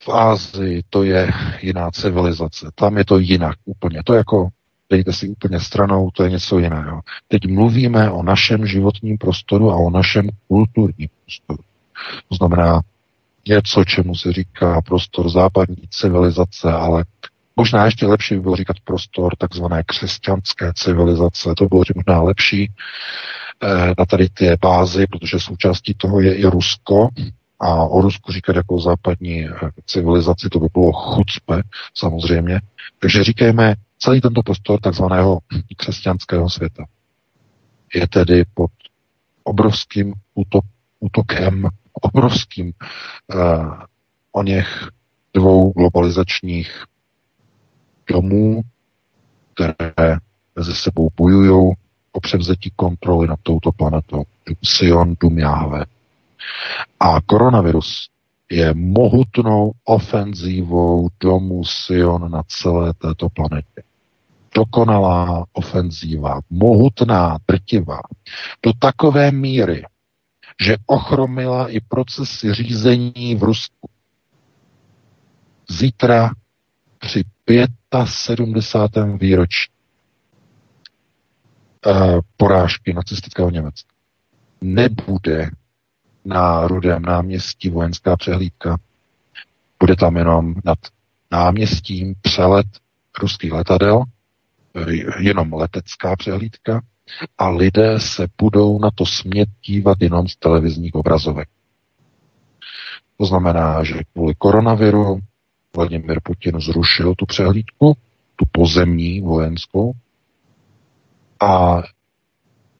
[0.04, 2.72] v Ázii, to je jiná civilizace.
[2.76, 4.02] Tam je to jinak úplně.
[4.06, 4.50] To jako
[4.90, 7.02] dejte si úplně stranou, to je něco jiného.
[7.28, 11.64] Teď mluvíme o našem životním prostoru a o našem kulturním prostoru.
[12.30, 12.82] To znamená
[13.48, 17.06] něco, čemu se říká prostor západní civilizace, ale
[17.60, 21.53] možná ještě lepší by bylo říkat prostor takzvané křesťanské civilizace.
[21.57, 22.72] To bylo možná lepší
[23.64, 27.10] eh, na tady ty bázi, protože součástí toho je i Rusko,
[27.60, 29.51] a o Rusku říkat jako západní eh,
[29.86, 31.62] civilizaci, to by bylo chucpe,
[31.93, 32.62] samozřejmě.
[32.99, 35.39] Takže říkejme, celý tento prostor takzvaného
[35.78, 36.84] křesťanského světa
[37.95, 38.72] je tedy pod
[39.43, 40.64] obrovským útok,
[40.99, 42.72] útokem, obrovským
[43.36, 43.74] uh,
[44.32, 44.88] o něch
[45.34, 46.84] dvou globalizačních
[48.12, 48.62] domů,
[49.53, 50.18] které
[50.55, 51.76] mezi sebou bojují
[52.12, 54.24] o převzetí kontroly nad touto planetou.
[54.64, 55.86] Sion, Dům Jahve.
[56.99, 58.10] A koronavirus
[58.51, 63.84] je mohutnou ofenzívou domu Sion na celé této planetě.
[64.55, 67.99] Dokonalá ofenzíva, mohutná, drtivá,
[68.64, 69.84] do takové míry,
[70.62, 73.89] že ochromila i procesy řízení v Rusku.
[75.70, 76.32] Zítra
[76.99, 77.24] při
[78.06, 79.18] 75.
[79.20, 79.70] výročí
[81.86, 83.94] uh, porážky nacistického Německa
[84.62, 85.50] nebude
[86.26, 88.78] na Rudém náměstí vojenská přehlídka.
[89.80, 90.80] Bude tam jenom nad
[91.32, 92.68] náměstím přelet
[93.22, 94.04] ruských letadel,
[95.20, 96.82] jenom letecká přehlídka
[97.38, 101.50] a lidé se budou na to smět dívat jenom z televizních obrazovek.
[103.18, 105.20] To znamená, že kvůli koronaviru
[105.76, 107.98] Vladimir Putin zrušil tu přehlídku,
[108.36, 109.94] tu pozemní vojenskou,
[111.40, 111.82] a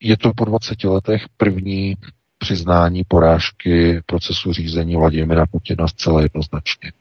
[0.02, 1.96] je to po 20 letech první
[2.38, 6.92] přiznání porážky procesu řízení Vladimira Putina zcela jednoznačně.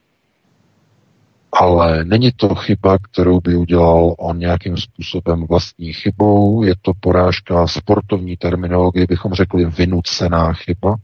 [1.53, 7.67] Ale není to chyba, kterou by udělal on nějakým způsobem vlastní chybou, je to porážka
[7.67, 10.97] sportovní terminologie, bychom řekli vynucená chyba.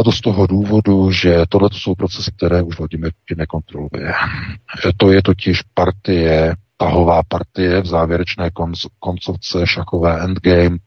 [0.00, 4.12] A to z toho důvodu, že tohle jsou procesy, které už Vladimir Putin nekontroluje.
[4.96, 8.50] To je totiž partie, tahová partie v závěrečné
[9.00, 10.78] koncovce šachové endgame,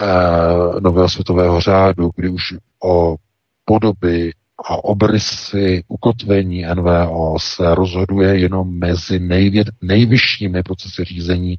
[0.00, 3.16] Eh, nového světového řádu, kdy už o
[3.64, 4.32] podoby
[4.64, 11.58] a obrysy ukotvení NVO se rozhoduje jenom mezi nejvě, nejvyššími procesy řízení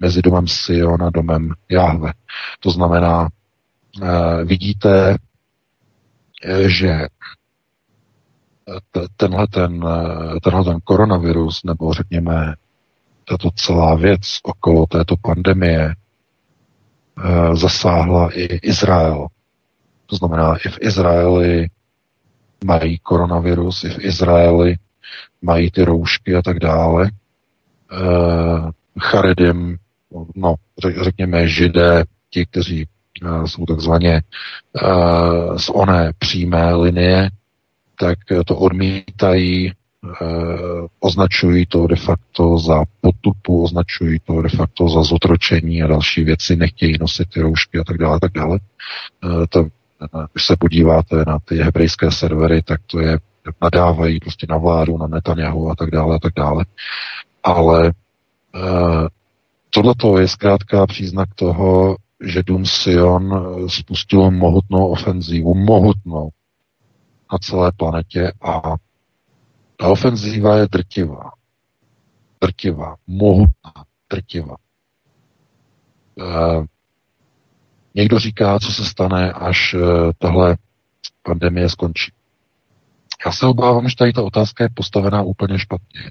[0.00, 2.12] mezi domem Sion a domem Jahve.
[2.60, 3.28] To znamená,
[4.02, 5.16] eh, vidíte,
[6.66, 7.06] že
[9.16, 9.84] tenhle ten,
[10.42, 12.54] tenhle ten koronavirus, nebo řekněme,
[13.28, 15.94] tato celá věc okolo této pandemie
[17.22, 19.26] Eh, zasáhla i Izrael.
[20.06, 21.66] To znamená, i v Izraeli
[22.64, 24.76] mají koronavirus, i v Izraeli
[25.42, 27.06] mají ty roušky a tak dále.
[27.06, 27.10] E,
[29.00, 29.76] Charedim,
[30.34, 30.54] no,
[31.02, 32.86] řekněme židé, ti, kteří
[33.46, 34.22] jsou takzvaně e,
[35.58, 37.30] z oné přímé linie,
[37.98, 39.72] tak to odmítají
[40.22, 46.24] Eh, označují to de facto za potupu, označují to de facto za zotročení a další
[46.24, 48.58] věci, nechtějí nosit ty roušky a tak dále, tak dále.
[49.24, 49.60] Eh, to,
[50.02, 53.18] eh, když se podíváte na ty hebrejské servery, tak to je,
[53.62, 56.64] nadávají prostě na vládu, na Netanyahu a tak dále a tak dále.
[57.42, 57.92] Ale
[59.70, 61.96] tohle je zkrátka příznak toho,
[62.26, 66.30] že Dům Sion spustil mohutnou ofenzívu, mohutnou
[67.32, 68.74] na celé planetě a
[69.76, 71.30] ta ofenzíva je drtivá.
[72.40, 73.72] Drtivá, mohutná,
[74.10, 74.56] drtivá.
[76.20, 76.64] E,
[77.94, 79.78] někdo říká, co se stane, až e,
[80.18, 80.56] tahle
[81.22, 82.12] pandemie skončí.
[83.26, 86.10] Já se obávám, že tady ta otázka je postavená úplně špatně.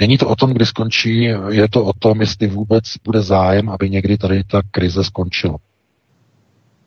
[0.00, 3.90] Není to o tom, kdy skončí, je to o tom, jestli vůbec bude zájem, aby
[3.90, 5.58] někdy tady ta krize skončila.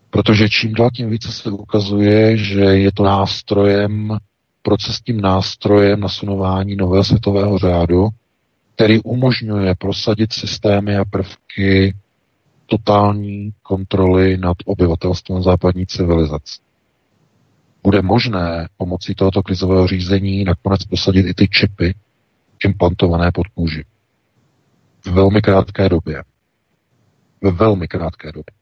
[0.10, 4.18] Protože čím dál tím více se ukazuje, že je to nástrojem
[4.62, 8.08] procesním nástrojem nasunování nového světového řádu,
[8.76, 11.96] který umožňuje prosadit systémy a prvky
[12.66, 16.62] totální kontroly nad obyvatelstvem západní civilizace.
[17.84, 21.96] Bude možné pomocí tohoto krizového řízení nakonec prosadit i ty čipy
[22.64, 23.86] implantované pod kůži.
[25.06, 26.24] V velmi krátké době.
[27.42, 28.54] Ve velmi krátké době.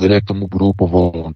[0.00, 1.34] Lidé k tomu budou povoleni.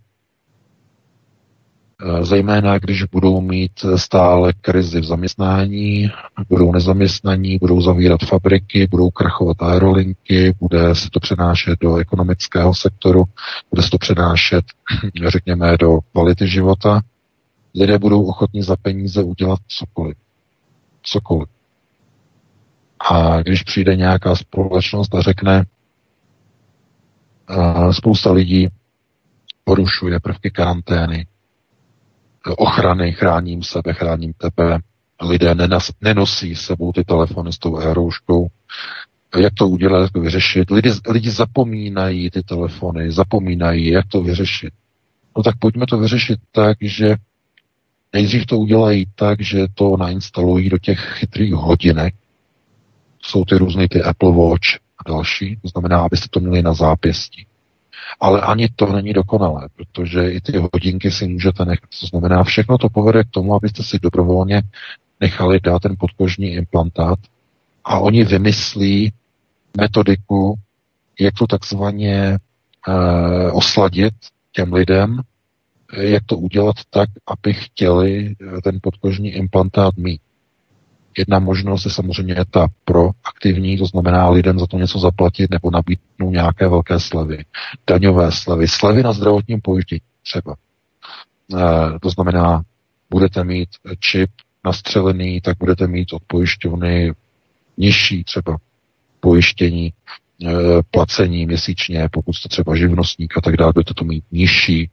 [2.03, 6.11] Eh, zejména když budou mít stále krizi v zaměstnání,
[6.49, 13.25] budou nezaměstnaní, budou zavírat fabriky, budou krachovat aerolinky, bude se to přenášet do ekonomického sektoru,
[13.71, 14.65] bude se to přenášet,
[15.29, 17.01] řekněme, do kvality života.
[17.75, 20.17] Lidé budou ochotní za peníze udělat cokoliv.
[21.03, 21.49] Cokoliv.
[23.01, 25.65] A když přijde nějaká společnost a řekne,
[27.49, 28.69] a spousta lidí
[29.65, 31.27] porušuje prvky karantény,
[32.57, 34.79] ochrany, chráním sebe, chráním tebe.
[35.23, 38.47] Lidé nenas, nenosí sebou ty telefony s tou aerouškou.
[39.39, 40.71] Jak to udělat, jak to vyřešit?
[40.71, 44.73] Lidi, lidi zapomínají ty telefony, zapomínají, jak to vyřešit.
[45.37, 47.17] No tak pojďme to vyřešit tak, že
[48.13, 52.15] nejdřív to udělají tak, že to nainstalují do těch chytrých hodinek.
[53.23, 57.47] Jsou ty různé ty Apple Watch a další, to znamená, abyste to měli na zápěstí.
[58.21, 61.91] Ale ani to není dokonalé, protože i ty hodinky si můžete nechat.
[62.01, 64.63] To znamená, všechno to povede k tomu, abyste si dobrovolně
[65.21, 67.19] nechali dát ten podkožní implantát
[67.85, 69.13] a oni vymyslí
[69.77, 70.55] metodiku,
[71.21, 72.39] jak to takzvaně e,
[73.51, 74.15] osladit
[74.53, 75.23] těm lidem,
[75.97, 80.21] jak to udělat tak, aby chtěli eh, ten podkožní implantát mít.
[81.19, 86.31] Jedna možnost je samozřejmě ta proaktivní, to znamená lidem za to něco zaplatit nebo nabídnout
[86.31, 87.45] nějaké velké slevy,
[87.87, 90.55] daňové slevy, slevy na zdravotním pojištění třeba.
[91.57, 92.63] E, to znamená,
[93.11, 93.69] budete mít
[94.01, 94.31] čip
[94.65, 97.13] nastřelený, tak budete mít od pojišťovny
[97.77, 98.57] nižší třeba
[99.21, 99.93] pojištění, e,
[100.91, 104.91] placení měsíčně, pokud jste třeba živnostník a tak dále, budete to mít nižší e,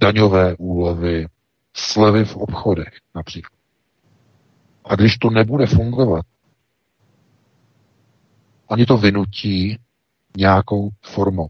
[0.00, 1.26] daňové úlevy,
[1.74, 3.55] slevy v obchodech například.
[4.86, 6.24] A když to nebude fungovat,
[8.66, 9.78] oni to vynutí
[10.36, 11.48] nějakou formou.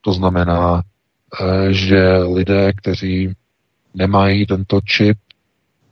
[0.00, 0.82] To znamená,
[1.40, 3.34] eh, že lidé, kteří
[3.94, 5.18] nemají tento čip,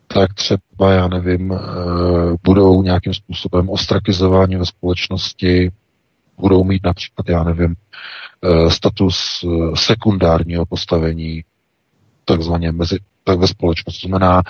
[0.07, 1.59] tak třeba, já nevím, eh,
[2.43, 5.73] budou nějakým způsobem ostrakizováni ve společnosti,
[6.39, 7.77] budou mít například, já nevím,
[8.43, 11.45] eh, status sekundárního postavení,
[12.25, 14.03] takzvaně mezi, tak ve společnosti.
[14.03, 14.43] To znamená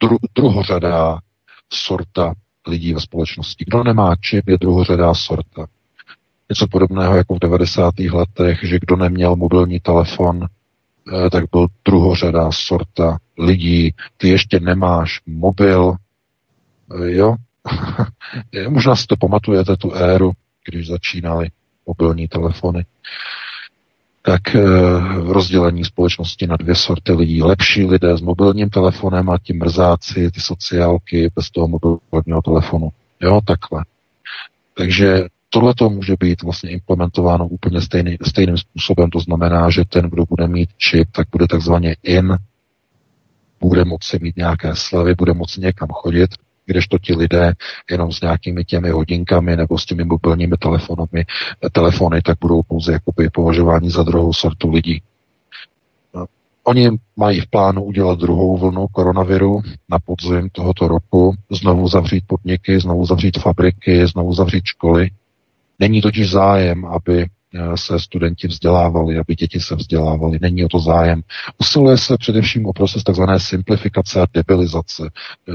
[0.00, 1.18] dru, druhořadá
[1.72, 2.34] sorta
[2.68, 3.64] lidí ve společnosti.
[3.68, 5.66] Kdo nemá čip, je druhořadá sorta.
[6.48, 7.94] Něco podobného jako v 90.
[7.98, 13.94] letech, že kdo neměl mobilní telefon, eh, tak byl druhořadá sorta lidí.
[14.16, 15.94] Ty ještě nemáš mobil,
[16.94, 17.36] eh, jo?
[18.68, 20.32] Možná si to pamatujete, tu éru,
[20.68, 21.50] když začínaly
[21.86, 22.84] mobilní telefony
[24.26, 24.62] tak eh,
[25.32, 27.42] rozdělení společnosti na dvě sorty lidí.
[27.42, 32.88] Lepší lidé s mobilním telefonem a ti mrzáci, ty sociálky bez toho mobilního telefonu.
[33.20, 33.84] Jo, takhle.
[34.74, 39.10] Takže tohle to může být vlastně implementováno úplně stejný, stejným způsobem.
[39.10, 42.36] To znamená, že ten, kdo bude mít čip, tak bude takzvaně in,
[43.60, 46.30] bude moci mít nějaké slevy, bude moci někam chodit,
[46.66, 47.52] kdežto ti lidé
[47.90, 51.24] jenom s nějakými těmi hodinkami nebo s těmi mobilními telefonami,
[51.72, 55.02] telefony, tak budou pouze jakoby považováni za druhou sortu lidí.
[56.14, 56.26] No,
[56.64, 62.80] oni mají v plánu udělat druhou vlnu koronaviru na podzim tohoto roku, znovu zavřít podniky,
[62.80, 65.10] znovu zavřít fabriky, znovu zavřít školy.
[65.78, 67.26] Není totiž zájem, aby
[67.74, 70.38] se studenti vzdělávali, aby děti se vzdělávali.
[70.40, 71.22] Není o to zájem.
[71.58, 73.22] Usiluje se především o proces tzv.
[73.38, 75.52] simplifikace a debilizace e,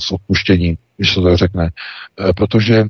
[0.00, 1.66] s odpuštěním, když se to řekne.
[1.66, 2.84] E, protože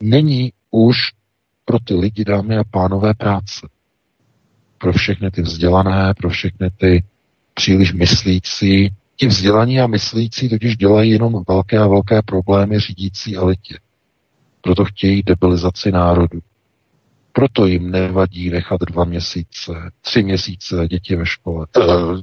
[0.00, 0.96] není už
[1.64, 3.68] pro ty lidi, dámy a pánové, práce.
[4.78, 7.04] Pro všechny ty vzdělané, pro všechny ty
[7.54, 8.94] příliš myslící.
[9.16, 13.78] Ti vzdělaní a myslící totiž dělají jenom velké a velké problémy řídící elitě.
[14.60, 16.40] Proto chtějí debilizaci národu.
[17.32, 21.66] Proto jim nevadí nechat dva měsíce, tři měsíce děti ve škole,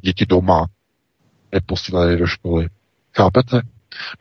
[0.01, 0.66] děti doma,
[1.51, 2.68] neposílají do školy.
[3.18, 3.62] Chápete?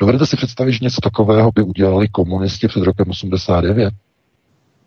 [0.01, 3.95] Dovedete si představit, že něco takového by udělali komunisti před rokem 89?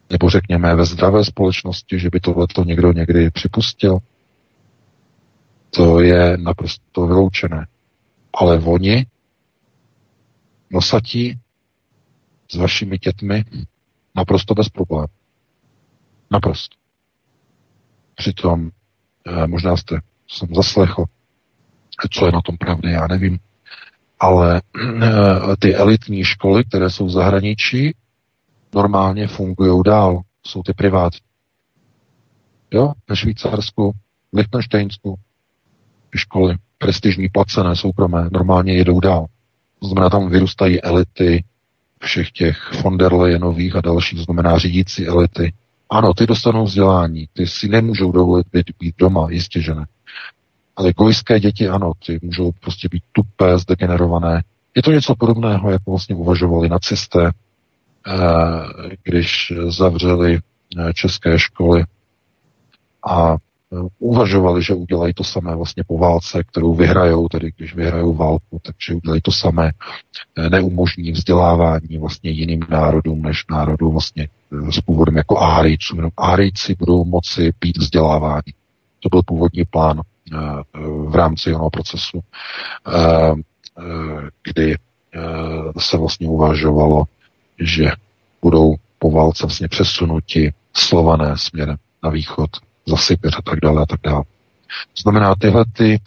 [0.10, 3.98] Nebo řekněme ve zdravé společnosti, že by tohleto někdo někdy připustil?
[5.70, 7.68] To je naprosto vyloučené.
[8.34, 9.06] Ale oni,
[10.72, 11.40] nosatí,
[12.52, 13.46] s vašimi dětmi,
[14.16, 15.21] naprosto bez problémů.
[16.32, 16.78] Naprosto.
[18.16, 18.70] Přitom
[19.28, 21.06] eh, možná jste jsem zaslechl,
[22.12, 23.40] co je na tom pravdy, já nevím,
[24.20, 24.62] ale
[25.02, 27.96] eh, ty elitní školy, které jsou v zahraničí,
[28.76, 30.22] normálně fungují dál.
[30.46, 31.20] Jsou ty privátní.
[32.72, 33.92] Jo, ve Švýcarsku,
[34.32, 35.20] v Lichtensteinsku,
[36.16, 39.26] školy prestižní, placené, soukromé, normálně jedou dál.
[39.80, 41.44] To znamená, tam vyrůstají elity
[42.02, 45.54] všech těch von der Leyenových a dalších, to znamená řídící elity
[45.92, 49.86] Ano, ty dostanou vzdělání, ty si nemůžou dovolit být, být doma, jistě, že ne.
[50.76, 54.44] Ale gojské děti, ano, ty můžou prostě být tupé, zdegenerované.
[54.76, 57.32] Je to něco podobného, jako vlastně uvažovali nacisté,
[58.08, 58.12] eh,
[59.04, 61.84] když zavřeli eh, české školy
[63.10, 63.36] a
[64.00, 68.94] uvažovali, že udělají to samé vlastně po válce, kterou vyhrajou, tedy když vyhrajou válku, takže
[68.94, 69.72] udělají to samé,
[70.38, 74.28] eh, neumožní vzdělávání vlastně jiným národům, než národům vlastně
[74.68, 76.00] eh, s původem jako Árijcům.
[76.00, 78.54] Jenom Árijci budou moci být vzdělávání.
[79.00, 80.02] To byl původní plán
[81.08, 82.20] v rámci onoho procesu,
[84.44, 84.76] kdy
[85.80, 87.04] se vlastně uvažovalo,
[87.60, 87.92] že
[88.42, 92.50] budou po válce vlastně přesunuti slované směrem na východ
[92.88, 94.24] za Sibir a tak dále a tak dále.
[94.94, 96.00] To znamená, tyhle ty e,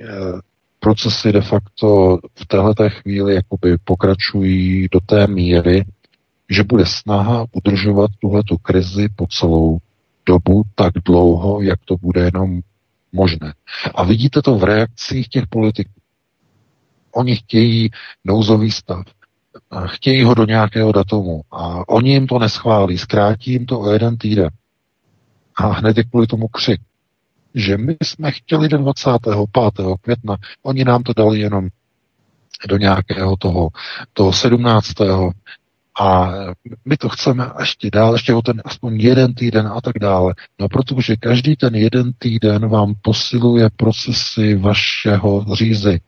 [0.00, 0.40] e,
[0.80, 5.84] procesy de facto v této chvíli jakoby pokračují do té míry,
[6.50, 9.78] že bude snaha udržovat tuhletu krizi po celou
[10.26, 12.60] dobu tak dlouho, jak to bude jenom
[13.12, 13.54] možné.
[13.94, 15.92] A vidíte to v reakcích těch politiků.
[17.12, 17.90] Oni chtějí
[18.24, 19.06] nouzový stav,
[19.86, 24.16] chtějí ho do nějakého datumu a oni jim to neschválí, zkrátí jim to o jeden
[24.16, 24.50] týden.
[25.56, 26.80] A hned je kvůli tomu křik,
[27.54, 29.34] že my jsme chtěli do 25.
[30.00, 31.68] května, oni nám to dali jenom
[32.68, 33.68] do nějakého toho,
[34.12, 34.92] toho 17.
[36.00, 36.30] A
[36.84, 40.34] my to chceme ještě dál, ještě o ten aspoň jeden týden a tak dále.
[40.60, 45.98] No protože každý ten jeden týden vám posiluje procesy vašeho řízení.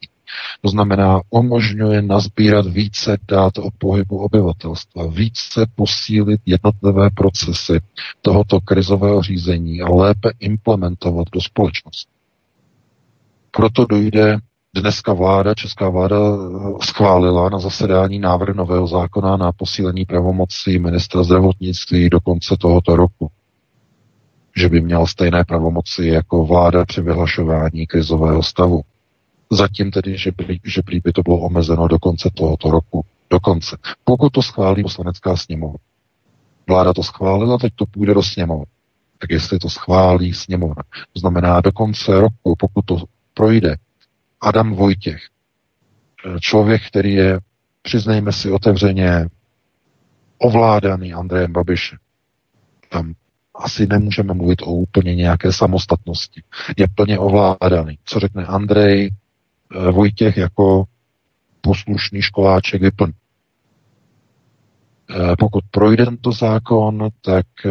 [0.61, 7.81] To znamená, umožňuje nazbírat více dát o pohybu obyvatelstva, více posílit jednotlivé procesy
[8.23, 12.13] tohoto krizového řízení a lépe implementovat do společnosti.
[13.51, 14.39] Proto dojde
[14.77, 16.17] Dneska vláda, česká vláda
[16.83, 23.31] schválila na zasedání návrh nového zákona na posílení pravomocí ministra zdravotnictví do konce tohoto roku.
[24.57, 28.83] Že by měl stejné pravomoci jako vláda při vyhlašování krizového stavu.
[29.53, 33.05] Zatím tedy, že, by, že prý by to bylo omezeno do konce tohoto roku.
[33.31, 33.77] Dokonce.
[34.05, 35.79] Pokud to schválí poslanecká sněmovna.
[36.69, 38.67] Vláda to schválila, teď to půjde do sněmovny.
[39.19, 40.83] Tak jestli to schválí sněmovna.
[41.13, 42.97] To znamená do konce roku, pokud to
[43.35, 43.77] projde,
[44.41, 45.21] Adam Vojtěch,
[46.41, 47.41] člověk, který je,
[47.83, 49.27] přiznejme si otevřeně,
[50.39, 51.99] ovládaný Andrejem Babišem.
[52.89, 53.15] Tam
[53.55, 56.43] asi nemůžeme mluvit o úplně nějaké samostatnosti.
[56.77, 57.99] Je plně ovládaný.
[58.05, 59.24] Co řekne Andrej, Eh,
[59.93, 60.85] Vojtěch jako
[61.61, 63.13] poslušný školáček vyplní.
[65.11, 67.71] Eh, pokud projde tento zákon, tak eh,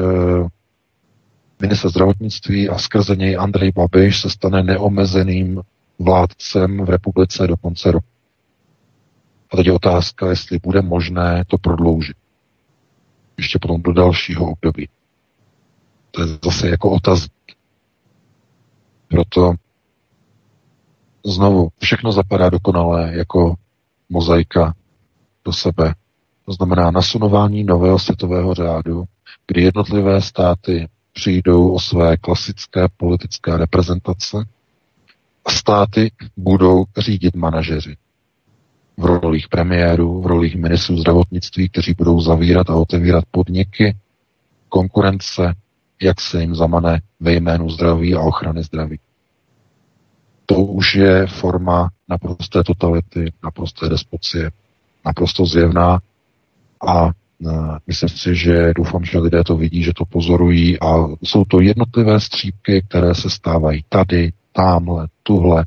[1.61, 5.61] minister zdravotnictví a skrze něj Andrej Babiš se stane neomezeným
[5.99, 8.07] vládcem v republice do konce roku.
[9.51, 12.17] A teď je otázka, jestli bude možné to prodloužit.
[13.37, 14.89] Ještě potom do dalšího období.
[16.11, 17.55] To je zase jako otazník.
[19.07, 19.53] Proto
[21.25, 23.55] znovu, všechno zapadá dokonale jako
[24.09, 24.73] mozaika
[25.45, 25.93] do sebe.
[26.45, 29.03] To znamená nasunování nového světového řádu,
[29.47, 34.37] kdy jednotlivé státy přijdou o své klasické politické reprezentace
[35.45, 37.95] a státy budou řídit manažeři
[38.97, 43.95] v rolích premiérů, v rolích ministrů zdravotnictví, kteří budou zavírat a otevírat podniky,
[44.69, 45.53] konkurence,
[46.01, 48.99] jak se jim zamane ve jménu zdraví a ochrany zdraví
[50.45, 54.51] to už je forma naprosté totality, naprosté despocie,
[55.05, 55.99] naprosto zjevná
[56.87, 61.45] a uh, myslím si, že doufám, že lidé to vidí, že to pozorují a jsou
[61.45, 65.65] to jednotlivé střípky, které se stávají tady, tamhle, tuhle.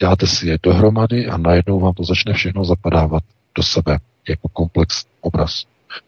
[0.00, 3.22] Dáte si je dohromady a najednou vám to začne všechno zapadávat
[3.56, 3.98] do sebe
[4.28, 5.64] jako komplex obraz.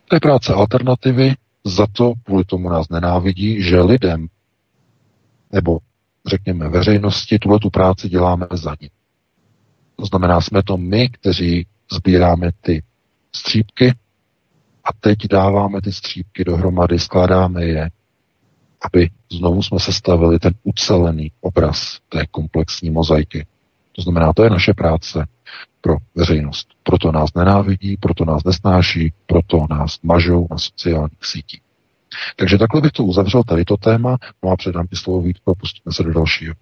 [0.09, 1.35] To je práce alternativy,
[1.65, 4.27] za to kvůli tomu nás nenávidí, že lidem
[5.53, 5.79] nebo
[6.27, 8.91] řekněme, veřejnosti, tuhle tu práci děláme za ní.
[9.97, 12.83] To znamená, jsme to my, kteří sbíráme ty
[13.37, 13.95] střípky
[14.85, 17.91] a teď dáváme ty střípky dohromady, skládáme je,
[18.83, 23.47] aby znovu jsme sestavili ten ucelený obraz té komplexní mozaiky.
[23.93, 25.27] To znamená, to je naše práce
[25.81, 26.69] pro veřejnost.
[26.83, 31.63] Proto nás nenávidí, proto nás nesnáší, proto nás mažou na sociálních sítích.
[32.37, 35.55] Takže takhle bych to uzavřel tady to téma, no a předám ti slovo Vítko a
[35.55, 36.55] pustíme se do dalšího.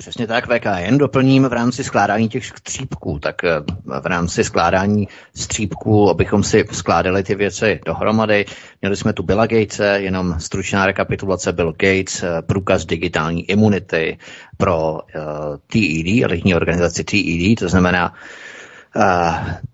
[0.00, 0.64] Přesně tak, VK.
[0.76, 3.60] Jen doplním v rámci skládání těch střípků, tak eh,
[4.00, 8.44] v rámci skládání střípků, abychom si skládali ty věci dohromady.
[8.82, 14.18] Měli jsme tu Billa Gatese, jenom stručná rekapitulace Bill Gates, eh, průkaz digitální imunity
[14.56, 14.98] pro uh,
[15.66, 18.14] TED, elitní organizaci TED, to znamená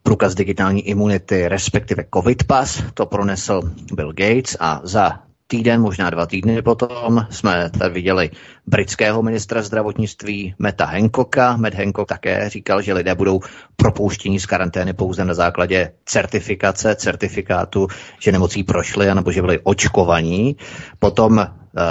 [0.03, 3.63] průkaz digitální imunity, respektive COVID pas, to pronesl
[3.95, 8.31] Bill Gates a za týden, možná dva týdny potom jsme tady viděli
[8.67, 11.57] britského ministra zdravotnictví Meta Hancocka.
[11.57, 13.41] Matt Hancock také říkal, že lidé budou
[13.77, 17.89] propouštěni z karantény pouze na základě certifikace, certifikátu,
[18.19, 20.57] že nemocí prošli, anebo že byli očkovaní.
[20.99, 21.47] Potom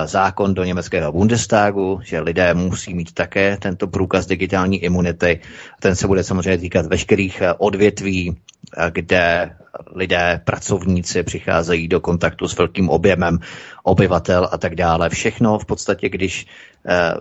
[0.06, 5.40] zákon do německého Bundestagu, že lidé musí mít také tento průkaz digitální imunity.
[5.80, 8.38] Ten se bude samozřejmě týkat veškerých eh, odvětví,
[8.78, 9.56] eh, kde
[9.96, 13.40] lidé, pracovníci přicházejí do kontaktu s velkým objemem
[13.84, 15.10] obyvatel a tak dále.
[15.10, 16.46] Všechno v podstatě, když
[16.88, 17.14] eh,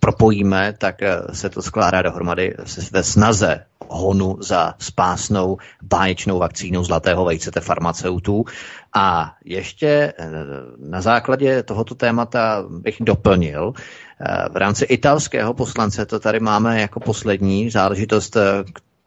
[0.00, 2.54] propojíme, tak eh, se to skládá dohromady
[2.92, 8.44] ve snaze honu za spásnou báječnou vakcínou zlatého vejcete farmaceutů.
[8.94, 10.30] A ještě eh,
[10.78, 13.72] na základě tohoto témata bych doplnil,
[14.52, 18.36] v rámci italského poslance to tady máme jako poslední záležitost,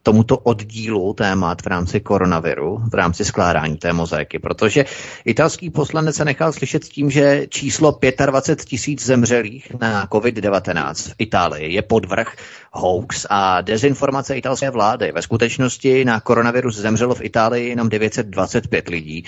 [0.04, 4.86] tomuto oddílu témat v rámci koronaviru, v rámci skládání té mozaiky, protože
[5.26, 11.16] italský poslanec se nechal slyšet s tím, že číslo 25 tisíc zemřelých na COVID-19 v
[11.18, 12.36] Itálii je podvrh
[12.74, 15.12] hoax a dezinformace italské vlády.
[15.12, 19.26] Ve skutečnosti na koronavirus zemřelo v Itálii jenom 925 lidí.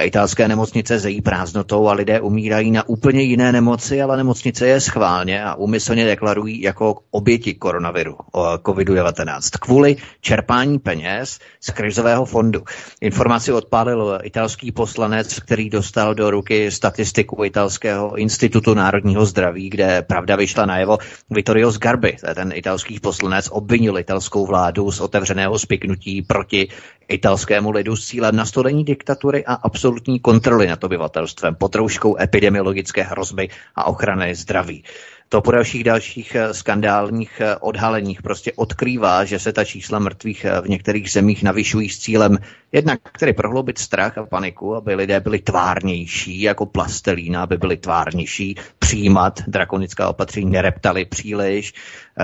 [0.00, 5.44] Italské nemocnice zejí prázdnotou a lidé umírají na úplně jiné nemoci, ale nemocnice je schválně
[5.44, 12.64] a úmyslně deklarují jako oběti koronaviru, COVID-19, kvůli čerpání peněz z krizového fondu.
[13.00, 20.36] Informaci odpálil italský poslanec, který dostal do ruky statistiku italského institutu národního zdraví, kde pravda
[20.36, 20.98] vyšla najevo
[21.30, 26.68] Vittorio Sgarbi, ten italský italský poslanec obvinil italskou vládu z otevřeného spiknutí proti
[27.08, 33.48] italskému lidu s cílem nastolení diktatury a absolutní kontroly nad obyvatelstvem pod rouškou epidemiologické hrozby
[33.76, 34.84] a ochrany zdraví
[35.28, 40.44] to po dalších dalších eh, skandálních eh, odhaleních prostě odkrývá, že se ta čísla mrtvých
[40.44, 42.38] eh, v některých zemích navyšují s cílem
[42.72, 48.56] jednak tedy prohloubit strach a paniku, aby lidé byli tvárnější jako plastelína, aby byli tvárnější,
[48.78, 51.74] přijímat drakonická opatření, nereptali příliš.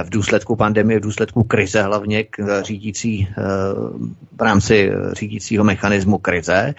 [0.04, 2.24] V důsledku pandemie, v důsledku krize hlavně
[2.62, 3.28] řídící,
[4.36, 6.74] v rámci řídícího mechanismu krize,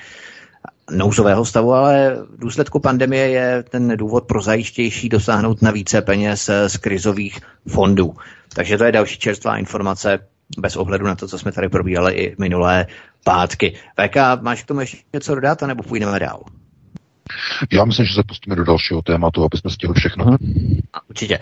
[0.91, 6.49] nouzového stavu, ale v důsledku pandemie je ten důvod pro zajištější dosáhnout na více peněz
[6.67, 8.15] z krizových fondů.
[8.55, 10.19] Takže to je další čerstvá informace
[10.57, 12.87] bez ohledu na to, co jsme tady probírali i minulé
[13.23, 13.75] pátky.
[14.01, 16.43] VK, máš k tomu ještě něco dodat, nebo půjdeme dál?
[17.71, 20.25] Já myslím, že se pustíme do dalšího tématu, aby jsme stihli všechno.
[20.25, 20.79] Hmm.
[21.09, 21.39] Určitě.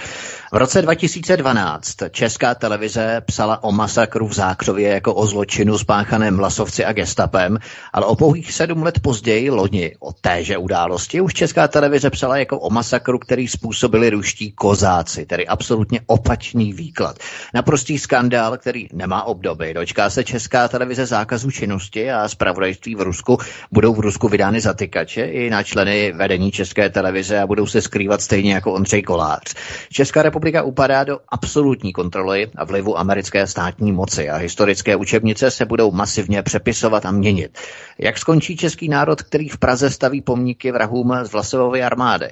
[0.54, 6.86] V roce 2012 česká televize psala o masakru v Zákřově jako o zločinu spáchaném Vlasovci
[6.86, 7.58] a gestapem,
[7.94, 12.60] ale o pouhých sedm let později, loni o téže události, už česká televize psala jako
[12.60, 17.20] o masakru, který způsobili ruští kozáci, tedy absolutně opačný výklad.
[17.54, 19.74] Naprostý skandál, který nemá obdoby.
[19.74, 23.38] Dočká se česká televize zákazu činnosti a zpravodajství v Rusku.
[23.72, 28.22] Budou v Rusku vydány zatykače i na členy vedení České televize a budou se skrývat
[28.22, 29.54] stejně jako Ondřej Kolář.
[29.92, 35.66] Česká republika upadá do absolutní kontroly a vlivu americké státní moci a historické učebnice se
[35.66, 37.58] budou masivně přepisovat a měnit.
[37.98, 42.28] Jak skončí český národ, který v Praze staví pomníky vrahům z Vlasovovy armády?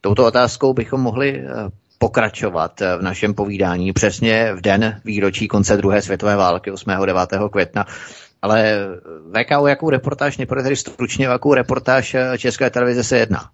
[0.00, 1.68] Touto otázkou bychom mohli eh,
[1.98, 6.90] pokračovat v našem povídání přesně v den výročí konce druhé světové války 8.
[7.06, 7.20] 9.
[7.52, 7.86] května
[8.42, 8.78] ale
[9.32, 13.50] VK, o jakou reportáž, nejprve tedy stručně, o jakou reportáž eh, České televize se jedná?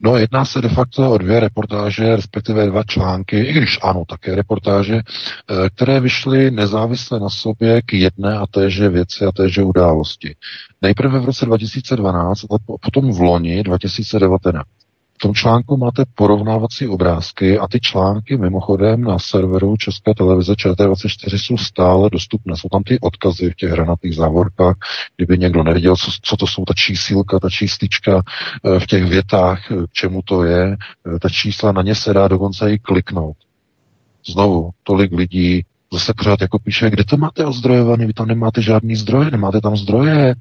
[0.00, 4.34] No, jedná se de facto o dvě reportáže, respektive dva články, i když ano, také
[4.34, 10.36] reportáže, eh, které vyšly nezávisle na sobě k jedné a téže věci a téže události.
[10.82, 14.68] Nejprve v roce 2012 a potom v loni 2019
[15.22, 21.56] tom článku máte porovnávací obrázky a ty články mimochodem na serveru České televize ČT24 jsou
[21.56, 22.56] stále dostupné.
[22.56, 24.76] Jsou tam ty odkazy v těch hranatých závorkách,
[25.16, 28.22] kdyby někdo nevěděl, co, co to jsou ta čísílka, ta číslička
[28.64, 30.76] eh, v těch větách, eh, k čemu to je.
[31.16, 33.36] Eh, ta čísla na ně se dá dokonce i kliknout.
[34.26, 38.96] Znovu, tolik lidí zase pořád jako píše, kde to máte ozdrojovaný, vy tam nemáte žádný
[38.96, 40.34] zdroje, nemáte tam zdroje,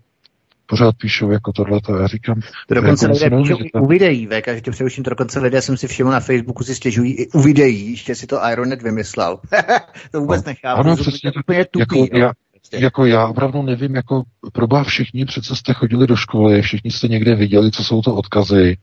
[0.71, 2.41] pořád píšou jako tohle, to já říkám.
[2.67, 5.77] To dokonce lidé píšou i u videí, VK, že tě přeruším, to dokonce lidé jsem
[5.77, 9.39] si všiml na Facebooku si stěžují i u videí, že si to Ironet vymyslel.
[10.11, 10.79] to vůbec no, nechápu.
[10.79, 12.31] Ano, přesně, to úplně tupý, jako, já,
[12.73, 14.23] jako já opravdu nevím, jako
[14.53, 18.77] probá všichni, přece jste chodili do školy, všichni jste někde viděli, co jsou to odkazy,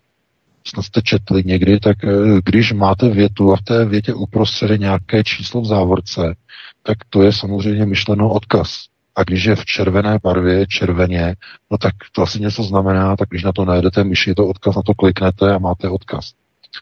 [0.66, 5.24] snad jste četli někdy, tak eh, když máte větu a v té větě uprostřed nějaké
[5.24, 6.34] číslo v závorce,
[6.82, 8.88] tak to je samozřejmě myšleno odkaz.
[9.18, 11.34] A když je v červené barvě, červeně,
[11.70, 14.82] no tak to asi něco znamená, tak když na to najdete myši, to odkaz, na
[14.82, 16.32] to kliknete a máte odkaz.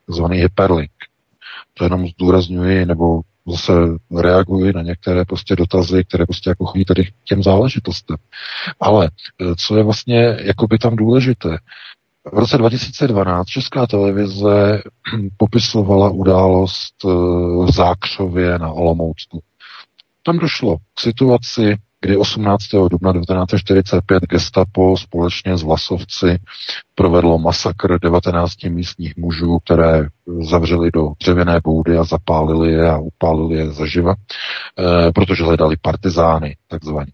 [0.07, 0.91] Takzvaný hyperlink.
[1.75, 3.73] To jenom zdůrazňuji, nebo zase
[4.21, 8.17] reaguji na některé prostě dotazy, které prostě jako chodí tady k těm záležitostem.
[8.81, 9.11] Ale
[9.67, 11.59] co je vlastně jakoby tam důležité,
[12.33, 14.83] v roce 2012 Česká televize
[15.37, 17.05] popisovala událost
[17.65, 19.43] v Zákřově na Olomoucku.
[20.23, 21.77] Tam došlo k situaci,
[22.07, 22.65] kdy 18.
[22.91, 26.39] dubna 1945 gestapo společně s Vlasovci
[26.95, 30.09] provedlo masakr 19 místních mužů, které
[30.51, 36.57] zavřeli do dřevěné boudy a zapálili je a upálili je zaživa, eh, protože hledali partizány,
[36.69, 37.13] takzvaně.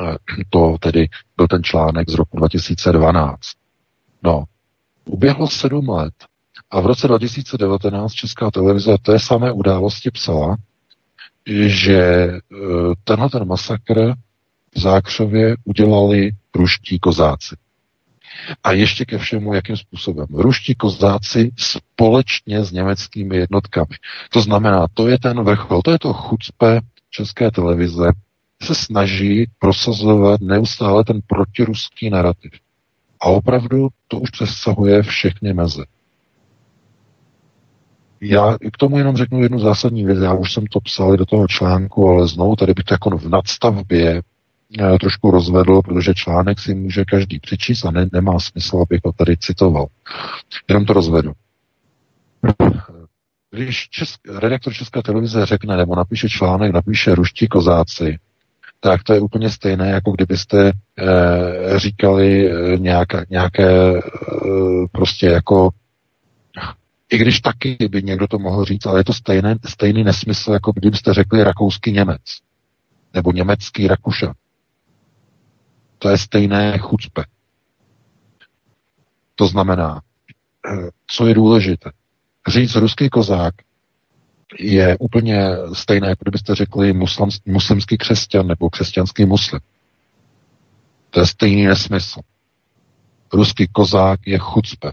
[0.00, 0.16] Eh,
[0.50, 3.38] to tedy byl ten článek z roku 2012.
[4.22, 4.44] No,
[5.04, 6.14] uběhlo sedm let
[6.70, 10.56] a v roce 2019 Česká televize té samé události psala,
[11.48, 12.40] že e,
[13.04, 14.14] tenhle ten masakr
[14.74, 17.56] v Zákřově udělali ruští kozáci.
[18.64, 20.26] A ještě ke všemu, jakým způsobem.
[20.34, 23.96] Ruští kozáci společně s německými jednotkami.
[24.30, 26.80] To znamená, to je ten vrchol, to je to chucpe
[27.10, 28.08] české televize,
[28.62, 32.52] se snaží prosazovat neustále ten protiruský narrativ.
[33.20, 35.84] A opravdu to už přesahuje všechny meze.
[38.20, 40.18] Já k tomu jenom řeknu jednu zásadní věc.
[40.18, 43.28] Já už jsem to psal do toho článku, ale znovu tady bych to jako v
[43.28, 44.22] nadstavbě
[44.80, 49.12] eh, trošku rozvedl, protože článek si může každý přečíst a ne, nemá smysl, abych ho
[49.12, 49.86] tady citoval.
[50.68, 51.32] Jenom to rozvedu.
[53.50, 58.18] Když česk, redaktor České televize řekne nebo napíše článek, napíše ruští kozáci,
[58.80, 60.72] tak to je úplně stejné, jako kdybyste e,
[61.78, 64.00] říkali e, nějaké, nějaké e,
[64.92, 65.70] prostě jako
[67.10, 70.72] i když taky by někdo to mohl říct, ale je to stejný, stejný nesmysl, jako
[70.72, 72.22] kdybyste řekli rakouský Němec.
[73.14, 74.34] Nebo německý Rakuša.
[75.98, 77.24] To je stejné chucpe.
[79.34, 80.00] To znamená,
[81.06, 81.90] co je důležité.
[82.48, 83.54] Říct ruský kozák
[84.58, 89.60] je úplně stejné, jako kdybyste řekli muslim, muslimský křesťan nebo křesťanský muslim.
[91.10, 92.20] To je stejný nesmysl.
[93.32, 94.92] Ruský kozák je chucpe.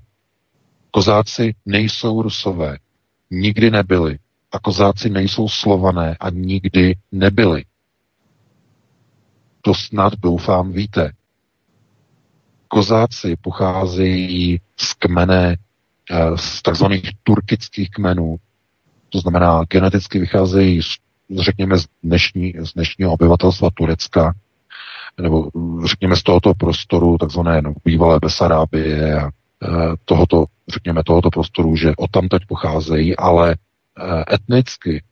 [0.95, 2.77] Kozáci nejsou rusové.
[3.31, 4.19] Nikdy nebyli.
[4.51, 7.65] A kozáci nejsou slované a nikdy nebyli.
[9.61, 11.11] To snad doufám víte.
[12.67, 15.57] Kozáci pocházejí z kmene,
[16.11, 18.35] eh, z takzvaných turkických kmenů.
[19.09, 20.97] To znamená, geneticky vycházejí z,
[21.39, 24.33] řekněme, z, dnešní, z dnešního obyvatelstva Turecka,
[25.21, 25.49] nebo
[25.85, 29.31] řekněme z tohoto prostoru, takzvané no, bývalé Besarábie a
[30.05, 35.03] tohoto, řekněme, tohoto prostoru, že tam teď pocházejí, ale eh, etnicky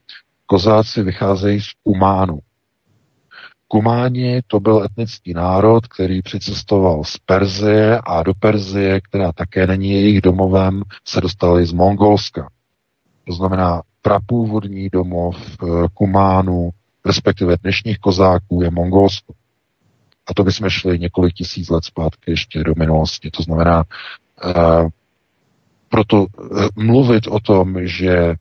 [0.46, 2.38] kozáci vycházejí z Kumánu.
[3.68, 9.90] Kumáni to byl etnický národ, který přicestoval z Perzie a do Perzie, která také není
[9.90, 12.48] jejich domovem, se dostali z Mongolska.
[13.26, 16.70] To znamená, prapůvodní domov eh, Kumánu,
[17.06, 19.34] respektive dnešních kozáků, je Mongolsko.
[20.26, 23.30] A to bychom šli několik tisíc let zpátky ještě do minulosti.
[23.30, 23.84] To znamená,
[25.94, 28.36] proto eh, mluvit o tom, že eh,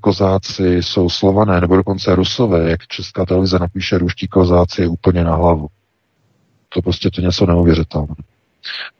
[0.00, 5.34] kozáci jsou slované, nebo dokonce rusové, jak česká televize napíše ruští kozáci, je úplně na
[5.34, 5.66] hlavu.
[6.68, 8.14] To prostě to něco neuvěřitelné.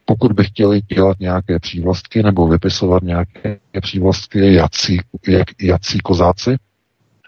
[0.05, 6.57] Pokud by chtěli dělat nějaké přívlastky nebo vypisovat nějaké přívlastky jací, jak, jací kozáci,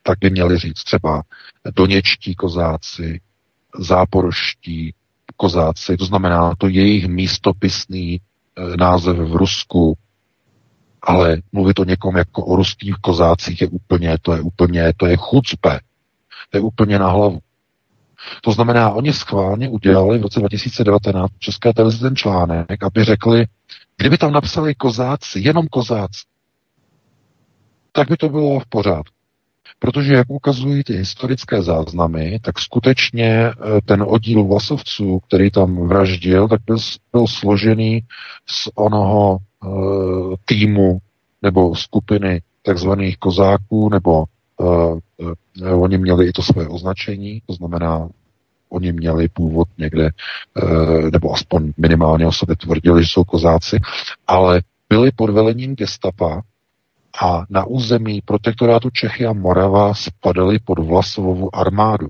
[0.03, 1.23] tak by měli říct třeba
[1.77, 3.21] doněčtí kozáci,
[3.79, 4.95] záporoští
[5.37, 8.34] kozáci, to znamená to jejich místopisný Eh,
[8.79, 9.97] název v Rusku,
[11.03, 15.17] ale mluvit o někom jako o ruských kozácích je úplně, to je úplně, to je
[15.17, 15.81] chucpe.
[16.51, 17.39] To je úplně na hlavu.
[18.43, 23.47] To znamená, oni schválně udělali v roce 2019 České televize ten článek, aby řekli,
[23.97, 26.23] kdyby tam napsali kozáci, jenom kozáci,
[27.93, 29.14] tak by to bylo v pořádku.
[29.85, 33.53] Protože, jak ukazují ty historické záznamy, tak skutečně eh,
[33.85, 36.77] ten oddíl vlasovců, který tam vraždil, tak byl,
[37.13, 38.01] byl složený
[38.47, 40.99] z onoho uh, týmu
[41.43, 44.25] nebo skupiny takzvaných kozáků, nebo
[44.61, 44.99] uh,
[45.63, 48.09] uh, oni měli i to své označení, to znamená,
[48.69, 50.11] oni měli původ někde,
[51.13, 53.79] nebo aspoň minimálně o sobě tvrdili, že jsou kozáci,
[54.27, 56.43] ale byli pod velením gestapa
[57.23, 62.09] a na území protektorátu Čechy a Morava spadaly pod Vlasovovu armádu,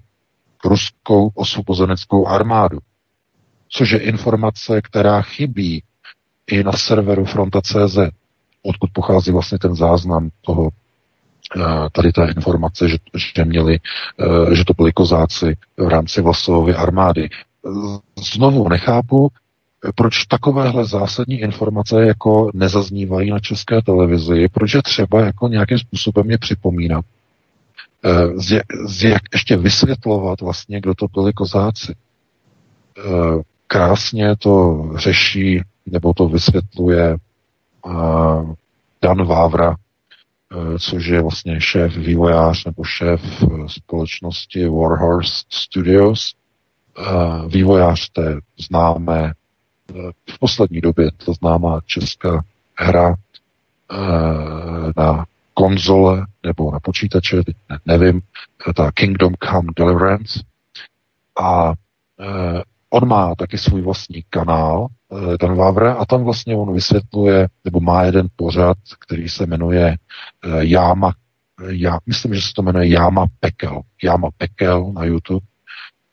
[0.64, 2.78] ruskou osvobozeneckou armádu,
[3.68, 5.82] což je informace, která chybí
[6.46, 7.98] i na serveru fronta.cz,
[8.62, 10.68] odkud pochází vlastně ten záznam toho,
[11.56, 11.60] eh,
[11.92, 12.96] tady ta informace, že,
[13.36, 13.78] že, měli,
[14.20, 17.28] eh, že to byli kozáci v rámci Vlasovovy armády.
[18.34, 19.28] Znovu nechápu,
[19.94, 26.30] proč takovéhle zásadní informace jako nezaznívají na české televizi, proč je třeba jako nějakým způsobem
[26.30, 27.04] je připomínat.
[28.34, 31.94] z, z jak ještě vysvětlovat vlastně, kdo to byli kozáci.
[33.66, 37.16] Krásně to řeší, nebo to vysvětluje
[39.02, 39.76] Dan Vávra,
[40.78, 43.20] což je vlastně šéf vývojář nebo šéf
[43.66, 46.34] společnosti Warhorse Studios,
[47.48, 49.32] vývojář té známé,
[50.30, 52.44] v poslední době to známá česká
[52.78, 53.14] hra
[54.96, 55.24] na
[55.54, 57.36] konzole nebo na počítače,
[57.70, 58.20] ne, nevím,
[58.76, 60.40] ta Kingdom Come Deliverance.
[61.42, 61.72] A
[62.20, 67.48] eh, on má taky svůj vlastní kanál, eh, ten Vavre, a tam vlastně on vysvětluje,
[67.64, 69.96] nebo má jeden pořad, který se jmenuje
[70.44, 71.12] eh, Jáma,
[71.68, 73.80] já myslím, že se to jmenuje Jáma Pekel.
[74.02, 75.46] Jáma Pekel na YouTube.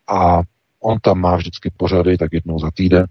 [0.08, 0.42] A
[0.80, 3.06] on tam má vždycky pořady, tak jednou za týden.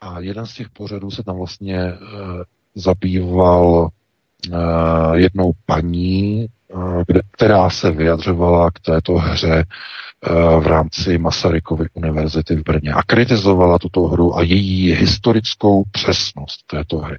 [0.00, 1.96] A jeden z těch pořadů se tam vlastně e,
[2.74, 3.90] zabýval
[4.52, 9.64] Eh, jednou paní, eh, kde, která se vyjadřovala k této hře
[10.60, 16.98] v rámci Masarykovy univerzity v Brně a kritizovala tuto hru a její historickou přesnost této
[16.98, 17.18] hry.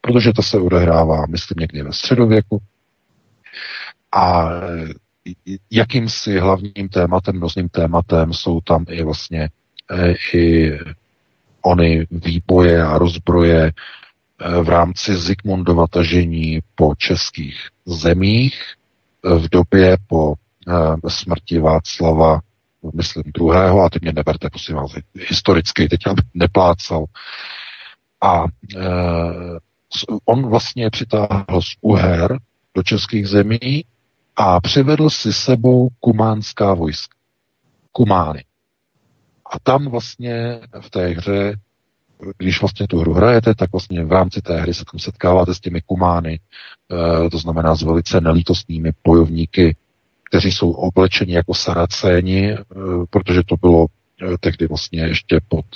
[0.00, 2.58] Protože to se odehrává, myslím, někdy ve středověku
[4.12, 4.50] a
[5.70, 9.48] jakýmsi hlavním tématem, mnozným tématem jsou tam i vlastně
[10.34, 10.72] i
[11.66, 13.72] ony výboje a rozbroje
[14.40, 18.62] Eh, v rámci Zikmundova tažení po českých zemích
[19.24, 20.34] eh, v době po
[20.68, 22.40] eh, smrti Václava,
[22.94, 27.04] myslím, druhého, a teď mě neberte, prosím vás, historicky, teď abych neplácal.
[28.20, 28.44] A
[30.24, 32.38] on vlastně přitáhl z Uher
[32.74, 33.84] do českých zemí
[34.36, 37.16] a přivedl si sebou kumánská vojska.
[37.92, 38.44] Kumány.
[39.50, 41.56] A tam vlastně v té hře
[42.38, 45.60] když vlastně tu hru hrajete, tak vlastně v rámci té hry se tam setkáváte s
[45.60, 46.40] těmi kumány,
[47.26, 49.76] e, to znamená s velice nelítostnými bojovníky,
[50.22, 52.64] kteří jsou oblečeni jako saracéni, e,
[53.10, 55.66] protože to bylo e, tehdy vlastně ještě pod,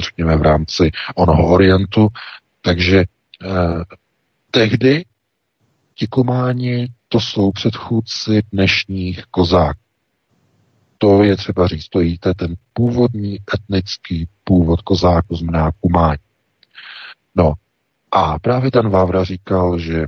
[0.00, 2.08] řekněme, v rámci onoho orientu.
[2.62, 3.04] Takže
[4.50, 5.04] tehdy
[5.94, 9.85] ti kumáni to jsou předchůdci dnešních kozáků
[10.98, 16.18] to je třeba říct, to je ten původní etnický původ kozáku znamená kumání.
[17.34, 17.52] No
[18.10, 20.06] a právě ten Vávra říkal, že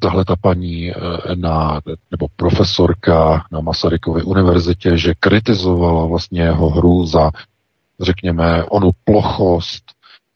[0.00, 0.96] tahle ta paní eh,
[1.34, 1.80] na,
[2.10, 7.30] nebo profesorka na Masarykově univerzitě, že kritizovala vlastně jeho hru za,
[8.00, 9.84] řekněme, onu plochost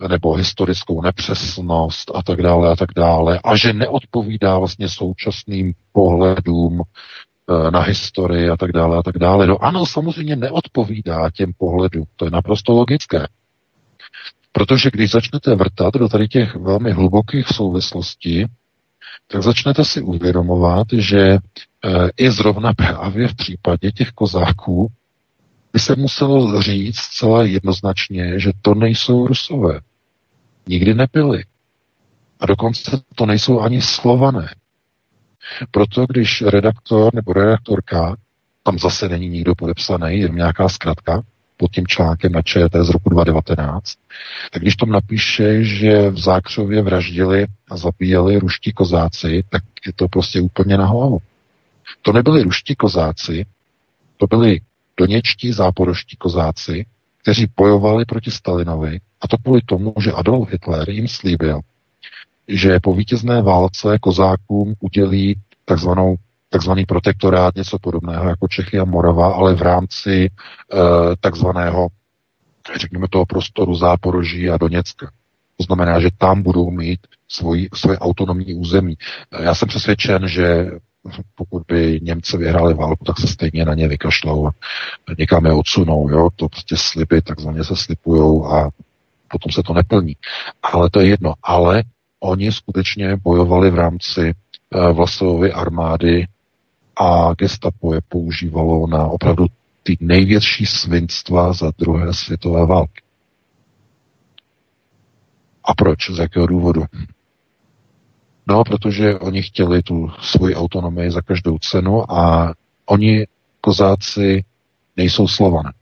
[0.08, 6.82] nebo historickou nepřesnost a tak dále a tak dále a že neodpovídá vlastně současným pohledům
[7.70, 9.46] na historii a tak dále a tak dále.
[9.46, 13.26] No ano, samozřejmě neodpovídá těm pohledům, to je naprosto logické.
[14.52, 18.44] Protože když začnete vrtat do tady těch velmi hlubokých souvislostí,
[19.26, 21.38] tak začnete si uvědomovat, že e,
[22.16, 24.88] i zrovna právě v případě těch kozáků
[25.72, 29.80] by se muselo říct zcela jednoznačně, že to nejsou rusové.
[30.68, 31.44] Nikdy nebyli.
[32.40, 34.48] A dokonce to nejsou ani slované.
[35.70, 38.16] Proto když redaktor nebo redaktorka,
[38.62, 41.22] tam zase není nikdo podepsaný, je nějaká zkratka,
[41.56, 43.94] pod tím článkem na ČT z roku 2019,
[44.52, 50.08] tak když tam napíše, že v Zákřově vraždili a zabíjeli ruští kozáci, tak je to
[50.08, 51.18] prostě úplně na hlavu.
[52.02, 53.46] To nebyli ruští kozáci,
[54.16, 54.60] to byli
[54.96, 56.86] doněčtí záporoští kozáci,
[57.22, 61.60] kteří bojovali proti Stalinovi a to kvůli tomu, že Adolf Hitler jim slíbil,
[62.48, 66.16] že po vítězné válce kozákům udělí takzvanou
[66.48, 70.30] takzvaný protektorát, něco podobného jako Čechy a Morava, ale v rámci e,
[71.20, 71.88] takzvaného,
[72.76, 75.10] řekněme toho prostoru Záporoží a Doněcka.
[75.56, 78.96] To znamená, že tam budou mít svoji, svoje autonomní území.
[79.42, 80.70] Já jsem přesvědčen, že
[81.34, 84.50] pokud by Němci vyhráli válku, tak se stejně na ně vykašlou a
[85.18, 86.10] někam je odsunou.
[86.10, 86.28] Jo?
[86.36, 88.70] To prostě sliby takzvaně se slipujou a
[89.28, 90.16] potom se to neplní.
[90.62, 91.34] Ale to je jedno.
[91.42, 91.82] Ale
[92.20, 94.34] Oni skutečně bojovali v rámci
[94.74, 96.26] uh, Vlasovovy armády
[96.96, 99.46] a gestapo je používalo na opravdu
[99.82, 103.02] ty největší svinstva za druhé světové války.
[105.64, 106.10] A proč?
[106.10, 106.84] Z jakého důvodu?
[108.46, 112.54] No, protože oni chtěli tu svoji autonomii za každou cenu a
[112.86, 113.26] oni,
[113.60, 114.44] kozáci,
[114.96, 115.72] nejsou slované.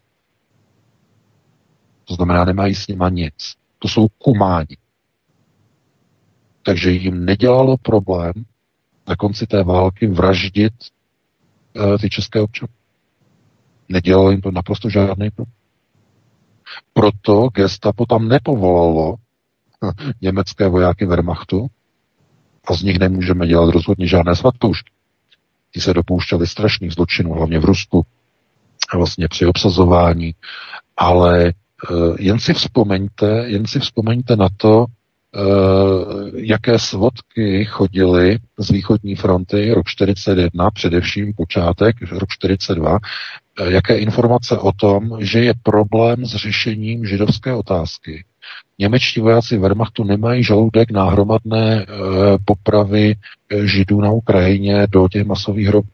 [2.04, 3.54] To znamená, nemají s nima nic.
[3.78, 4.76] To jsou kumáni.
[6.64, 8.32] Takže jim nedělalo problém
[9.08, 10.72] na konci té války vraždit
[11.76, 12.72] uh, ty české občany.
[13.88, 15.54] Nedělalo jim to naprosto žádný problém.
[16.92, 19.14] Proto gestapo tam nepovolalo
[20.20, 21.66] německé vojáky Wehrmachtu
[22.66, 24.92] a z nich nemůžeme dělat rozhodně žádné svatoušky.
[25.72, 28.06] Ti se dopouštěli strašných zločinů, hlavně v Rusku,
[28.94, 30.34] vlastně při obsazování,
[30.96, 31.52] ale
[32.18, 35.03] jen si vzpomeňte, jen si vzpomeňte na to, Eh,
[36.36, 42.98] jaké svodky chodily z východní fronty rok 41, především počátek rok 42,
[43.60, 48.24] eh, jaké informace o tom, že je problém s řešením židovské otázky.
[48.78, 51.86] Němečtí vojáci Wehrmachtu nemají žaludek na hromadné e,
[52.44, 53.14] popravy
[53.64, 55.88] židů na Ukrajině do těch masových hrobů.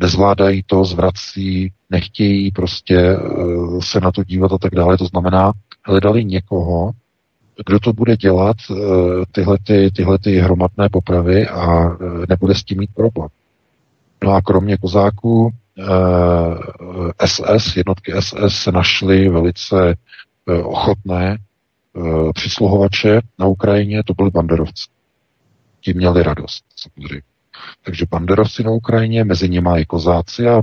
[0.00, 3.16] Nezvládají to, zvrací, nechtějí prostě
[3.80, 4.98] se na to dívat a tak dále.
[4.98, 5.52] To znamená,
[5.84, 6.92] hledali někoho,
[7.66, 8.74] kdo to bude dělat, eh,
[9.32, 11.96] tyhle, ty, tyhle ty hromadné popravy a eh,
[12.28, 13.28] nebude s tím mít problém.
[14.24, 15.50] No a kromě kozáků
[17.26, 19.94] SS, eh, jednotky SS se našly velice
[20.64, 21.38] ochotné
[22.34, 24.84] přisluhovače na Ukrajině, to byli banderovci.
[25.80, 27.22] Ti měli radost, samozřejmě.
[27.84, 30.62] Takže banderovci na Ukrajině, mezi nimi i kozáci a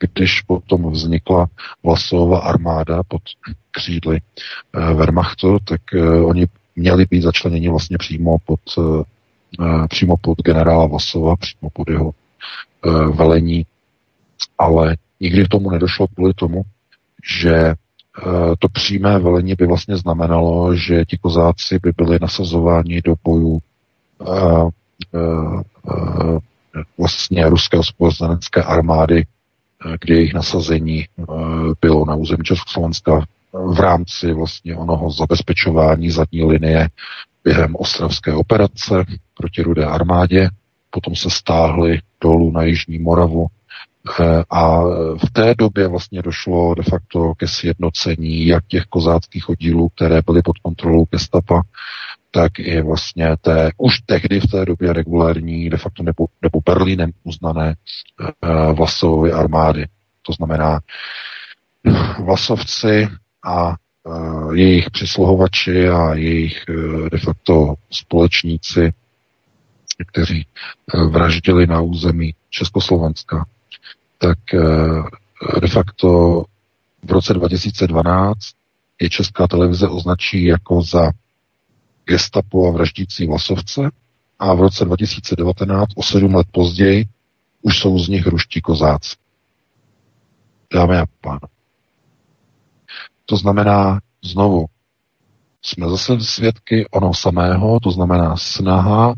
[0.00, 1.46] když potom vznikla
[1.82, 3.22] Vlasová armáda pod
[3.70, 6.46] křídly eh, Wehrmachtu, tak eh, oni
[6.76, 12.10] měli být začleněni vlastně přímo pod, eh, přímo pod generála Vlasova, přímo pod jeho
[13.14, 13.66] velení,
[14.58, 16.62] ale nikdy k tomu nedošlo kvůli tomu,
[17.40, 17.74] že
[18.58, 23.58] to přímé velení by vlastně znamenalo, že ti kozáci by byli nasazováni do bojů
[26.98, 29.24] vlastně ruské spojenecké armády
[30.00, 31.24] kdy jejich nasazení eh,
[31.80, 36.88] bylo na území Československa v rámci vlastně onoho zabezpečování zadní linie
[37.44, 40.48] během ostravské operace proti Rudé armádě.
[40.90, 43.46] Potom se stáhli dolů na Jižní Moravu
[44.20, 44.80] eh, a
[45.16, 50.42] v té době vlastně došlo de facto ke sjednocení jak těch kozáckých oddílů, které byly
[50.42, 51.62] pod kontrolou Gestapa,
[52.30, 57.10] tak i vlastně té už tehdy v té době regulární, de facto nebo, nebo Berlínem
[57.24, 57.74] uznané
[58.42, 59.86] uh, Vlasovovy armády.
[60.22, 60.80] To znamená
[62.24, 63.08] Vlasovci
[63.44, 68.92] a uh, jejich přisluhovači a jejich uh, de facto společníci,
[70.06, 70.46] kteří
[70.94, 73.46] uh, vraždili na území Československa,
[74.18, 75.06] tak uh,
[75.60, 76.44] de facto
[77.04, 78.38] v roce 2012
[79.00, 81.10] je Česká televize označí jako za
[82.08, 83.90] gestapo a vraždící vlasovce
[84.38, 87.04] a v roce 2019, o sedm let později,
[87.62, 89.16] už jsou z nich ruští kozáci.
[90.74, 91.48] Dámy a pánové.
[93.26, 94.66] To znamená, znovu,
[95.62, 99.14] jsme zase svědky ono samého, to znamená snaha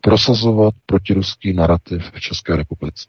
[0.00, 3.06] prosazovat protiruský narrativ v České republice.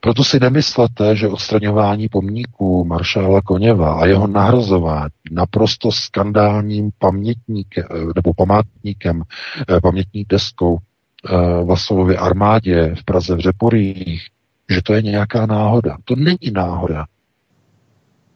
[0.00, 7.84] Proto si nemyslete, že odstraňování pomníků maršála Koněva a jeho nahrazování naprosto skandálním pamětníkem
[8.14, 9.22] nebo památníkem,
[9.68, 14.26] eh, pamětní deskou eh, Vasovově armádě v Praze v Řeporích,
[14.70, 15.96] že to je nějaká náhoda.
[16.04, 17.06] To není náhoda.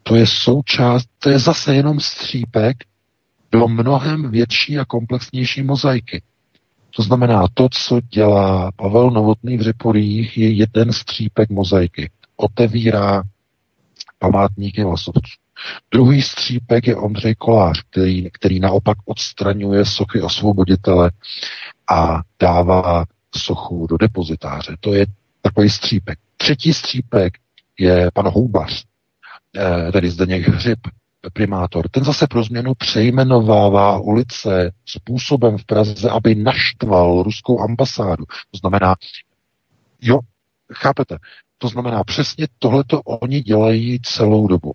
[0.02, 2.76] To je součást, to je zase jenom střípek
[3.52, 6.22] do mnohem větší a komplexnější mozaiky.
[6.96, 12.10] To znamená, to, co dělá Pavel Novotný v Řeporích, je jeden střípek mozaiky.
[12.36, 13.22] Otevírá
[14.18, 15.40] památníky Vlasovců.
[15.92, 21.10] Druhý střípek je Ondřej Kolář, který, který naopak odstraňuje sochy osvoboditele
[21.90, 23.04] a dává
[23.36, 24.76] sochu do depozitáře.
[24.80, 25.06] To je
[25.42, 26.18] takový střípek.
[26.36, 27.32] Třetí střípek
[27.78, 28.84] je pan Houbař,
[29.56, 30.78] eh, tedy Zdeněk Hřib,
[31.32, 38.24] primátor, ten zase pro změnu přejmenovává ulice způsobem v Praze, aby naštval ruskou ambasádu.
[38.50, 38.94] To znamená,
[40.00, 40.18] jo,
[40.72, 41.16] chápete,
[41.58, 44.72] to znamená přesně tohleto oni dělají celou dobu.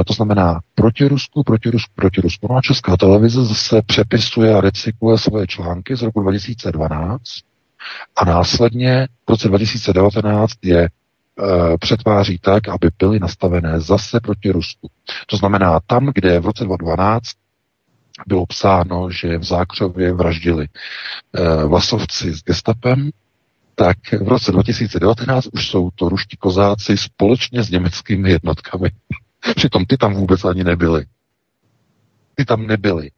[0.00, 2.46] E, to znamená proti Rusku, proti Rusku, proti Rusku.
[2.50, 7.22] No a Česká televize zase přepisuje a recykluje svoje články z roku 2012
[8.16, 10.88] a následně v roce 2019 je
[11.80, 14.90] přetváří tak, aby byly nastavené zase proti Rusku.
[15.26, 17.26] To znamená tam, kde v roce 2012
[18.26, 20.66] bylo psáno, že v Zákřově vraždili
[21.34, 23.10] eh, vlasovci s gestapem,
[23.74, 28.90] tak v roce 2019 už jsou to ruští kozáci společně s německými jednotkami.
[29.56, 31.06] Přitom ty tam vůbec ani nebyly.
[32.34, 33.10] Ty tam nebyly.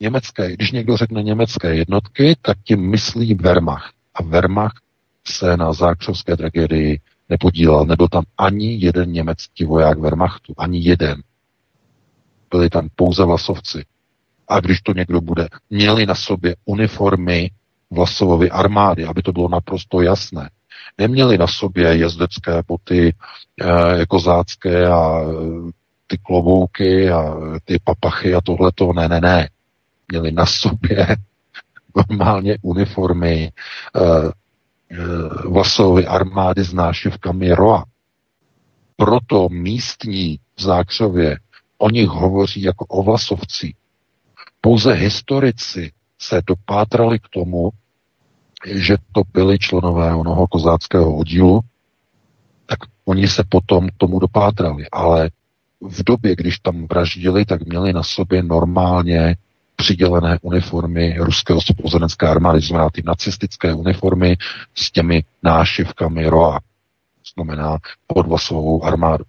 [0.00, 3.94] Německé, když někdo řekne německé jednotky, tak tím myslí Wehrmacht.
[4.14, 4.82] A Wehrmacht
[5.26, 7.84] se na zákřovské tragédii nepodílel.
[7.84, 10.54] Nebyl tam ani jeden německý voják Wehrmachtu.
[10.58, 11.22] Ani jeden.
[12.50, 13.84] Byli tam pouze vlasovci.
[14.48, 17.50] A když to někdo bude, měli na sobě uniformy
[17.90, 20.50] Vlasovovy armády, aby to bylo naprosto jasné.
[20.98, 23.14] Neměli na sobě jezdecké boty,
[23.62, 25.70] e, kozácké a eh,
[26.06, 27.34] ty klobouky a
[27.64, 28.92] ty papachy a tohleto.
[28.92, 29.48] Ne, ne, ne.
[30.12, 31.06] Měli na sobě
[31.96, 33.52] normálně uniformy,
[34.90, 34.96] e,
[35.48, 37.84] Vlasovy armády s nášivkami ROA.
[38.96, 41.38] Proto místní v Zákřově
[41.78, 43.74] o nich hovoří jako o vlasovci.
[44.60, 47.70] Pouze historici se dopátrali k tomu,
[48.66, 51.60] že to byli členové onoho kozáckého oddílu,
[52.66, 54.84] tak oni se potom tomu dopátrali.
[54.92, 55.30] Ale
[55.80, 59.36] v době, když tam vraždili, tak měli na sobě normálně
[59.82, 64.36] přidělené uniformy ruského spozenecké armády, znamená ty nacistické uniformy
[64.74, 66.60] s těmi nášivkami ROA,
[67.34, 69.24] znamená podvasovou armádu.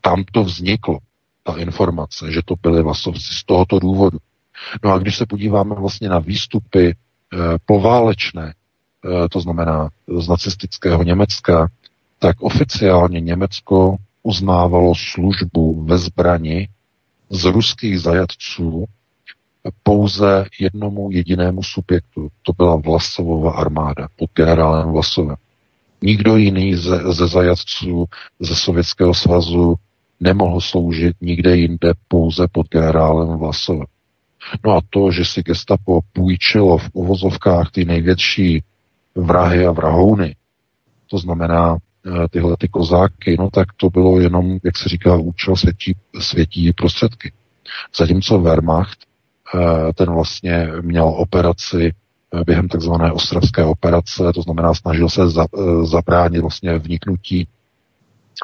[0.00, 0.98] Tam to vzniklo,
[1.42, 4.18] ta informace, že to byly vasovci z tohoto důvodu.
[4.84, 6.94] No a když se podíváme vlastně na výstupy e,
[7.66, 9.88] poválečné, e, to znamená
[10.18, 11.68] z nacistického Německa,
[12.18, 16.68] tak oficiálně Německo uznávalo službu ve zbrani
[17.30, 18.84] z ruských zajatců
[19.82, 22.28] pouze jednomu jedinému subjektu.
[22.42, 25.36] To byla Vlasovova armáda pod generálem Vlasovem.
[26.02, 28.04] Nikdo jiný ze, ze zajatců
[28.40, 29.74] ze Sovětského svazu
[30.20, 33.86] nemohl sloužit nikde jinde pouze pod generálem Vlasovem.
[34.64, 38.62] No a to, že si gestapo půjčilo v uvozovkách ty největší
[39.14, 40.36] vrahy a vrahouny,
[41.10, 45.56] to znamená eh, tyhle ty kozáky, no tak to bylo jenom, jak se říká, účel
[45.56, 47.32] světí, světí prostředky.
[47.96, 49.06] Zatímco Wehrmacht, eh,
[49.94, 51.92] ten vlastně měl operaci
[52.34, 55.46] eh, během takzvané ostravské operace, to znamená snažil se za,
[55.82, 57.48] zabránit vlastně vniknutí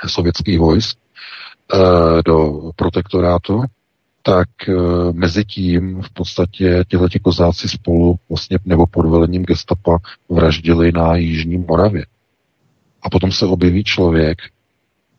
[0.06, 0.98] sovětských vojsk
[2.24, 3.62] do protektorátu,
[4.22, 4.48] tak
[5.12, 9.98] mezi tím v podstatě těhleti kozáci spolu vlastně nebo pod velením gestapa
[10.28, 12.06] vraždili na Jižní Moravě.
[13.02, 14.38] A potom se objeví člověk,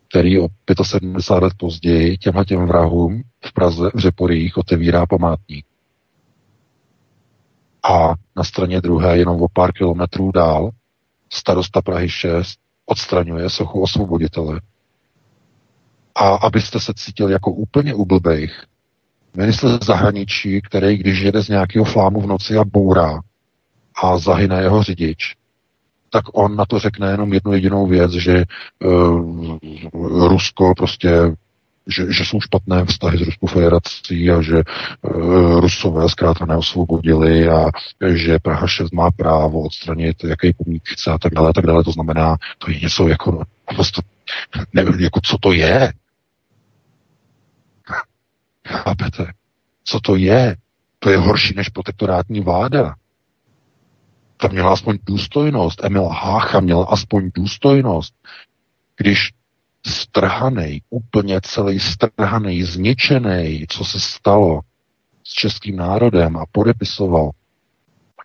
[0.10, 0.48] který o
[0.84, 5.66] 75 let později těmhle těm vrahům v Praze v Řeporích otevírá památník.
[7.84, 10.70] A na straně druhé, jenom o pár kilometrů dál,
[11.30, 14.62] starosta Prahy 6 odstraňuje sochu osvoboditele.
[16.16, 18.66] A abyste se cítili jako úplně ublbejch,
[19.38, 23.20] minister zahraničí, který když jede z nějakého flámu v noci a bourá
[24.04, 25.36] a zahyne jeho řidič,
[26.10, 28.44] tak on na to řekne jenom jednu jedinou věc, že
[28.86, 29.58] uh,
[30.28, 31.36] Rusko prostě
[31.88, 34.64] že, že jsou špatné vztahy s Ruskou federací a že
[35.02, 37.66] uh, Rusové zkrátka neosvobodili a
[38.14, 41.84] že Praha 6 má právo odstranit jaký pomník chce a tak dále, tak dále.
[41.84, 43.44] To znamená, to je něco jako,
[43.76, 44.02] prostě,
[44.74, 45.94] nevím, jako co to je.
[48.68, 49.34] Chápete?
[49.84, 50.56] Co to je?
[51.00, 52.96] To je horší než protektorátní vláda.
[54.38, 55.84] Ta měla aspoň důstojnost.
[55.84, 58.14] Emil Hácha měl aspoň důstojnost.
[58.98, 59.32] Když
[59.88, 64.62] strhanej, úplně celý strhanej, zničený, co se stalo
[65.24, 67.32] s českým národem a podepisoval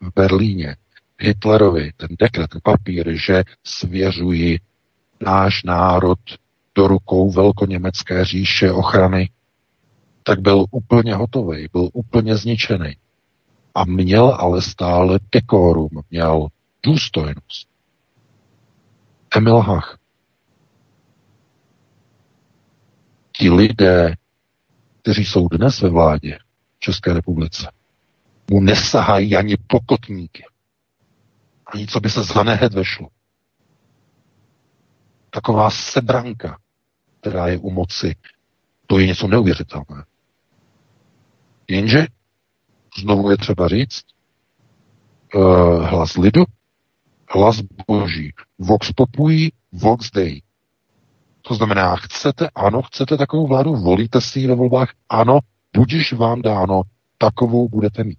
[0.02, 0.76] v Berlíně
[1.18, 4.58] Hitlerovi ten dekret, ten papír, že svěřuji
[5.20, 6.18] náš národ
[6.74, 9.30] do rukou velkoněmecké říše ochrany
[10.28, 12.96] tak byl úplně hotový, byl úplně zničený.
[13.74, 16.48] A měl ale stále dekorum, měl
[16.82, 17.68] důstojnost.
[19.36, 19.97] Emil Hach.
[23.38, 24.14] Ti lidé,
[25.02, 26.38] kteří jsou dnes ve vládě
[26.76, 27.70] v České republice,
[28.50, 30.44] mu nesahají ani pokotníky.
[31.66, 33.08] Ani co by se za nehed vešlo.
[35.30, 36.58] Taková sebranka,
[37.20, 38.16] která je u moci,
[38.86, 40.04] to je něco neuvěřitelné.
[41.68, 42.06] Jenže,
[43.00, 44.04] znovu je třeba říct,
[45.34, 46.44] uh, hlas lidu,
[47.30, 48.32] hlas boží.
[48.58, 50.42] Vox populi, vox dei.
[51.48, 55.38] To znamená, chcete, ano, chcete takovou vládu, volíte si ji ve volbách, ano,
[55.76, 56.82] budiž vám dáno,
[57.18, 58.18] takovou budete mít.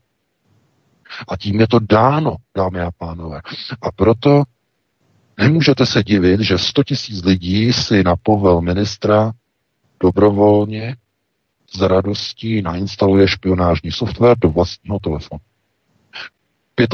[1.27, 3.41] A tím je to dáno, dámy a pánové.
[3.81, 4.43] A proto
[5.37, 9.31] nemůžete se divit, že 100 tisíc lidí si na povel ministra
[9.99, 10.95] dobrovolně
[11.71, 15.39] s radostí nainstaluje špionážní software do vlastního telefonu.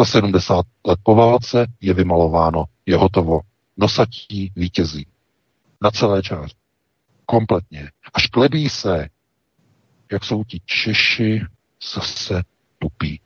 [0.04, 3.40] 75 let po válce je vymalováno, je hotovo.
[3.78, 5.08] Nosatí vítězí.
[5.82, 6.56] Na celé čáře.
[7.26, 7.92] Kompletně.
[8.14, 9.10] Až klebí se,
[10.12, 11.42] jak jsou ti Češi
[11.94, 12.44] zase
[12.80, 13.22] tupí.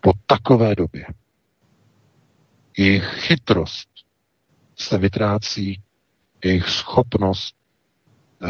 [0.00, 1.06] Po takové době
[2.80, 3.88] jejich chytrost
[4.76, 5.82] se vytrácí,
[6.44, 7.54] jejich schopnost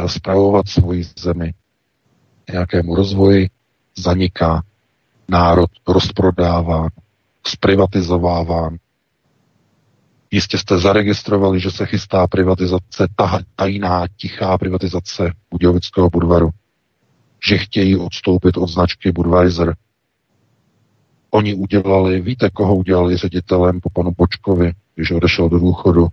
[0.07, 1.55] spravovat eh, svoji zemi
[2.53, 3.51] nějakému rozvoji,
[3.97, 4.63] zaniká,
[5.29, 6.89] národ rozprodává,
[7.47, 8.77] zprivatizováván.
[10.31, 16.51] Jistě jste zaregistrovali, že se chystá privatizace, ta, tajná, tichá privatizace Budějovického Budvaru.
[17.49, 19.77] Že chtějí odstoupit od značky Budweiser.
[21.31, 26.09] Oni udělali, víte, koho udělali ředitelem po panu Počkovi, když odešel do důchodu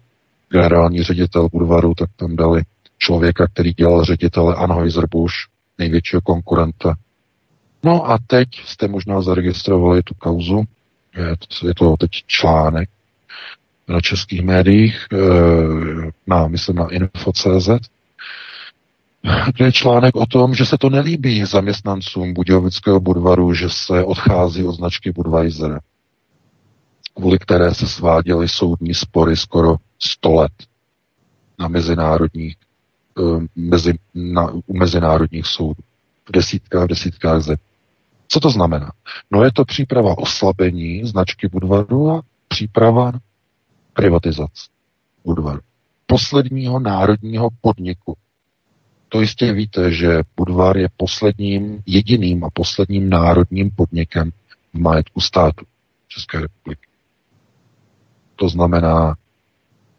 [0.49, 2.61] generální ředitel Budvaru, tak tam dali
[2.97, 6.95] člověka, který dělal ředitele Anheuser-Busch, největšího konkurenta.
[7.83, 10.63] No a teď jste možná zaregistrovali tu kauzu,
[11.17, 12.89] je to, je to teď článek
[13.87, 15.17] na českých médiích, eh,
[16.27, 17.69] na, myslím na info.cz,
[19.55, 24.63] kde je článek o tom, že se to nelíbí zaměstnancům Budějovického Budvaru, že se odchází
[24.63, 25.81] od značky Budweiser,
[27.13, 30.51] kvůli které se sváděly soudní spory skoro 100 let
[31.59, 32.55] na mezinárodních,
[33.19, 35.81] eh, mezi, na, u mezinárodních soudů.
[36.29, 37.57] V desítkách, v desítkách zemí.
[38.27, 38.91] Co to znamená?
[39.31, 43.11] No je to příprava oslabení značky Budvaru a příprava
[43.97, 44.69] privatizace
[45.25, 45.59] Budvaru.
[46.05, 48.15] Posledního národního podniku.
[49.09, 54.31] To jistě víte, že Budvar je posledním, jediným a posledním národním podnikem
[54.73, 55.65] v majetku státu
[56.07, 56.87] České republiky.
[58.35, 59.15] To znamená,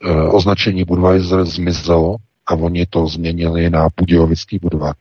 [0.03, 2.17] e, označení Budweiser zmizelo
[2.47, 4.95] a oni to změnili na Budějovický Budvar.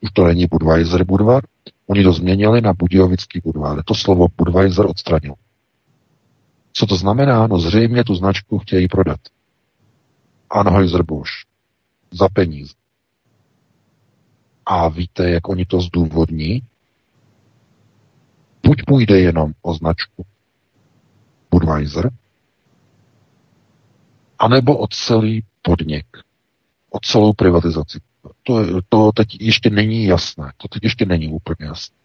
[0.00, 1.42] Už to není Budweiser Budvar,
[1.86, 3.82] oni to změnili na Budějovický Budvar.
[3.84, 5.34] To slovo Budweiser odstranil.
[6.76, 7.46] Co to znamená?
[7.46, 9.20] No zřejmě tu značku chtějí prodat.
[10.50, 11.46] Anheuser-Busch.
[12.10, 12.74] Za peníze.
[14.66, 16.62] A víte, jak oni to zdůvodní?
[18.66, 20.26] Buď půjde jenom o značku
[21.50, 22.10] Budweiser,
[24.38, 26.06] anebo o celý podnik,
[26.90, 28.00] o celou privatizaci.
[28.42, 31.96] To, to teď ještě není jasné, to teď ještě není úplně jasné.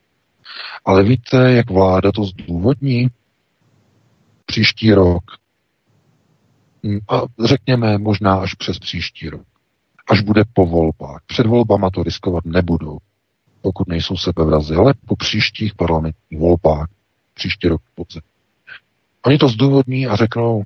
[0.85, 3.07] Ale víte, jak vláda to zdůvodní?
[4.49, 5.23] Příští rok.
[6.85, 9.47] Hm, a řekněme možná až přes příští rok.
[10.09, 11.21] Až bude po volbách.
[11.25, 12.97] Před volbama to riskovat nebudou,
[13.61, 16.87] pokud nejsou sebevrazy, ale po příštích parlamentních volbách,
[17.33, 18.21] příští rok podzim.
[19.25, 20.63] Oni to zdůvodní a řeknou,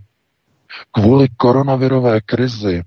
[0.92, 2.84] Kvůli koronavirové krizi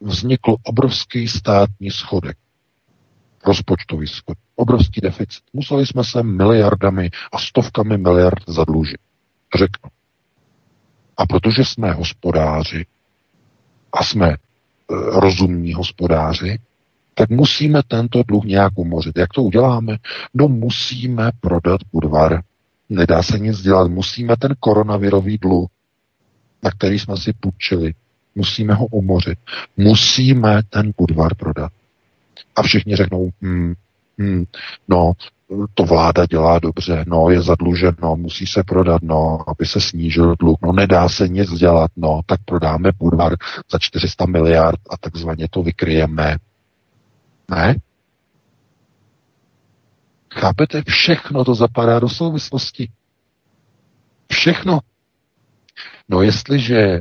[0.00, 2.36] vznikl obrovský státní schodek.
[3.46, 4.44] Rozpočtový schodek.
[4.56, 5.44] Obrovský deficit.
[5.52, 9.00] Museli jsme se miliardami a stovkami miliard zadlužit.
[9.58, 9.90] Řeknu.
[11.16, 12.86] A protože jsme hospodáři
[13.92, 14.36] a jsme e,
[15.20, 16.58] rozumní hospodáři,
[17.14, 19.18] tak musíme tento dluh nějak umořit.
[19.18, 19.96] Jak to uděláme?
[20.34, 22.42] No musíme prodat Budvar.
[22.88, 23.90] Nedá se nic dělat.
[23.90, 25.68] Musíme ten koronavirový dluh
[26.66, 27.94] na který jsme si půjčili.
[28.34, 29.38] Musíme ho umořit.
[29.76, 31.72] Musíme ten Budvar prodat.
[32.56, 33.74] A všichni řeknou, hmm,
[34.18, 34.44] hmm,
[34.88, 35.12] no,
[35.74, 40.58] to vláda dělá dobře, no, je zadluženo, musí se prodat, no, aby se snížil dluh,
[40.62, 43.36] no, nedá se nic dělat, no, tak prodáme Budvar
[43.70, 46.36] za 400 miliard a takzvaně to vykryjeme.
[47.50, 47.76] Ne?
[50.34, 50.82] Chápete?
[50.86, 52.90] Všechno to zapadá do souvislosti.
[54.32, 54.80] Všechno.
[56.08, 57.00] No jestliže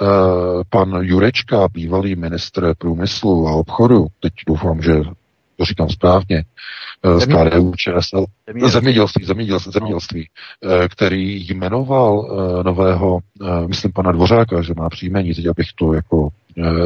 [0.00, 4.92] uh, pan Jurečka, bývalý ministr průmyslu a obchodu, teď doufám, že
[5.56, 6.44] to říkám správně,
[7.04, 8.24] uh, z KDU ČSL,
[8.66, 10.28] zemědělství, zemědělství, zemědělství
[10.64, 13.18] uh, který jmenoval uh, nového,
[13.66, 16.28] myslím pana Dvořáka, že má příjmení, teď abych to jako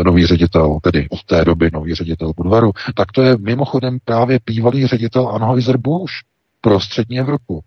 [0.04, 4.86] nový ředitel, tedy od té doby nový ředitel Budvaru, tak to je mimochodem právě bývalý
[4.86, 6.12] ředitel Anheuser-Busch
[6.60, 7.60] pro střední Evropu.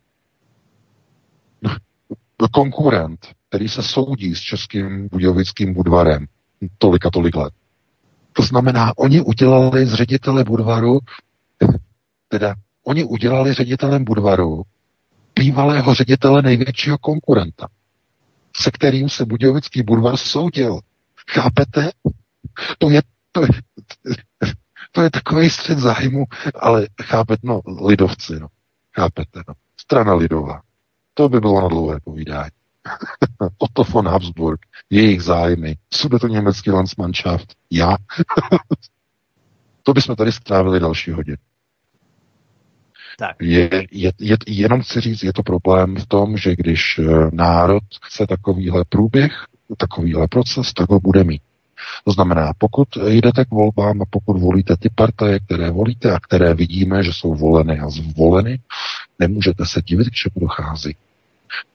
[2.52, 3.20] Konkurent
[3.52, 6.26] který se soudí s českým budějovickým Budvarem
[6.78, 7.54] tolik a tolik let.
[8.34, 11.00] To znamená, oni udělali z ředitele Budvaru,
[12.28, 14.64] teda oni udělali ředitelem Budvaru
[15.36, 17.68] bývalého ředitele největšího konkurenta,
[18.56, 20.80] se kterým se Budějovický Budvar soudil.
[21.30, 21.92] Chápete?
[22.78, 23.02] To je,
[23.32, 23.48] to je,
[24.92, 26.26] to je takový střed zájmu,
[26.60, 28.48] ale chápete, no, lidovci, no.
[28.96, 29.54] Chápete, no.
[29.78, 30.62] Strana lidová.
[31.14, 32.52] To by bylo na dlouhé povídání.
[33.58, 34.60] Otto von Habsburg,
[34.90, 35.76] jejich zájmy,
[36.22, 37.98] to německý Landsmannschaft, já.
[39.84, 41.38] to bychom tady strávili další hodinu.
[43.18, 43.36] Tak.
[43.42, 47.84] Je, je, je, jenom chci říct, je to problém v tom, že když eh, národ
[48.06, 49.32] chce takovýhle průběh,
[49.78, 51.42] takovýhle proces, tak ho bude mít.
[52.06, 56.54] To znamená, pokud jdete k volbám a pokud volíte ty partaje, které volíte a které
[56.54, 58.60] vidíme, že jsou voleny a zvoleny,
[59.20, 60.96] nemůžete se divit, k čemu dochází.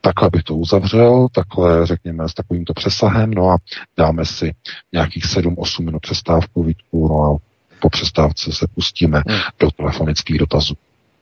[0.01, 3.57] Takhle bych to uzavřel, takhle řekněme s takovýmto přesahem, no a
[3.97, 4.55] dáme si
[4.93, 7.37] nějakých 7-8 minut přestávku, Vítku, no a
[7.81, 9.39] po přestávce se pustíme hmm.
[9.61, 10.75] do telefonických dotazů.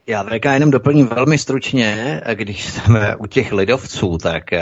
[0.06, 4.60] Já VK jenom doplním velmi stručně, když jsme u těch lidovců, tak eh,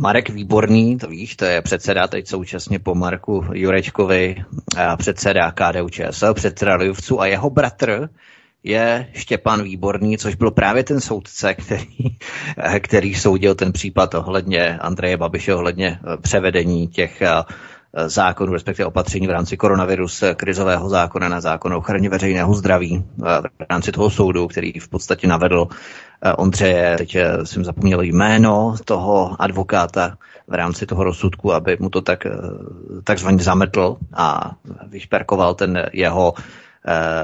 [0.00, 4.44] Marek Výborný, to víš, to je předseda teď současně po Marku Jurečkovi,
[4.96, 8.08] předseda KDU ČSL, předseda lidovců a jeho bratr
[8.64, 12.16] je Štěpán Výborný, což byl právě ten soudce, který,
[12.80, 17.42] který soudil ten případ ohledně Andreje Babiše, ohledně eh, převedení těch eh,
[18.06, 23.04] zákonů, respektive opatření v rámci koronavirus krizového zákona na zákon o ochraně veřejného zdraví
[23.58, 25.68] v rámci toho soudu, který v podstatě navedl
[26.36, 30.16] Ondřeje, teď jsem zapomněl jméno toho advokáta
[30.48, 32.24] v rámci toho rozsudku, aby mu to tak
[33.04, 34.52] takzvaně zametl a
[34.88, 36.61] vyšperkoval ten jeho Eh,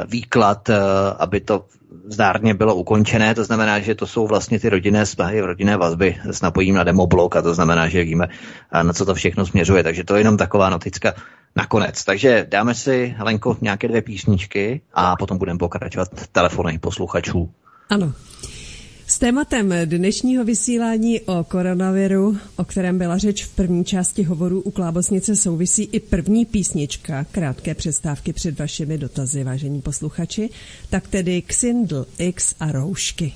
[0.06, 0.76] výklad, eh,
[1.18, 1.64] aby to
[2.08, 6.42] zdárně bylo ukončené, to znamená, že to jsou vlastně ty rodinné vztahy, rodinné vazby s
[6.42, 8.28] napojím na demoblok a to znamená, že víme,
[8.72, 9.82] eh, na co to všechno směřuje.
[9.82, 11.14] Takže to je jenom taková noticka
[11.56, 12.04] nakonec.
[12.04, 17.50] Takže dáme si, Helenko, nějaké dvě písničky a potom budeme pokračovat telefony posluchačů.
[17.90, 18.12] Ano.
[19.10, 24.70] S tématem dnešního vysílání o koronaviru, o kterém byla řeč v první části hovoru u
[24.70, 30.50] Klábosnice, souvisí i první písnička, krátké přestávky před vašimi dotazy, vážení posluchači,
[30.90, 33.32] tak tedy Xindl X a roušky.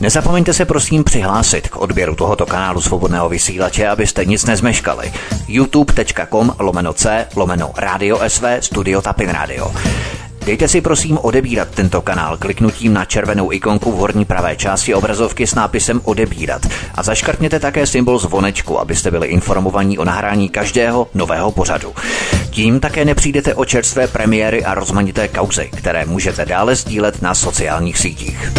[0.00, 5.12] Nezapomeňte se prosím přihlásit k odběru tohoto kanálu svobodného vysílače, abyste nic nezmeškali.
[5.48, 9.72] youtube.com lomeno c lomeno radio sv studio tapin radio.
[10.44, 15.46] Dejte si prosím odebírat tento kanál kliknutím na červenou ikonku v horní pravé části obrazovky
[15.46, 21.52] s nápisem odebírat a zaškrtněte také symbol zvonečku, abyste byli informovaní o nahrání každého nového
[21.52, 21.94] pořadu.
[22.50, 27.98] Tím také nepřijdete o čerstvé premiéry a rozmanité kauzy, které můžete dále sdílet na sociálních
[27.98, 28.52] sítích.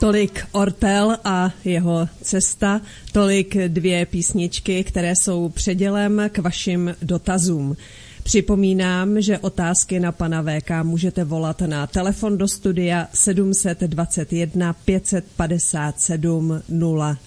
[0.00, 2.80] Tolik Ortel a jeho cesta,
[3.12, 7.76] tolik dvě písničky, které jsou předělem k vašim dotazům.
[8.22, 16.62] Připomínám, že otázky na pana VK můžete volat na telefon do studia 721 557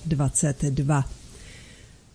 [0.05, 1.05] 022.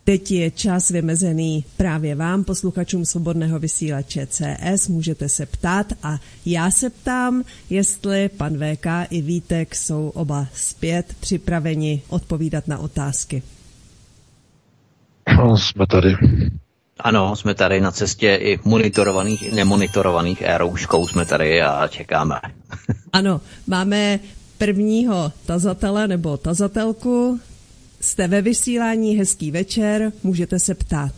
[0.05, 4.89] Teď je čas vymezený právě vám, posluchačům svobodného vysílače CS.
[4.89, 11.15] Můžete se ptát a já se ptám, jestli pan VK i Vítek jsou oba zpět
[11.21, 13.43] připraveni odpovídat na otázky.
[15.37, 16.17] No, jsme tady.
[17.05, 22.41] Ano, jsme tady na cestě i monitorovaných, i nemonitorovaných e-rouškou jsme tady a čekáme.
[23.13, 24.21] ano, máme
[24.59, 27.41] prvního tazatele nebo tazatelku.
[28.01, 31.13] Jste ve vysílání, hezký večer, můžete se ptát.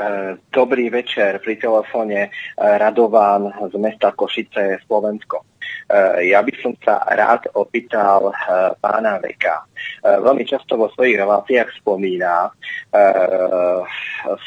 [0.00, 5.44] Eh, dobrý večer, pri telefóne eh, Radován z mesta Košice, Slovensko.
[5.90, 8.32] Eh, ja by som sa rád opýtal
[8.80, 9.66] pána Veka.
[10.00, 12.48] Eh, veľmi často vo svojich reláciách spomína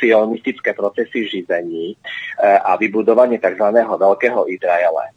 [0.02, 1.96] sionistické procesy žizení
[2.42, 3.72] a vybudovanie tzv.
[3.74, 5.16] Veľkého Izraele.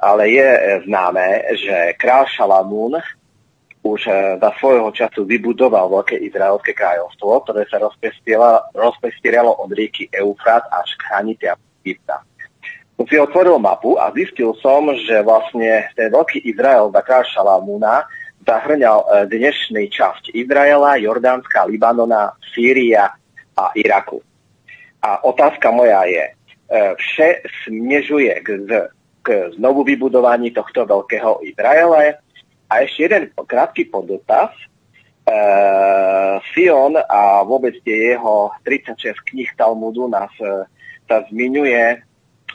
[0.00, 0.48] Ale je
[0.88, 2.96] známe, že král Šalamún
[3.84, 4.00] už
[4.40, 7.76] za svojho času vybudoval Veľké izraelské kráľovstvo, ktoré sa
[8.72, 11.46] rozpestieralo od rieky Eufrat až k hranite
[11.84, 12.24] Egypta
[12.94, 18.06] som si otvoril mapu a zistil som, že vlastne ten veľký Izrael Dakar Šalamúna
[18.44, 23.08] zahrňal e, dnešnej časť Izraela, Jordánska, Libanona, Sýria
[23.56, 24.20] a Iraku.
[25.00, 26.32] A otázka moja je, e,
[26.94, 28.48] vše směžuje k,
[29.22, 32.20] k znovu vybudování tohto veľkého Izraele.
[32.70, 34.52] A ešte jeden krátky podotaz.
[34.52, 35.36] E,
[36.52, 40.30] Sion a vôbec tie jeho 36 knih Talmudu nás
[41.08, 42.04] sa zmiňuje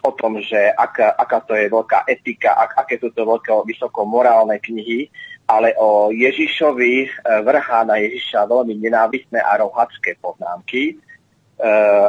[0.03, 4.07] o tom, že aká, aká to je veľká etika, ak, aké sú to veľké vysoko
[4.07, 5.11] morálne knihy,
[5.49, 7.07] ale o Ježišovi e,
[7.41, 10.93] vrhá na Ježiša veľmi nenávistné a rohacké poznámky.
[10.93, 10.95] E,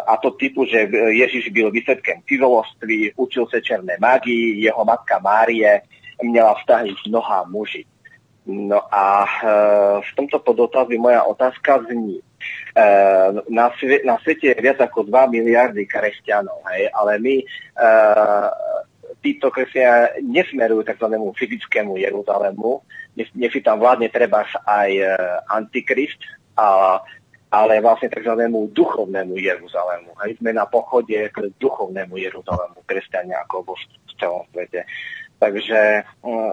[0.05, 5.81] a to typu, že Ježiš byl výsledkem cizoloství, učil se černé magii, jeho matka Márie
[6.23, 7.85] měla vztahy s mnoha muži.
[8.47, 9.29] No a e,
[10.05, 12.21] v tomto podotazí moja otázka zní,
[12.71, 17.37] Eh, na, svie, na svete je viac ako 2 miliardy kresťanov, hej, ale my
[19.20, 21.06] títo kresťania nesmerujú tzv.
[21.36, 22.80] fyzickému Jeruzalému,
[23.16, 25.14] nech si tam vládne treba aj uh,
[25.52, 26.20] antikrist,
[26.56, 26.98] a,
[27.51, 28.34] ale vlastne tzv.
[28.72, 30.10] duchovnému Jeruzalému.
[30.24, 34.86] Hej, sme na pochode k duchovnému Jeruzalému, kresťania ako v celom svete.
[35.40, 36.05] Takže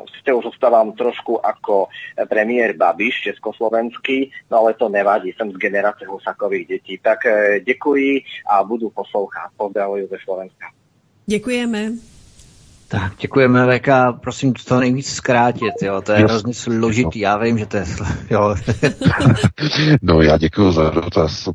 [0.07, 1.91] s tou zostávam trošku ako
[2.31, 6.95] premiér Babiš československý, no ale to nevadí, som z generácie Husakových detí.
[6.95, 9.51] Tak e, děkuji a budu poslouchat.
[9.57, 10.65] Pozdravuju ze Slovenska.
[11.25, 12.16] Děkujeme.
[12.87, 13.87] Tak, děkujeme, VK.
[14.21, 16.01] Prosím, to nejvíc zkrátit, jo.
[16.01, 17.85] To je hrozně složitý, já vím, že to je...
[18.29, 18.55] Jo.
[20.01, 21.49] no, já děkuji za dotaz.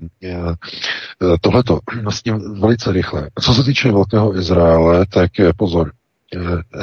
[1.40, 3.30] Tohle to vlastně velice rychle.
[3.40, 5.92] Co se týče Velkého Izraele, tak pozor,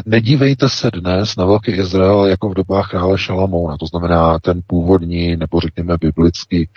[0.05, 5.35] Nedívejte se dnes na Velký Izrael jako v dobách krále Šalamouna, to znamená ten původní,
[5.35, 6.69] nebo řekněme biblický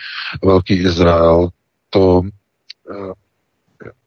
[0.43, 1.49] Velký Izrael,
[1.89, 2.21] to
[2.91, 3.13] eh,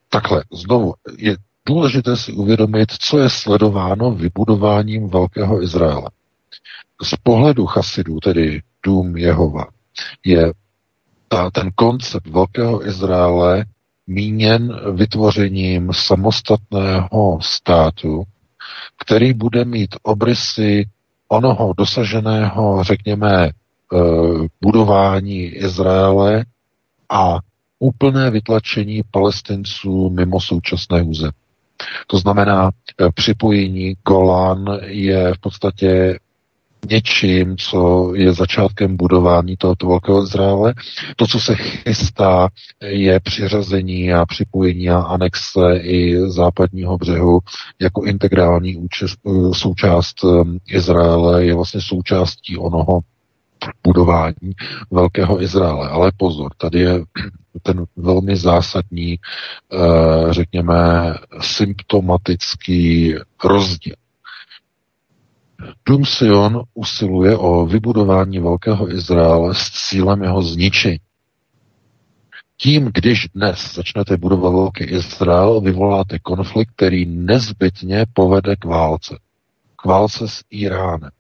[0.09, 1.37] takhle, znovu, je
[1.67, 6.11] důležité si uvědomit, co je sledováno vybudováním Velkého Izraele.
[7.03, 9.65] Z pohledu chasidů, tedy dům Jehova,
[10.25, 10.53] je
[11.29, 13.65] ta, ten koncept Velkého Izraele
[14.07, 18.23] míněn vytvořením samostatného státu,
[18.99, 20.89] který bude mít obrysy
[21.29, 23.51] onoho dosaženého, řekněme, eh,
[24.61, 26.45] budování Izraele
[27.11, 27.39] a
[27.79, 31.33] úplné vytlačení palestinců mimo současné území.
[32.07, 32.71] To znamená,
[33.01, 36.19] eh, připojení Golan je v podstatě
[36.91, 40.75] něčím, co je začátkem budování tohoto velkého Izraele.
[41.17, 42.49] To, co se chystá,
[42.85, 47.41] je přiřazení a připojení a anexe i západního břehu
[47.81, 53.01] jako integrální účast, eh, součást eh, Izraele, je vlastně součástí onoho
[53.85, 54.53] budování
[54.91, 55.89] velkého Izraele.
[55.89, 57.05] Ale pozor, tady je
[57.63, 59.19] ten velmi zásadní,
[59.73, 60.75] eh, řekněme,
[61.41, 63.15] symptomatický
[63.45, 63.95] rozdíl.
[65.87, 70.99] Dům Sion usiluje o vybudování velkého Izraele s cílem jeho zničení.
[72.59, 79.19] Tím, když dnes začnete budovat velký Izrael, vyvoláte konflikt, který nezbytně povede k válce.
[79.77, 81.11] K válce s Iránem.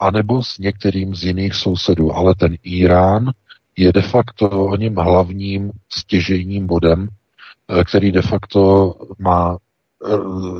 [0.00, 2.12] A nebo s některým z jiných sousedů.
[2.12, 3.30] Ale ten Irán
[3.76, 7.08] je de facto o něm hlavním stěžejním bodem,
[7.68, 10.08] eh, který de facto má eh,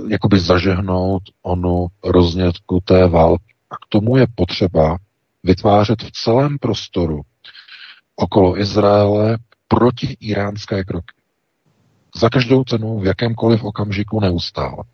[0.09, 3.55] jakoby zažehnout onu roznětku té války.
[3.71, 4.99] A k tomu je potřeba
[5.43, 7.23] vytvářet v celém prostoru
[8.17, 9.39] okolo Izraele
[9.69, 11.15] proti iránské kroky.
[12.17, 14.85] Za každou cenu, v jakémkoliv okamžiku neustále.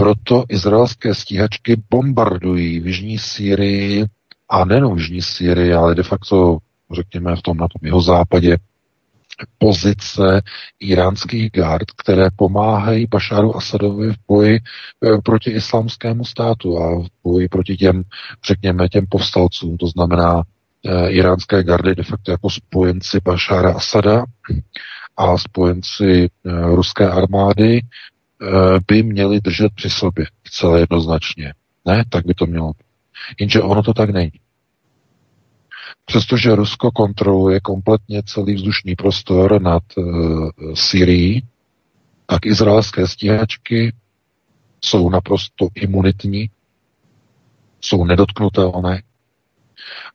[0.00, 4.06] Proto izraelské stíhačky bombardují v Jižní Sýrii
[4.48, 6.58] a nejenom v Jižní Sýrii, ale de facto
[6.94, 8.56] řekněme, v tom na tom jeho západě,
[9.58, 10.42] pozice
[10.80, 17.48] iránských gard, které pomáhají Bašáru Asadovi v boji eh, proti islámskému státu a v boji
[17.48, 18.02] proti těm,
[18.46, 20.42] řekněme, těm povstalcům, to znamená
[20.86, 24.24] e, iránské gardy de facto jako spojenci Bašára Asada
[25.16, 26.28] a spojenci e,
[26.74, 27.80] ruské armády
[28.88, 31.54] by měli držet při sobě celé jednoznačně.
[31.84, 32.72] Ne, tak by to mělo.
[33.40, 34.32] Jenže ono to tak není.
[36.04, 40.02] Přestože Rusko kontroluje kompletně celý vzdušný prostor nad e,
[40.74, 41.42] Syrií,
[42.26, 43.92] tak izraelské stíhačky
[44.84, 46.50] jsou naprosto imunitní,
[47.80, 49.02] jsou nedotknutelné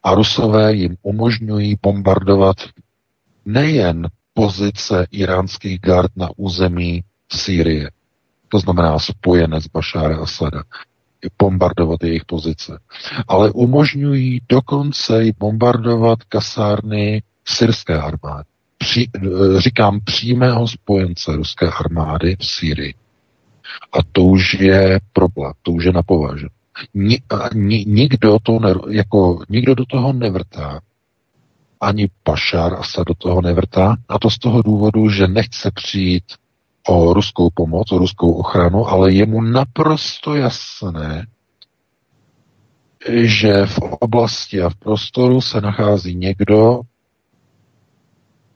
[0.03, 2.57] a Rusové jim umožňují bombardovat
[3.45, 7.89] nejen pozice iránských gard na území Sýrie,
[8.49, 10.63] to znamená spojenec Bašára Asada,
[11.39, 12.79] bombardovat jejich pozice,
[13.27, 18.49] ale umožňují dokonce i bombardovat kasárny syrské armády.
[18.77, 22.93] Při, eh, říkám přímého spojence ruské armády v Syrii.
[23.93, 26.47] A to už je problém, to už je na považu.
[26.93, 27.21] Ni,
[27.53, 30.79] ni, nikdo, to ne, jako, nikdo do toho nevrtá.
[31.81, 33.95] Ani Pašar Asad do toho nevrtá.
[34.09, 36.23] A to z toho důvodu, že nechce přijít
[36.87, 41.27] o ruskou pomoc, o ruskou ochranu, ale je mu naprosto jasné,
[43.23, 46.81] že v oblasti a v prostoru se nachází někdo,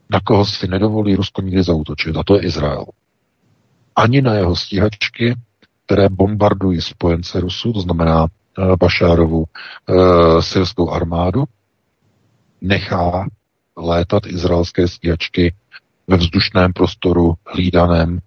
[0.10, 2.86] na koho si nedovolí Rusko nikdy zautočit, a to je Izrael.
[3.96, 5.36] Ani na jeho stíhačky,
[5.86, 11.44] které bombardují spojence Rusů, to znamená uh, Bašárovu uh, syrskou armádu,
[12.62, 13.28] nechá
[13.78, 15.54] létat izraelské stíhačky
[16.18, 18.20] vzdušném prostoru hlídaném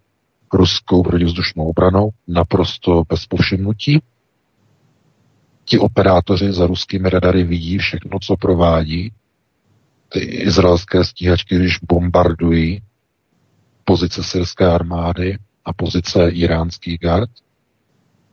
[0.52, 4.02] ruskou protivzdušnou obranou naprosto bez povšimnutí.
[5.64, 9.12] Ti operátoři za ruskými radary vidí všechno, co provádí.
[10.08, 12.82] Ty izraelské stíhačky, když bombardují
[13.84, 17.30] pozice syrské armády a pozice iránských gard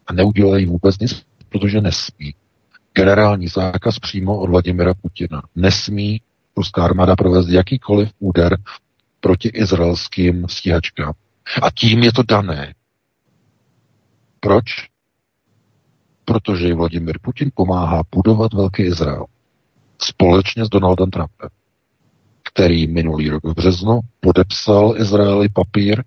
[0.07, 2.35] a neudělají vůbec nic, protože nesmí.
[2.93, 5.41] Generální zákaz přímo od Vladimira Putina.
[5.55, 6.21] Nesmí
[6.57, 8.57] ruská armáda provést jakýkoliv úder
[9.19, 11.13] proti izraelským stíhačkám.
[11.61, 12.73] A tím je to dané.
[14.39, 14.65] Proč?
[16.25, 19.25] Protože Vladimir Putin pomáhá budovat Velký Izrael
[20.01, 21.49] společně s Donaldem Trumpem,
[22.53, 26.03] který minulý rok v březnu podepsal Izraeli papír,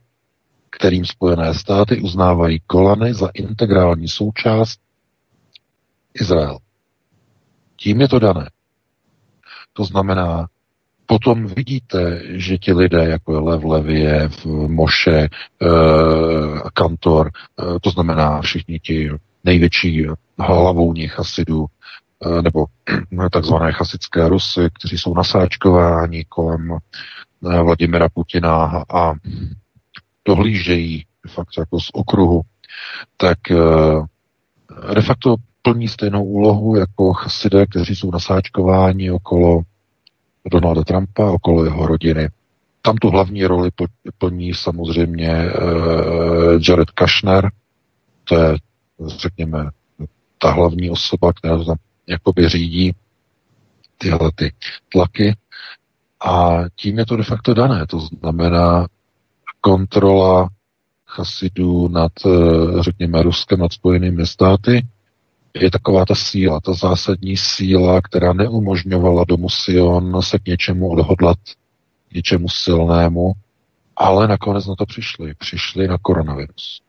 [0.70, 4.80] kterým Spojené státy uznávají Golany za integrální součást
[6.14, 6.58] Izrael.
[7.76, 8.50] Tím je to dané.
[9.72, 10.48] To znamená,
[11.12, 15.28] potom vidíte, že ti lidé, jako je Lev Leviev, Moše, e,
[16.74, 19.10] Kantor, e, to znamená všichni ti
[19.44, 20.06] největší
[20.38, 21.66] hlavouní chasidů,
[22.24, 22.64] e, nebo
[23.32, 26.78] takzvané chasické Rusy, kteří jsou nasáčkováni kolem
[27.42, 29.14] Vladimira Putina a
[30.24, 32.40] dohlížejí facto jako z okruhu,
[33.16, 33.38] tak
[34.94, 39.62] de facto plní stejnou úlohu jako chasidé, kteří jsou nasáčkováni okolo
[40.50, 42.28] Donalda Trumpa, okolo jeho rodiny.
[42.82, 43.70] Tam tu hlavní roli
[44.18, 45.50] plní samozřejmě
[46.68, 47.50] Jared Kushner,
[48.24, 48.56] to je,
[49.06, 49.70] řekněme,
[50.38, 52.94] ta hlavní osoba, která tam jakoby řídí
[53.98, 54.52] tyhle ty
[54.92, 55.36] tlaky.
[56.24, 57.86] A tím je to de facto dané.
[57.86, 58.86] To znamená
[59.60, 60.48] kontrola
[61.06, 64.86] chasidů nad, eh, řekněme, Ruskem, nad Spojenými státy,
[65.54, 71.38] je taková ta síla, ta zásadní síla, která neumožňovala domu Sion se k něčemu odhodlat,
[72.08, 73.32] k něčemu silnému,
[73.96, 75.34] ale nakonec na to přišli.
[75.34, 76.82] Přišli na koronavirus.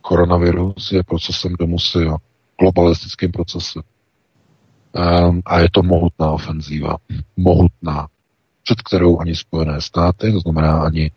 [0.00, 2.16] Koronavirus je procesem domu Sion,
[2.60, 3.82] globalistickým procesem.
[4.92, 6.96] Um, a je to mohutná ofenzíva.
[7.36, 8.08] Mohutná.
[8.62, 11.10] Před kterou ani Spojené státy, to znamená ani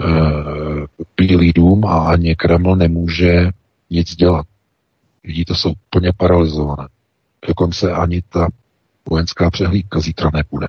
[0.00, 0.86] uh,
[1.16, 3.50] Bílý dům a ani Kreml nemůže
[3.90, 4.46] nic dělat.
[5.24, 6.88] Vidíte, jsou plně paralizované.
[7.48, 8.48] Dokonce ani ta
[9.10, 10.68] vojenská přehlídka zítra nebude.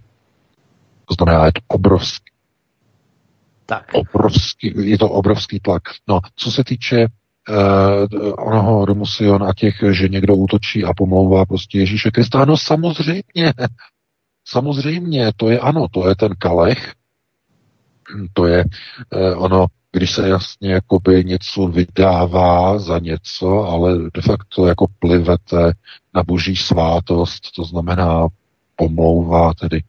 [1.06, 2.32] To znamená, je to obrovský.
[3.66, 3.92] Tak.
[3.94, 5.84] Obrovský, je to obrovský tlak.
[6.08, 7.08] No, co se týče
[7.50, 12.46] uh, onoho domu Sion a těch, že někdo útočí a pomlouvá prostě Ježíše Krista.
[12.46, 13.54] No samozřejmě,
[14.46, 16.94] samozřejmě, to je ano, to je ten kalech,
[18.34, 24.68] to je uh, ono, když se jasně jakoby něco vydává za něco, ale de facto
[24.68, 25.74] jako plivete
[26.14, 28.28] na boží svátost, to znamená
[28.76, 29.84] pomlouvá tedy,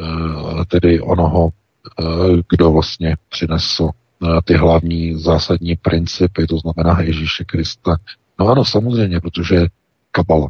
[0.00, 3.90] uh, tedy onoho, uh, kdo vlastně přinesl
[4.44, 7.96] ty hlavní zásadní principy, to znamená Ježíše Krista.
[8.40, 9.66] No ano, samozřejmě, protože
[10.10, 10.48] kabala.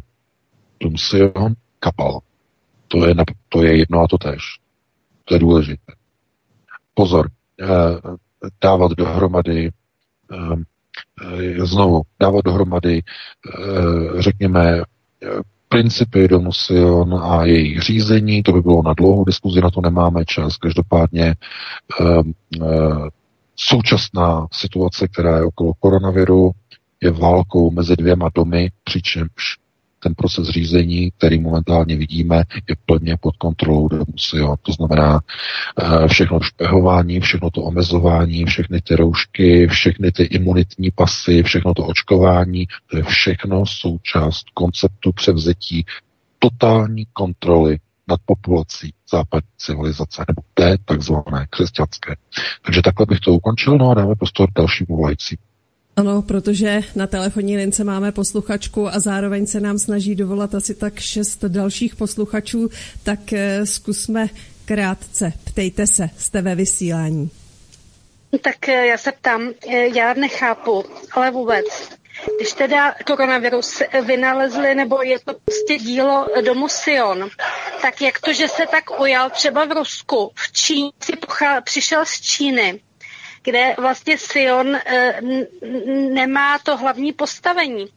[0.77, 2.19] Tumsion, kabala.
[2.87, 3.15] To je,
[3.49, 4.41] to je jedno a to tež.
[5.25, 5.93] To je důležité.
[6.93, 7.29] Pozor,
[7.61, 7.67] eh,
[8.63, 9.71] dávat dohromady
[10.31, 10.55] eh,
[11.59, 13.03] eh, znovu dávat dohromady,
[14.17, 14.81] řekněme,
[15.69, 20.25] principy domu Sion a jejich řízení, to by bylo na dlouhou diskuzi, na to nemáme
[20.25, 20.57] čas.
[20.57, 21.35] Každopádně
[23.55, 26.51] Současná situace, která je okolo koronaviru,
[27.01, 29.57] je válkou mezi dvěma domy, přičemž
[30.05, 34.55] ten proces řízení, který momentálně vidíme, je plně pod kontrolou Sion.
[34.61, 41.43] To znamená eh, všechno špehování, všechno to omezování, všechny ty roušky, všechny ty imunitní pasy,
[41.43, 45.85] všechno to očkování, to je všechno součást konceptu převzetí
[46.39, 52.15] totální kontroly nad populací západní civilizace, nebo té takzvané křesťanské.
[52.65, 55.37] Takže takhle bych to ukončil, no a dáme prostor dalším volajícím.
[55.97, 60.99] Ano, protože na telefonní lince máme posluchačku a zároveň se nám snaží dovolat asi tak
[60.99, 62.69] šest dalších posluchačů,
[63.03, 64.27] tak eh, zkusme
[64.65, 65.33] krátce.
[65.43, 67.29] Ptejte se, jste ve vysílání.
[68.41, 71.65] Tak eh, já se ptám, eh, já nechápu, ale vůbec,
[72.37, 77.29] když teda koronavirus vynalezli, nebo je to prostě dílo domu Sion,
[77.81, 82.05] tak jak to, že se tak ujal třeba v Rusku, v Číně si pochá, přišel
[82.05, 82.79] z Číny,
[83.45, 85.21] kde vlastně Sion e,
[86.09, 87.87] nemá to hlavní postavení.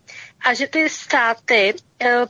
[0.41, 2.27] A že ty státy e,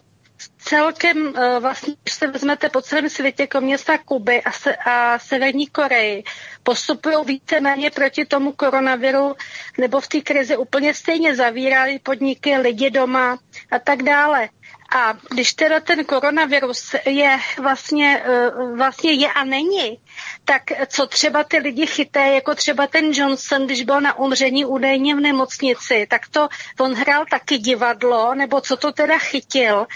[0.59, 5.19] celkem eh, vlastně, když se vezmete po celém světě, kromě města Kuby a, se, a
[5.19, 6.25] Severní Koreji,
[6.63, 9.35] postupují víceméně proti tomu koronaviru
[9.79, 13.39] nebo v té krizi úplně stejně zavírají podniky, lidi doma
[13.71, 14.49] a tak dále.
[14.97, 19.99] A když teda ten koronavirus je vlastně, eh, vlastně je a není,
[20.45, 25.15] tak co třeba ty lidi chyté, jako třeba ten Johnson, když byl na umření údajně
[25.15, 26.49] v nemocnici, tak to
[26.81, 29.87] on hrál taky divadlo, nebo co to teda chytil,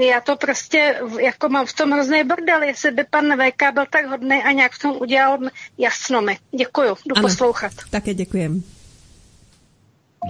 [0.00, 4.06] já to prostě jako mám v tom hrozný bordel, jestli by pan VK byl tak
[4.06, 5.38] hodný a nějak v tom udělal
[5.78, 6.38] jasno mi.
[6.58, 7.72] Děkuju, jdu ano, poslouchat.
[7.90, 8.62] Také děkujem.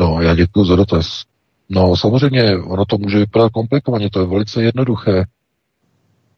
[0.00, 1.31] No, já děkuji za dotaz.
[1.74, 5.24] No, samozřejmě, ono to může vypadat komplikovaně, to je velice jednoduché.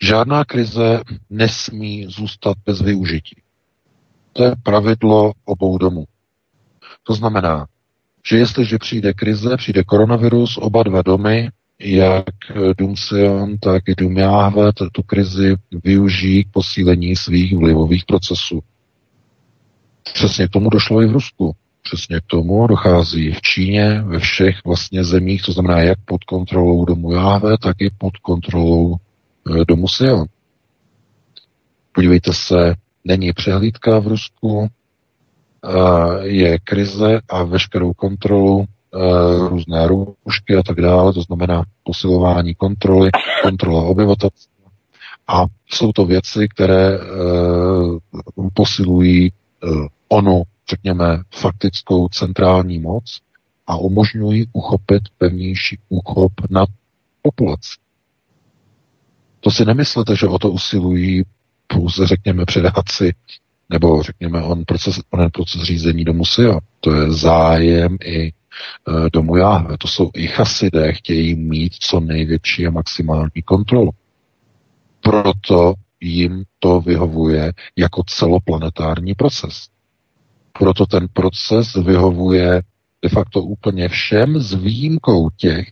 [0.03, 1.01] Žádná krize
[1.31, 3.37] nesmí zůstat bez využití.
[4.33, 6.05] To je pravidlo obou domů.
[7.03, 7.67] To znamená,
[8.29, 12.25] že jestliže přijde krize, přijde koronavirus, oba dva domy jak
[12.79, 18.63] Dům Sion, tak i Dům Jáhve tu krizi využijí k posílení svých vlivových procesů.
[20.15, 21.57] Přesně tomu došlo i v Rusku.
[21.85, 26.85] Přesně k tomu dochází v Číně, ve všech vlastně zemích, to znamená jak pod kontrolou
[26.85, 30.25] domu Jáhve, tak i pod kontrolou e, domu Sion.
[31.93, 32.75] Podívejte se,
[33.05, 38.67] není přehlídka v Rusku, e, je krize a veškerou kontrolu
[38.97, 43.11] Eh, různé roušky a tak dále, to znamená posilování kontroly,
[43.43, 44.71] kontrola obyvatelstva.
[45.29, 46.99] A jsou to věci, které
[48.55, 49.33] posilují
[50.09, 53.21] onu řekněme, faktickou centrální moc
[53.67, 56.69] a umožňují uchopit pevnější úchop nad
[57.23, 57.79] populaci.
[59.41, 61.23] To si nemyslete, že o to usilují
[61.67, 63.15] pouze, řekněme, předáci,
[63.71, 66.59] nebo řekněme, on proces, onen proces řízení do Musia.
[66.81, 68.33] To je zájem i e,
[69.13, 69.79] domu Jáhve.
[69.79, 73.91] To jsou i chasidé, chtějí mít co největší a maximální kontrolu.
[75.01, 79.69] Proto jim to vyhovuje jako celoplanetární proces.
[80.59, 82.63] Proto ten proces vyhovuje
[83.03, 85.69] de facto úplně všem s výjimkou těch,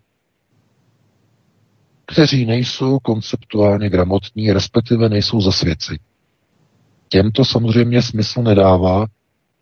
[2.07, 5.99] kteří nejsou konceptuálně gramotní, respektive nejsou zasvěci.
[7.09, 9.07] Těm to samozřejmě smysl nedává,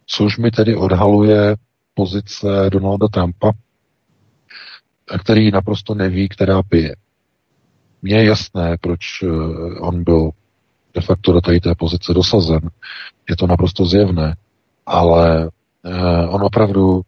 [0.07, 1.57] což mi tedy odhaluje
[1.95, 3.53] pozice Donalda Trumpa,
[5.21, 6.97] který naprosto neví, která pije.
[8.03, 9.27] Mně je jasné, proč eh,
[9.81, 10.31] on byl
[10.95, 12.61] de facto do té pozice dosazen.
[13.29, 14.37] Je to naprosto zjevné.
[14.87, 15.51] Ale
[15.85, 17.03] eh, on opravdu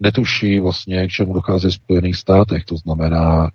[0.00, 2.64] netuší vlastně, k čemu dochází v Spojených státech.
[2.64, 3.50] To znamená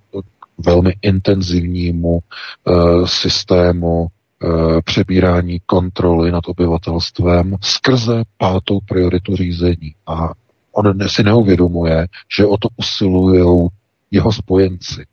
[0.58, 2.20] velmi intenzivnímu
[2.64, 9.96] uh, systému uh, přebírání kontroly nad obyvatelstvem skrze pátou prioritu řízení.
[10.08, 10.30] A
[10.72, 12.08] on si neuvědomuje,
[12.38, 13.68] že o to usilují
[14.12, 15.06] jeho spojenci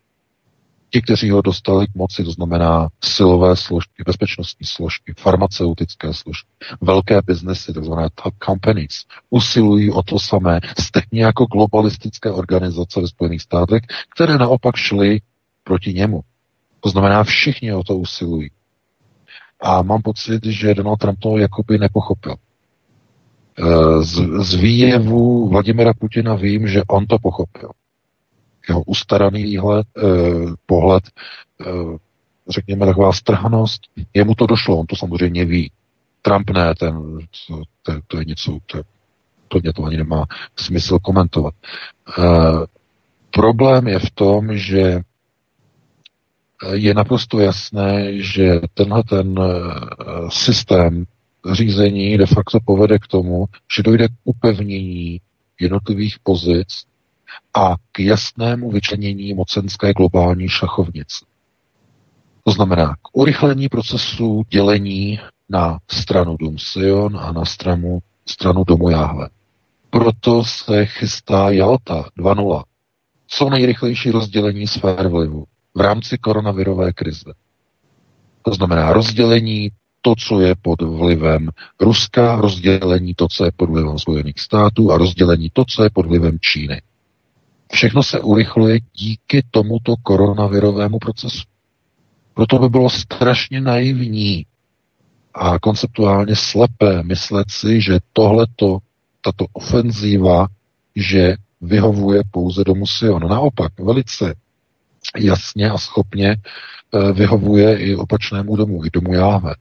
[0.94, 6.48] ti, kteří ho dostali k moci, to znamená silové složky, bezpečnostní složky, farmaceutické složky,
[6.80, 13.42] velké biznesy, znamená top companies, usilují o to samé, stejně jako globalistické organizace ve Spojených
[13.42, 13.82] státech,
[14.14, 15.20] které naopak šly
[15.64, 16.20] proti němu.
[16.80, 18.50] To znamená, všichni o to usilují.
[19.60, 22.34] A mám pocit, že Donald Trump to jakoby nepochopil.
[24.00, 27.70] Z, z výjevu Vladimira Putina vím, že on to pochopil
[28.68, 30.02] jeho ustaraný výhled, eh,
[30.66, 31.04] pohled,
[31.60, 31.98] eh,
[32.48, 33.82] řekněme taková strhanost.
[34.14, 35.70] Jemu to došlo, on to samozřejmě ví.
[36.22, 37.18] Trump ne, ten,
[37.48, 38.82] to, to, to je něco, to,
[39.48, 40.26] to mě to ani nemá
[40.56, 41.54] smysl komentovat.
[42.18, 42.66] Eh,
[43.30, 45.00] problém je v tom, že
[46.72, 49.50] je naprosto jasné, že tenhle ten eh,
[50.28, 51.04] systém
[51.52, 53.44] řízení de facto povede k tomu,
[53.76, 55.20] že dojde k upevnění
[55.60, 56.68] jednotlivých pozic
[57.54, 61.24] a k jasnému vyčlenění mocenské globální šachovnice.
[62.44, 68.90] To znamená k urychlení procesu dělení na stranu Dům Sion a na stranu, stranu Domu
[68.90, 69.28] Jáhve.
[69.90, 72.62] Proto se chystá Jalta 2.0.
[73.26, 75.44] Co nejrychlejší rozdělení sfér vlivu
[75.74, 77.32] v rámci koronavirové krize.
[78.42, 79.70] To znamená rozdělení
[80.02, 81.48] to, co je pod vlivem
[81.80, 86.06] Ruska, rozdělení to, co je pod vlivem Spojených států a rozdělení to, co je pod
[86.06, 86.82] vlivem Číny.
[87.74, 91.42] Všechno se urychluje díky tomuto koronavirovému procesu.
[92.34, 94.46] Proto by bylo strašně naivní
[95.34, 98.78] a konceptuálně slepé myslet si, že tohleto,
[99.20, 100.46] tato ofenzíva,
[100.96, 103.28] že vyhovuje pouze domu Sion.
[103.28, 104.34] Naopak, velice
[105.18, 109.54] jasně a schopně eh, vyhovuje i opačnému domu, i domu Jáve.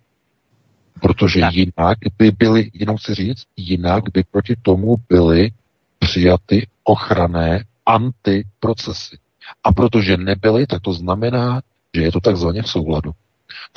[1.02, 1.53] Protože tak.
[1.53, 5.52] jinak by byly, jenom chci říct, jinak by proti tomu byly
[5.99, 9.18] přijaty ochranné antiprocesy.
[9.64, 11.61] A protože nebyly, tak to znamená,
[11.95, 13.11] že je to takzvaně v souladu.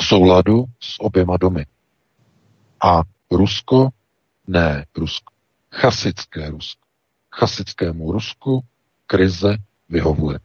[0.00, 1.66] V souladu s oběma domy.
[2.84, 3.88] A Rusko,
[4.46, 5.32] ne Rusko,
[5.72, 6.86] chasické Rusko.
[7.34, 8.64] Chasickému Rusku
[9.06, 9.56] krize
[9.88, 10.38] vyhovuje.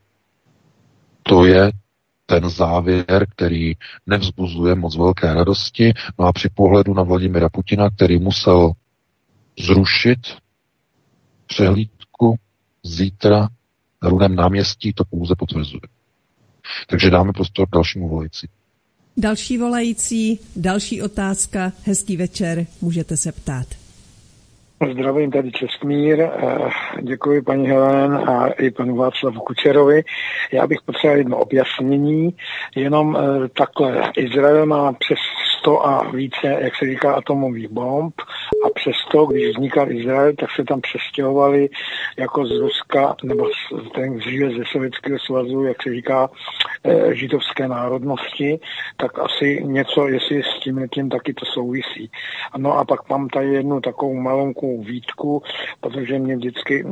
[1.24, 1.72] To je
[2.26, 3.74] ten závěr, který
[4.06, 5.94] nevzbuzuje moc velké radosti.
[6.20, 8.72] No a při pohledu na Vladimira Putina, který musel
[9.60, 10.20] zrušit
[11.48, 12.36] přehlídku
[12.84, 13.48] zítra
[14.04, 15.82] na Rudém náměstí to pouze potvrzuje.
[16.88, 18.48] Takže dáme prostor dalšímu volající.
[19.18, 23.68] Další volající, další otázka, hezký večer, můžete se ptát.
[24.94, 26.30] Zdravím tady Čestmír, eh,
[27.02, 30.04] děkuji paní Helen a i panu Václavu Kučerovi.
[30.52, 32.36] Já bych potřeboval jedno objasnění,
[32.76, 34.12] jenom eh, takhle.
[34.18, 35.18] Izrael má přes
[35.62, 38.22] 100 a více, jak se říká, atomových bomb
[38.66, 41.70] a přesto, když vznikal Izrael, tak se tam přestěhovali
[42.18, 46.30] jako z Ruska, nebo z, ten dříve ze Sovětského svazu, jak se říká,
[46.84, 48.60] e, židovské národnosti,
[48.98, 52.12] tak asi něco, jestli s tím tím taky to souvisí.
[52.58, 55.44] No a pak mám tady jednu takovou malonkou výtku,
[55.82, 56.86] protože mě vždycky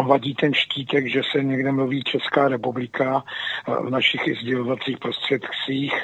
[0.00, 3.24] vadí ten štítek, že se někde mluví Česká republika
[3.68, 5.94] eh, v našich sdělovacích prostředcích,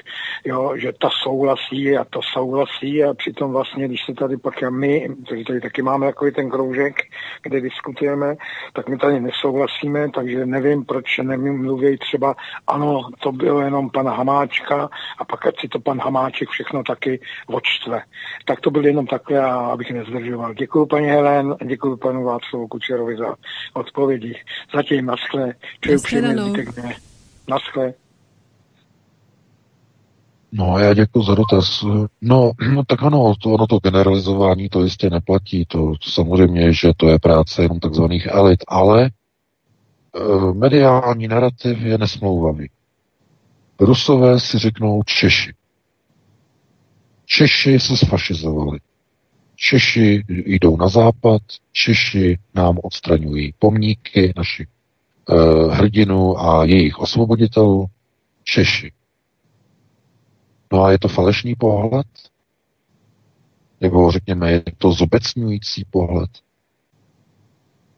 [0.45, 4.71] jo, že ta souhlasí a to souhlasí a přitom vlastně, když se tady pak a
[4.71, 6.95] my, takže tady taky máme takový ten kroužek,
[7.43, 8.37] kde diskutujeme,
[8.73, 12.35] tak my tady nesouhlasíme, takže nevím, proč nevím, mluví třeba,
[12.67, 17.21] ano, to bylo jenom pan Hamáčka a pak ať si to pan Hamáček všechno taky
[17.47, 18.03] odštve.
[18.45, 20.55] Tak to byl jenom takhle, a abych nezdržoval.
[20.55, 23.35] Děkuji paní Helen, děkuji panu Václavu Kučerovi za
[23.87, 24.35] odpovědi.
[24.75, 25.55] Zatím naschle.
[25.81, 26.97] Přeju příjemný zbytek dne.
[27.49, 27.93] Naschle.
[30.53, 31.85] No, já děkuji za dotaz.
[32.21, 35.67] No, no tak ano, to, ono to generalizování to jistě neplatí.
[35.67, 39.11] To, to samozřejmě, že to je práce jenom takzvaných elit, ale e,
[40.53, 42.71] mediální narrativ je nesmlouvavý.
[43.81, 45.55] Rusové si řeknou Češi.
[47.27, 48.79] Češi se sfašizovali.
[49.57, 51.43] Češi jdou na západ,
[51.73, 55.35] Češi nám odstraňují pomníky našich e,
[55.75, 57.87] hrdinů a jejich osvoboditelů.
[58.45, 58.93] Češi.
[60.73, 62.07] No a je to falešný pohled?
[63.81, 66.31] Nebo řekněme, je to zobecňující pohled?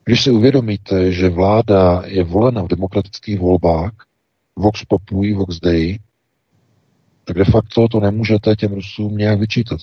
[0.03, 3.91] Když si uvědomíte, že vláda je volena v demokratických volbách,
[4.55, 5.99] Vox Populi, Vox Dei,
[7.25, 9.79] tak de facto to nemůžete těm Rusům nějak vyčítat.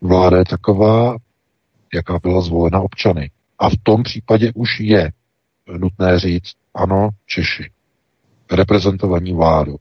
[0.00, 1.16] Vláda je taková,
[1.94, 3.30] jaká byla zvolena občany.
[3.58, 5.12] A v tom případě už je
[5.78, 7.70] nutné říct, ano, Češi,
[8.52, 9.76] reprezentovaní vládu,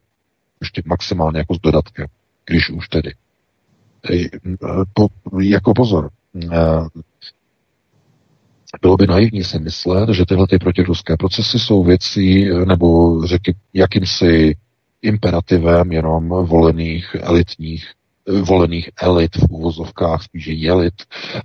[0.62, 2.08] ještě maximálně jako s dodatkem,
[2.46, 3.14] když už tedy.
[4.94, 5.08] Po,
[5.42, 6.10] jako pozor,
[8.82, 14.56] bylo by naivní si myslet, že tyhle ty protiruské procesy jsou věcí, nebo řeky, jakýmsi
[15.02, 17.92] imperativem jenom volených elitních
[18.28, 20.94] volených elit v úvozovkách, spíše jelit,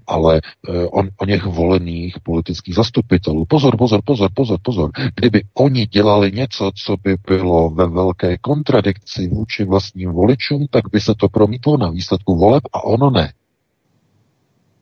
[0.06, 3.44] ale eh, on, o něch volených politických zastupitelů.
[3.44, 4.90] Pozor, pozor, pozor, pozor, pozor.
[5.14, 11.00] Kdyby oni dělali něco, co by bylo ve velké kontradikci vůči vlastním voličům, tak by
[11.00, 13.32] se to promítlo na výsledku voleb a ono ne.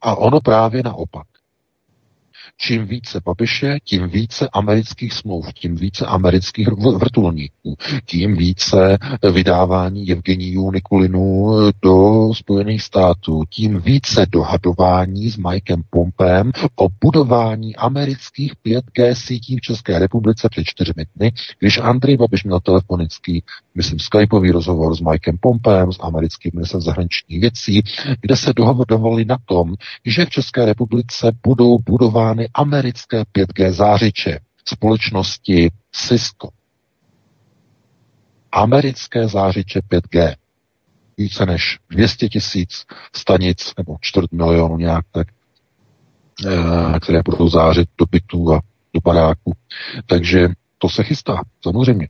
[0.00, 1.26] A ono právě naopak.
[2.62, 8.98] Čím více Babiše, tím více amerických smluv, tím více amerických vrtulníků, tím více
[9.32, 18.52] vydávání Evgeniů Nikulinů do Spojených států, tím více dohadování s Mikem Pompem o budování amerických
[18.66, 23.42] 5G sítí v České republice před čtyřmi dny, když Andrej Babiš měl telefonický,
[23.74, 27.82] myslím, skypový rozhovor s Mikem Pompem, s americkým ministrem zahraničních věcí,
[28.20, 29.74] kde se dohodovali na tom,
[30.04, 36.48] že v České republice budou budovány americké 5G zářiče společnosti Cisco.
[38.52, 40.34] Americké zářiče 5G.
[41.16, 45.28] Více než 200 tisíc stanic nebo čtvrt milionu nějak tak,
[46.46, 48.60] eh, které budou zářit do bytů a
[48.94, 49.52] do baráku.
[50.06, 50.48] Takže
[50.78, 52.08] to se chystá, samozřejmě.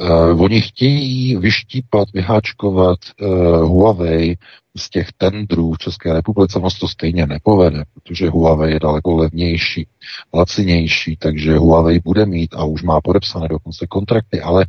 [0.00, 3.28] Uh, oni chtějí vyštípat, vyháčkovat uh,
[3.68, 4.36] Huawei
[4.76, 9.86] z těch tendrů v České republice, ono to stejně nepovede, protože Huawei je daleko levnější,
[10.34, 14.66] lacinější, takže Huawei bude mít a už má podepsané dokonce kontrakty, ale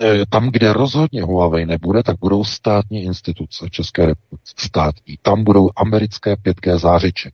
[0.00, 5.18] uh, tam, kde rozhodně Huawei nebude, tak budou státní instituce České republice, státní.
[5.22, 7.30] Tam budou americké 5G zářiče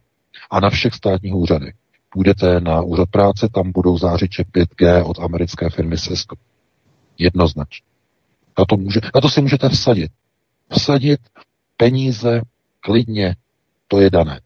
[0.50, 1.74] a na všech státních úřadech.
[2.10, 6.36] Půjdete na úřad práce, tam budou zářiče 5G od americké firmy Cisco.
[7.18, 7.86] Jednoznačně.
[8.58, 10.12] Na to, může, na to si můžete vsadit.
[10.70, 11.20] Vsadit
[11.76, 12.40] peníze
[12.80, 13.36] klidně,
[13.88, 14.40] to je dané.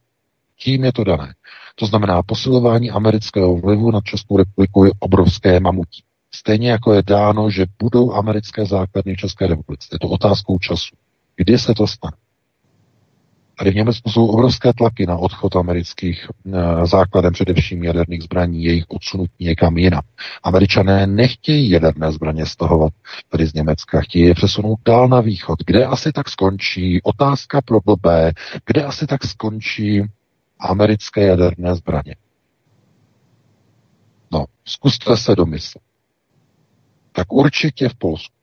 [0.57, 1.35] Tím je to dané.
[1.75, 6.03] To znamená, posilování amerického vlivu na Českou republiku je obrovské mamutí.
[6.35, 9.89] Stejně jako je dáno, že budou americké základny v České republice.
[9.93, 10.97] Je to otázkou času.
[11.37, 12.17] Kdy se to stane?
[13.59, 18.85] Tady v Německu jsou obrovské tlaky na odchod amerických e, základem především jaderných zbraní, jejich
[18.89, 20.03] odsunutí někam jinam.
[20.43, 22.93] Američané nechtějí jaderné zbraně stahovat
[23.29, 25.59] tady z Německa, chtějí je přesunout dál na východ.
[25.67, 27.03] Kde asi tak skončí?
[27.03, 28.33] Otázka pro blbé.
[28.67, 30.03] Kde asi tak skončí
[30.61, 32.17] americké jaderné zbraně?
[34.33, 35.85] No, zkuste se domyslet.
[37.13, 38.35] Tak určitě v Polsku.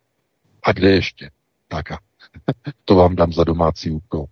[0.64, 1.30] A kde ještě?
[1.68, 1.98] Tak a
[2.86, 4.26] to vám dám za domácí úkol.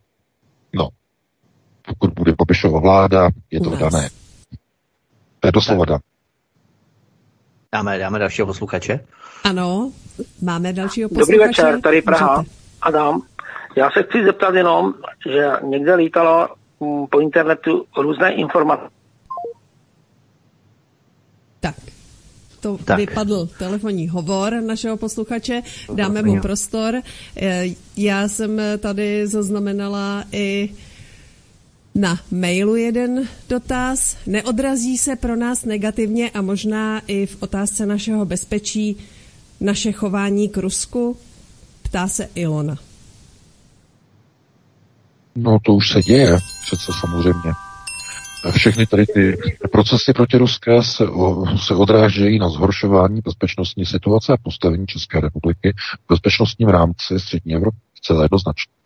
[1.87, 4.09] Pokud bude Babišova vláda, je to dané.
[5.39, 5.99] To je doslova dané.
[7.73, 8.99] Dáme, dáme dalšího posluchače.
[9.43, 9.91] Ano,
[10.41, 11.31] máme dalšího posluchače.
[11.31, 12.37] Dobrý večer, tady Praha.
[12.37, 12.55] Můžete.
[12.81, 13.21] Adam.
[13.75, 14.93] Já se chci zeptat jenom,
[15.31, 16.47] že někde lítalo
[16.79, 18.83] mm, po internetu různé informace.
[21.59, 21.75] Tak,
[22.59, 22.97] to tak.
[22.97, 25.61] vypadl telefonní hovor našeho posluchače,
[25.93, 26.95] dáme mu prostor.
[27.37, 27.65] Eh,
[27.97, 30.69] já jsem tady zaznamenala i
[31.95, 34.17] Na mailu jeden dotaz.
[34.27, 38.97] Neodrazí se pro nás negativně a možná i v otázce našeho bezpečí
[39.61, 41.17] naše chování k Rusku?
[41.81, 42.77] Ptá se Ilona.
[45.35, 47.51] No to už se děje, přece samozřejmě.
[48.51, 49.37] Všechny tady ty
[49.71, 51.05] procesy protiruské se,
[51.65, 55.73] se odrážejí na zhoršování bezpečnostní situace a postavení České republiky
[56.05, 58.82] v bezpečnostním rámci střední Evropy celé jednoznačně.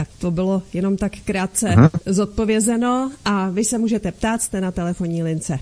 [0.00, 1.90] Tak to bylo jenom tak krátce uh-huh.
[2.06, 5.58] zodpovězeno a vy se můžete ptát, jste na telefonní lince.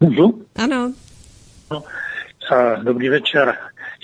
[0.00, 0.44] Můžu?
[0.56, 0.92] Ano.
[1.70, 1.82] No,
[2.82, 3.54] dobrý večer.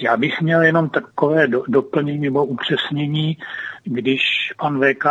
[0.02, 3.36] Já bych měl jenom takové do, doplnění nebo upřesnění,
[3.84, 4.20] když
[4.58, 5.04] pan VK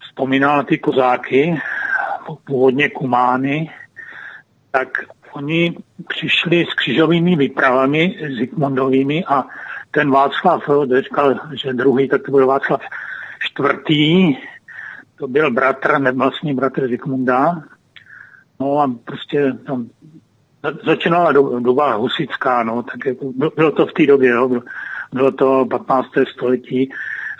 [0.00, 1.60] vzpomínal na ty kozáky,
[2.44, 3.70] původně kumány,
[4.70, 4.88] tak
[5.32, 5.76] oni
[6.08, 9.44] přišli s křižovými výpravami Zikmundovými a
[9.94, 10.62] ten Václav
[10.98, 12.80] říkal, že druhý, tak to byl Václav
[13.38, 14.36] čtvrtý,
[15.18, 17.62] to byl bratr, nevlastní bratr Zikmunda.
[18.60, 19.86] No a prostě tam
[20.84, 24.60] začínala do, doba husická, no, tak jako, bylo to v té době, jo,
[25.12, 26.08] bylo, to 15.
[26.32, 26.90] století.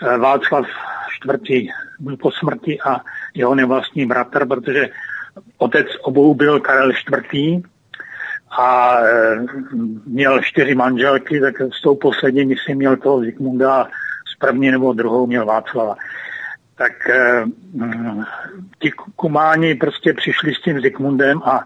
[0.01, 0.65] Eh, Václav
[1.09, 1.67] čtvrtý
[1.99, 3.01] byl po smrti a
[3.33, 4.89] jeho nevlastní bratr, protože
[5.57, 7.61] otec obou byl Karel čtvrtý
[8.57, 9.35] a e,
[10.05, 13.87] měl čtyři manželky, tak s tou poslední, myslím, měl toho Zikmunda
[14.35, 15.95] s první nebo druhou měl Václava.
[16.75, 17.45] Tak e,
[18.79, 21.63] ti kumáni prostě přišli s tím Zikmundem a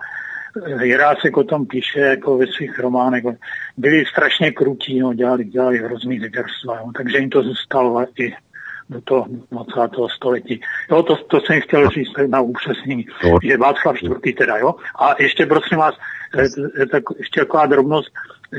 [0.81, 3.23] Jirácek o tom píše jako ve svých románech.
[3.77, 8.33] Byli strašně krutí, no, dělali, dělali hrozný zvěrstva, no, takže jim to zůstalo i
[8.89, 9.71] do toho 20.
[10.15, 10.61] století.
[10.91, 13.05] Jo, to, to jsem chtěl říct na upřesnění,
[13.43, 14.35] že Václav IV.
[14.37, 14.75] teda, jo.
[14.99, 15.95] A ještě prosím vás,
[16.37, 18.09] eh, tak ještě taková drobnost,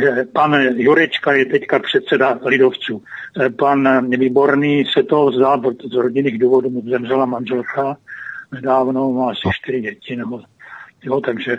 [0.00, 3.02] že pan Jurečka je teďka předseda lidovců.
[3.40, 7.96] Eh, pan Výborný se toho vzdal, protože z rodinných důvodů mu zemřela manželka
[8.52, 10.40] nedávno, má asi čtyři děti, nebo
[11.02, 11.58] jo, takže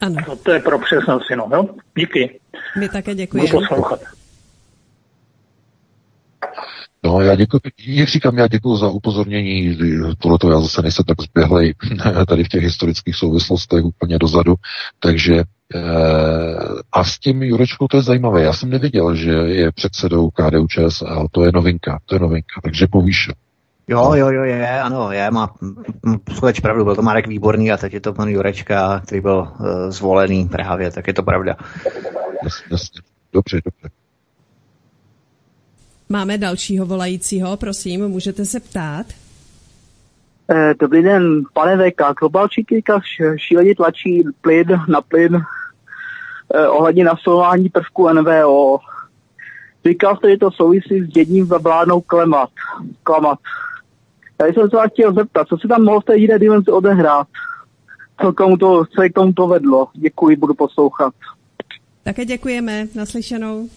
[0.00, 0.16] ano.
[0.26, 1.68] To, to je pro přesnost jenom, jo?
[1.98, 2.40] Díky.
[2.78, 3.50] My také děkujeme.
[3.50, 4.00] Budu poslouchat.
[7.12, 9.78] No, já děkuji, jak říkám, já děkuji za upozornění,
[10.18, 11.74] tohleto já zase nejsem tak zběhlej
[12.28, 14.54] tady v těch historických souvislostech úplně dozadu,
[15.00, 15.34] takže
[15.74, 15.78] eh,
[16.92, 21.26] a s tím Jurečkou to je zajímavé, já jsem nevěděl, že je předsedou KDU ČSL,
[21.30, 23.34] to je novinka, to je novinka, takže povýšil.
[23.88, 25.54] Jo, jo, jo, je, ano, je, má
[26.36, 29.66] skutečně pravdu, byl to Marek Výborný a teď je to pan Jurečka, který byl uh,
[29.90, 31.56] zvolený právě, tak je to pravda.
[32.44, 33.00] Jasně, jasně.
[33.32, 34.01] Dobře, dobře.
[36.12, 39.06] Máme dalšího volajícího, prosím, můžete se ptát.
[40.50, 42.00] Eh, dobrý den, pane VK.
[42.18, 42.66] Globalčík
[43.36, 45.36] šíleně tlačí plyn na plyn
[46.54, 48.78] eh, ohledně nasolování prvku NVO.
[49.86, 52.50] Říkal jste, že to souvisí s dědním vládnou klemat.
[53.02, 53.38] klamat.
[54.40, 57.26] Já jsem se vás chtěl zeptat, co se tam mohlo v té jiné dimenzi odehrát?
[58.20, 59.88] Co, komu to, co k tomu to vedlo?
[59.94, 61.14] Děkuji, budu poslouchat.
[62.02, 63.68] Také děkujeme, naslyšenou.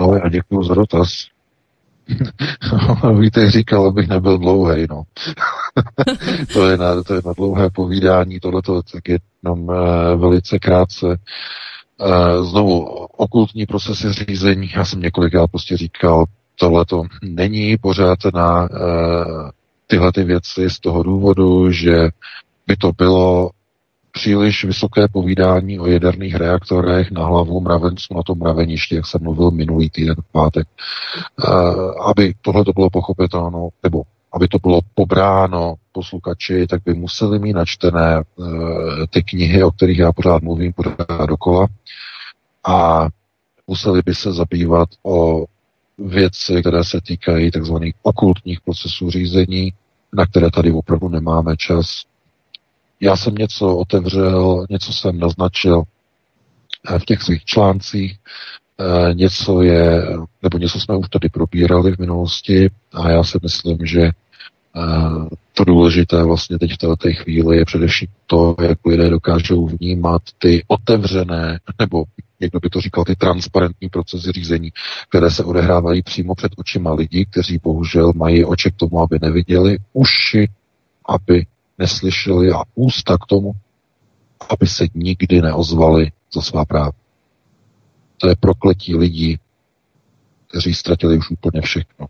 [0.00, 1.08] No a děkuji za dotaz.
[3.20, 5.02] Víte, říkal, abych nebyl dlouhý, no.
[6.52, 9.74] to, je na, to je na dlouhé povídání, tohleto tak jenom uh,
[10.16, 11.06] velice krátce.
[11.06, 12.80] Uh, znovu,
[13.16, 16.24] okultní procesy řízení, já jsem několikrát prostě říkal,
[16.54, 19.50] tohle to není pořád na uh,
[19.86, 22.08] tyhle ty věci z toho důvodu, že
[22.66, 23.50] by to bylo
[24.16, 29.50] příliš vysoké povídání o jaderných reaktorech na hlavu mravenců na tom mraveništi, jak jsem mluvil
[29.50, 34.02] minulý týden v pátek, uh, aby tohle to bylo pochopitelno, nebo
[34.32, 38.46] aby to bylo pobráno posluchači, tak by museli mít načtené uh,
[39.10, 41.66] ty knihy, o kterých já pořád mluvím, pořád dokola
[42.64, 43.08] a
[43.66, 45.44] museli by se zabývat o
[45.98, 47.74] věci, které se týkají tzv.
[48.02, 49.72] okultních procesů řízení,
[50.12, 52.04] na které tady opravdu nemáme čas.
[53.00, 55.82] Já jsem něco otevřel, něco jsem naznačil
[56.88, 58.18] eh, v těch svých článcích,
[58.80, 60.02] eh, něco je,
[60.42, 64.12] nebo něco jsme už tady probírali v minulosti a já si myslím, že eh,
[65.52, 70.64] to důležité vlastně teď v této chvíli je především to, jak lidé dokážou vnímat ty
[70.68, 72.04] otevřené, nebo
[72.40, 74.72] někdo by to říkal, ty transparentní procesy řízení,
[75.08, 79.78] které se odehrávají přímo před očima lidí, kteří bohužel mají oči k tomu, aby neviděli,
[79.92, 80.48] uši,
[81.08, 81.46] aby
[81.78, 83.52] neslyšeli a ústa k tomu,
[84.48, 86.92] aby se nikdy neozvali za svá práva.
[88.16, 89.38] To je prokletí lidí,
[90.48, 92.06] kteří ztratili už úplně všechno.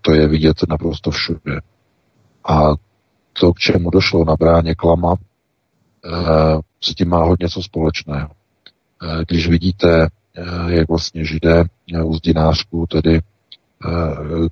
[0.00, 1.60] To je vidět naprosto všude.
[2.48, 2.68] A
[3.32, 6.10] to, k čemu došlo na bráně Klama, eh,
[6.80, 8.30] s tím má hodně co společného.
[9.02, 10.08] Eh, když vidíte,
[10.68, 11.64] jak vlastně židé
[12.04, 13.20] u zdinářku tedy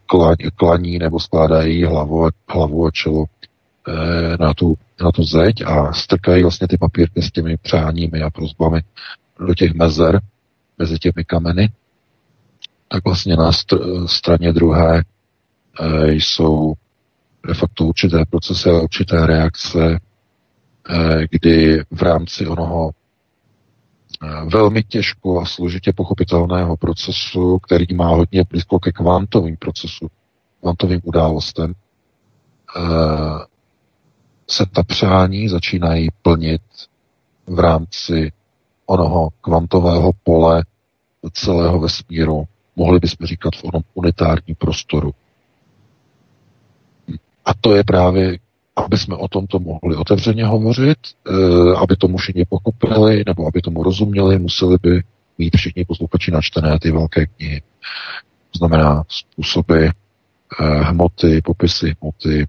[0.07, 3.25] klaní, klaní nebo skládají hlavu, hlavu a čelo
[4.41, 8.83] na tu, na tu zeď a strkají vlastně ty papírky s těmi přáními a prozbami
[9.47, 10.21] do těch mezer
[10.79, 11.73] mezi těmi kameny,
[12.89, 15.03] tak vlastně na str- straně druhé
[15.81, 16.75] e, jsou
[17.47, 19.99] de facto určité procesy a určité reakce, e,
[21.31, 22.91] kdy v rámci onoho
[24.53, 30.07] velmi těžko a složitě pochopitelného procesu, který má hodně blízko ke kvantovým procesu,
[30.61, 31.75] kvantovým událostem,
[34.49, 36.63] se ta přání začínají plnit
[37.47, 38.33] v rámci
[38.87, 40.65] onoho kvantového pole
[41.33, 42.45] celého vesmíru,
[42.77, 45.15] mohli bychom říkat v onom unitárním prostoru.
[47.45, 48.39] A to je právě,
[48.77, 50.99] aby jsme o tomto mohli otevřeně hovořit,
[51.29, 55.03] eh, aby tomu všichni pochopili, nebo aby tomu rozuměli, museli by
[55.39, 57.63] mít všichni posluchači načtené ty velké knihy.
[58.51, 62.47] To znamená způsoby eh, hmoty, popisy hmoty,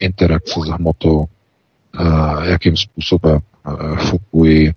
[0.00, 1.26] interakce s hmotou,
[2.44, 3.38] jakým způsobem
[3.96, 4.72] fungují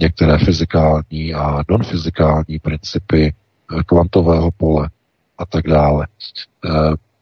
[0.00, 4.90] některé fyzikální a non-fyzikální principy eh, kvantového pole
[5.38, 6.06] a tak dále.
[6.64, 6.70] Eh,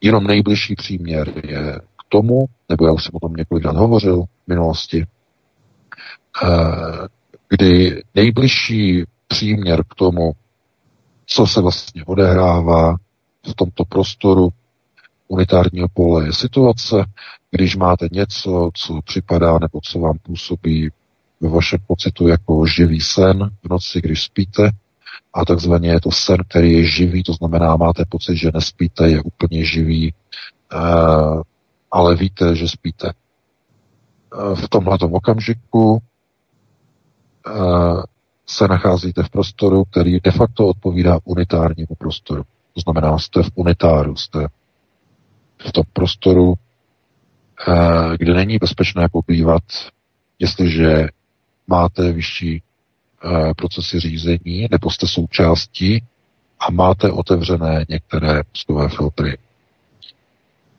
[0.00, 4.48] jenom nejbližší příměr je k tomu, nebo já už jsem o tom několikrát hovořil v
[4.48, 5.06] minulosti,
[6.44, 6.48] eh,
[7.48, 10.32] kdy nejbližší příměr k tomu,
[11.26, 12.96] co se vlastně odehrává
[13.50, 14.48] v tomto prostoru
[15.28, 17.04] unitárního pole, je situace,
[17.50, 20.90] když máte něco, co připadá nebo co vám působí
[21.40, 24.70] ve vašem pocitu jako živý sen v noci, když spíte,
[25.34, 29.22] a takzvaně je to sen, který je živý, to znamená, máte pocit, že nespíte, je
[29.22, 30.14] úplně živý,
[30.72, 30.78] eh,
[31.90, 33.08] ale víte, že spíte.
[33.08, 35.98] Eh, v tomhle okamžiku
[37.46, 37.52] eh,
[38.46, 42.42] se nacházíte v prostoru, který de facto odpovídá unitárnímu prostoru.
[42.74, 44.48] To znamená, jste v unitáru, jste
[45.58, 46.54] v tom prostoru,
[48.18, 49.62] kde není bezpečné pobývat,
[50.38, 51.08] jestliže
[51.66, 56.02] máte vyšší e, procesy řízení, nebo jste součástí
[56.60, 59.38] a máte otevřené některé mozkové filtry.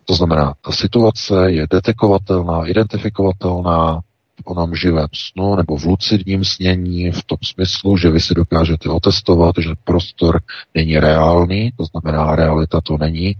[0.05, 4.01] To znamená, ta situace je detekovatelná, identifikovatelná
[4.41, 8.89] v onom živém snu nebo v lucidním snění v tom smyslu, že vy si dokážete
[8.89, 10.41] otestovat, že prostor
[10.75, 13.35] není reálný, to znamená, realita to není,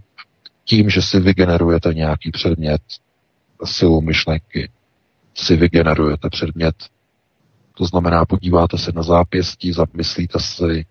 [0.65, 2.81] tím, že si vygenerujete nějaký předmět
[3.65, 4.69] silou myšlenky,
[5.35, 6.75] si vygenerujete předmět.
[7.77, 10.85] To znamená, podíváte se na zápěstí, zamyslíte si,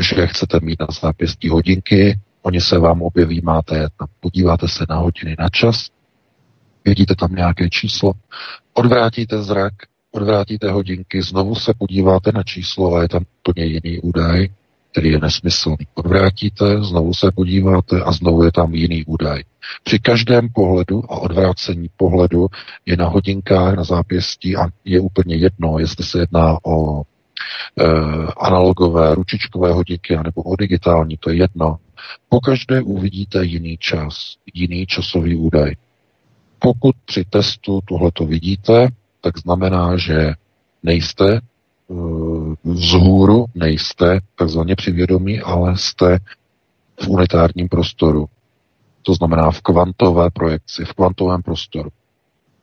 [0.00, 4.96] že chcete mít na zápěstí hodinky, oni se vám objeví, máte tam, podíváte se na
[4.96, 5.88] hodiny na čas,
[6.84, 8.12] vidíte tam nějaké číslo,
[8.72, 9.72] odvrátíte zrak,
[10.10, 14.48] odvrátíte hodinky, znovu se podíváte na číslo a je tam úplně jiný údaj,
[14.96, 15.76] který je nesmyslný.
[15.94, 19.42] Odvrátíte, znovu se podíváte a znovu je tam jiný údaj.
[19.84, 22.46] Při každém pohledu a odvrácení pohledu
[22.86, 27.04] je na hodinkách, na zápěstí a je úplně jedno, jestli se jedná o e,
[28.36, 31.76] analogové, ručičkové hodinky nebo o digitální, to je jedno.
[32.28, 35.72] Po každé uvidíte jiný čas, jiný časový údaj.
[36.58, 38.88] Pokud při testu tohleto vidíte,
[39.20, 40.32] tak znamená, že
[40.82, 41.40] nejste
[42.64, 46.18] vzhůru nejste takzvaně při vědomí, ale jste
[47.02, 48.26] v unitárním prostoru.
[49.02, 51.90] To znamená v kvantové projekci, v kvantovém prostoru.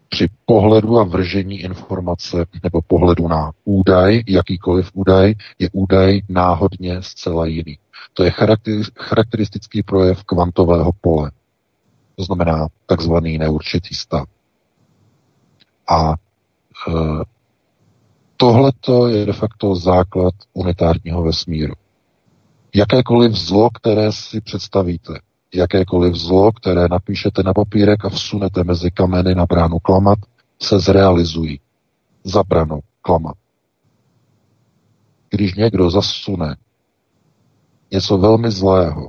[0.09, 7.45] Při pohledu a vržení informace nebo pohledu na údaj, jakýkoliv údaj, je údaj náhodně zcela
[7.45, 7.77] jiný.
[8.13, 8.31] To je
[8.97, 11.31] charakteristický projev kvantového pole.
[12.15, 14.27] To znamená takzvaný neurčitý stav.
[15.87, 16.15] A e,
[18.43, 18.71] Tohle
[19.09, 21.73] je de facto základ unitárního vesmíru.
[22.75, 25.13] Jakékoliv zlo, které si představíte,
[25.53, 30.19] jakékoliv zlo, které napíšete na papírek a vsunete mezi kameny na bránu klamat,
[30.61, 31.59] se zrealizují
[32.23, 33.35] za bránu klamat.
[35.29, 36.55] Když někdo zasune
[37.91, 39.07] něco velmi zlého,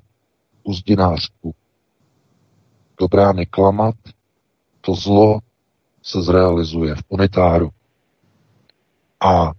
[0.65, 1.55] uzdinářku,
[3.01, 3.95] do brány klamat,
[4.81, 5.39] to zlo
[6.03, 7.71] se zrealizuje v unitáru.
[9.25, 9.53] A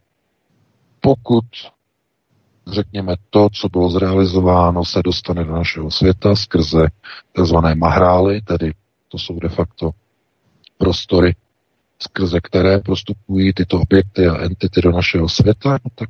[1.01, 1.45] pokud,
[2.67, 6.87] řekněme, to, co bylo zrealizováno, se dostane do našeho světa skrze
[7.33, 7.55] tzv.
[7.75, 8.73] mahrály, tedy
[9.09, 9.91] to jsou de facto
[10.77, 11.35] prostory,
[11.99, 16.09] skrze které prostupují tyto objekty a entity do našeho světa, no tak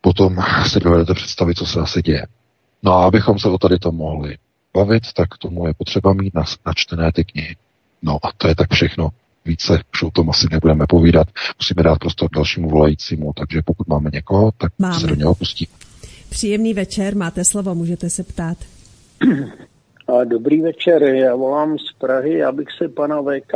[0.00, 2.26] potom si dovedete představit, co se asi děje.
[2.82, 4.38] No a abychom se o tady to mohli
[4.74, 6.34] bavit, tak tomu je potřeba mít
[6.66, 7.56] načtené ty knihy.
[8.02, 9.10] No a to je tak všechno
[9.44, 11.28] více už o tom asi nebudeme povídat.
[11.58, 15.00] Musíme dát prostor dalšímu volajícímu, takže pokud máme někoho, tak máme.
[15.00, 15.68] se do něho pustí.
[16.30, 18.58] Příjemný večer, máte slovo, můžete se ptát.
[20.24, 23.54] Dobrý večer, já volám z Prahy, já bych se pana VK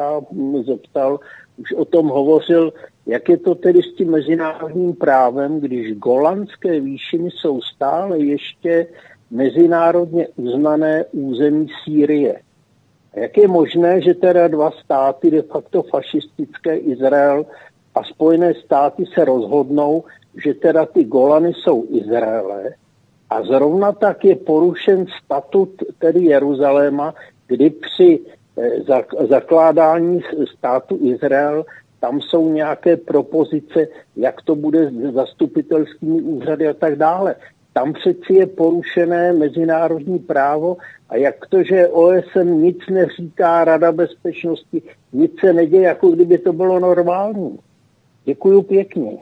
[0.66, 1.20] zeptal,
[1.56, 2.73] už o tom hovořil,
[3.06, 8.86] jak je to tedy s tím mezinárodním právem, když golandské výšiny jsou stále ještě
[9.31, 12.40] mezinárodně uznané území Sýrie.
[13.15, 17.47] Jak je možné, že teda dva státy, de facto fašistické Izrael
[17.95, 20.05] a Spojené státy se rozhodnou,
[20.45, 22.74] že teda ty Golany jsou Izraele
[23.31, 27.15] a zrovna tak je porušen statut tedy Jeruzaléma,
[27.47, 28.20] kdy při
[28.59, 30.20] eh, zakládání
[30.59, 31.65] státu Izrael
[32.01, 37.35] tam jsou nějaké propozice, jak to bude s zastupitelskými úřady a tak dále.
[37.75, 40.77] Tam přeci je porušené mezinárodní právo
[41.09, 44.83] a jak to, že OSN nic neříká, Rada bezpečnosti,
[45.13, 47.59] nic se neděje, jako kdyby to bylo normální.
[48.25, 49.19] Děkuju pěkně.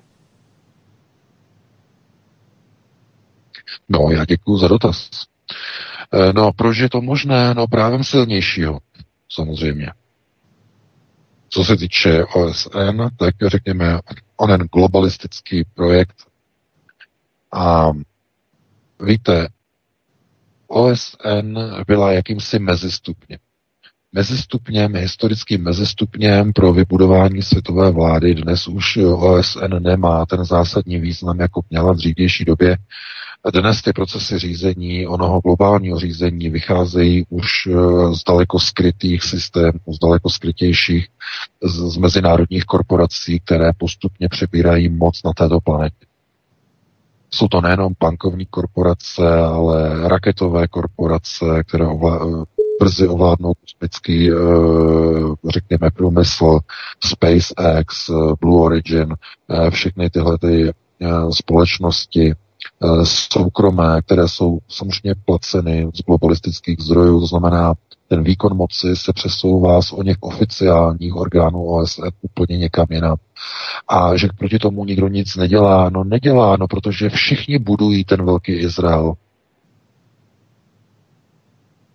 [3.89, 5.11] No, já děkuji za dotaz.
[6.13, 7.55] Eh, no, proč je to možné?
[7.55, 8.79] No, právem silnějšího,
[9.29, 9.87] samozřejmě.
[11.49, 13.99] Co se týče OSN, tak řekněme,
[14.37, 16.17] onen globalistický projekt.
[17.53, 17.93] A
[19.03, 19.49] víte,
[20.67, 23.39] OSN byla jakýmsi mezistupněm.
[24.13, 28.35] Mezistupněm, historickým mezistupněm pro vybudování světové vlády.
[28.35, 32.77] Dnes už OSN nemá ten zásadní význam, jako měla v dřívější době.
[33.53, 37.73] Dnes ty procesy řízení, onoho globálního řízení vycházejí už eh,
[38.15, 41.09] z daleko skrytých systémů, z daleko skrytějších,
[41.63, 46.07] z, z mezinárodních korporací, které postupně přebírají moc na této planetě.
[47.35, 52.45] Jsou to nejenom bankovní korporace, ale raketové korporace, které ovla-
[52.81, 54.35] brzy ovládnou kosmický, eh,
[55.49, 56.59] řekněme, průmysl,
[57.05, 59.15] SpaceX, eh, Blue Origin,
[59.71, 60.73] všechny tyhle ty
[61.31, 62.35] společnosti,
[62.85, 67.75] Eh, soukromé, které jsou samozřejmě placeny z globalistických zdrojů, to znamená,
[68.13, 73.17] ten výkon moci se přesouvá z o něch oficiálních orgánů OSN úplně někam jinam.
[73.89, 78.53] A že proti tomu nikdo nic nedělá, no nedělá, no protože všichni budují ten velký
[78.53, 79.13] Izrael.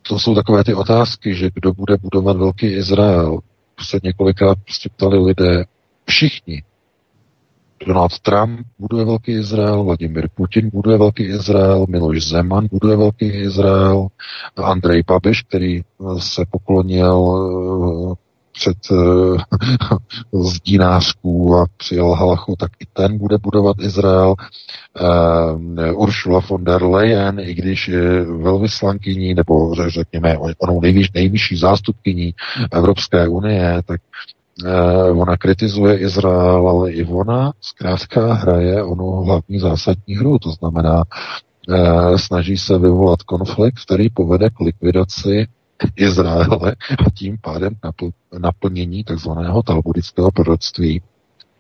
[0.08, 3.40] To jsou takové ty otázky, že kdo bude budovat velký Izrael.
[3.82, 5.66] Se několikrát prostě ptali lidé,
[6.06, 6.64] všichni,
[7.86, 14.08] Donald Trump buduje velký Izrael, Vladimir Putin buduje velký Izrael, Miloš Zeman buduje velký Izrael,
[14.56, 15.84] Andrej Babiš, který eh,
[16.20, 17.26] se poklonil
[18.14, 18.28] eh,
[18.58, 24.36] před uh, zdínářků a přijel Halachu, tak i ten bude budovat Izrael.
[25.02, 32.34] Uh, Ursula von der Leyen, i když je velvyslankyní, nebo řekněme onou nejvyš, nejvyšší zástupkyní
[32.72, 34.37] Evropské unie, tak Eh,
[35.12, 41.04] ona kritizuje Izrael, ale i ona zkrátka hraje onu hlavní zásadní hru, to znamená,
[41.70, 45.48] eh, snaží se vyvolat konflikt, který povede k likvidaci
[45.96, 51.02] Izraele a tím pádem napl- naplnění takzvaného talmudického proroctví,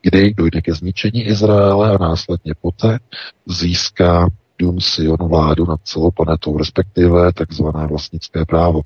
[0.02, 3.00] kdy dojde ke zničení Izraele a následně poté
[3.46, 8.82] získá Dům Sion vládu nad celou planetou, respektive takzvané vlastnické právo.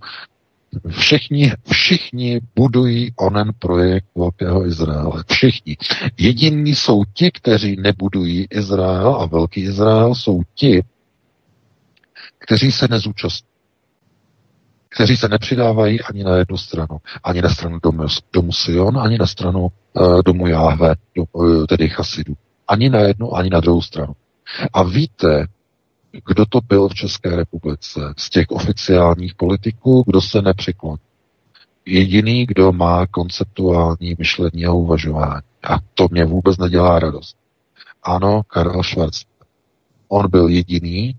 [0.89, 5.23] Všichni, všichni budují onen projekt Velkého Izraele.
[5.27, 5.77] Všichni.
[6.17, 10.83] Jediní jsou ti, kteří nebudují Izrael a Velký Izrael, jsou ti,
[12.37, 13.51] kteří se nezúčastní.
[14.89, 16.97] Kteří se nepřidávají ani na jednu stranu.
[17.23, 21.89] Ani na stranu domu, domu Sion, ani na stranu uh, domu Jáhve, do, uh, tedy
[21.89, 22.33] Chasidu.
[22.67, 24.13] Ani na jednu, ani na druhou stranu.
[24.73, 25.47] A víte,
[26.27, 30.97] kdo to byl v České republice z těch oficiálních politiků, kdo se nepřiklonil.
[31.85, 35.41] Jediný, kdo má konceptuální myšlení a uvažování.
[35.63, 37.37] A to mě vůbec nedělá radost.
[38.03, 39.21] Ano, Karel Schwarz.
[40.07, 41.15] On byl jediný e,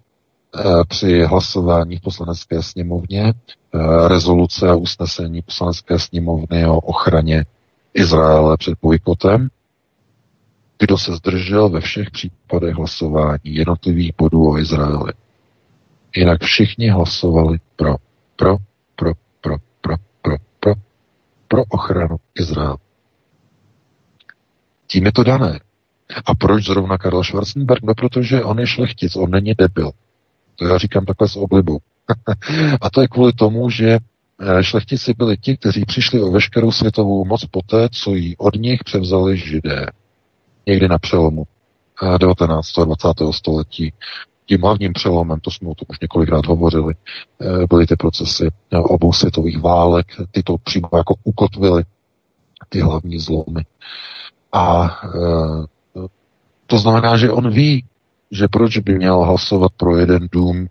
[0.88, 3.32] při hlasování v poslanecké sněmovně e,
[4.08, 7.44] rezoluce a usnesení poslanecké sněmovny o ochraně
[7.94, 9.48] Izraele před bojkotem,
[10.82, 15.12] kdo se zdržel ve všech případech hlasování jednotlivých bodů o Izraeli.
[16.16, 17.94] Jinak všichni hlasovali pro,
[18.36, 18.56] pro,
[18.96, 20.74] pro, pro, pro, pro, pro,
[21.48, 22.76] pro ochranu Izraele.
[24.86, 25.60] Tím je to dané.
[26.26, 27.82] A proč zrovna Karl Schwarzenberg?
[27.82, 29.90] No, protože on je šlechtic, on není debil.
[30.56, 31.78] To já říkám takhle s oblibou.
[32.80, 37.24] a to je kvůli tomu, že eh, šlechtici byli ti, kteří přišli o veškerou světovou
[37.24, 39.86] moc poté, co ji od nich převzali židé
[40.66, 41.44] někdy na přelomu
[42.18, 42.78] 19.
[42.78, 43.08] a 20.
[43.30, 43.92] století.
[44.46, 46.94] Tím hlavním přelomem, to jsme o tom už několikrát hovořili,
[47.40, 51.84] eh, byly ty procesy eh, obou světových válek, ty to přímo jako ukotvily,
[52.68, 53.64] ty hlavní zlomy.
[54.52, 56.06] A eh,
[56.66, 57.84] to znamená, že on ví,
[58.30, 60.68] že proč by měl hlasovat pro jeden dům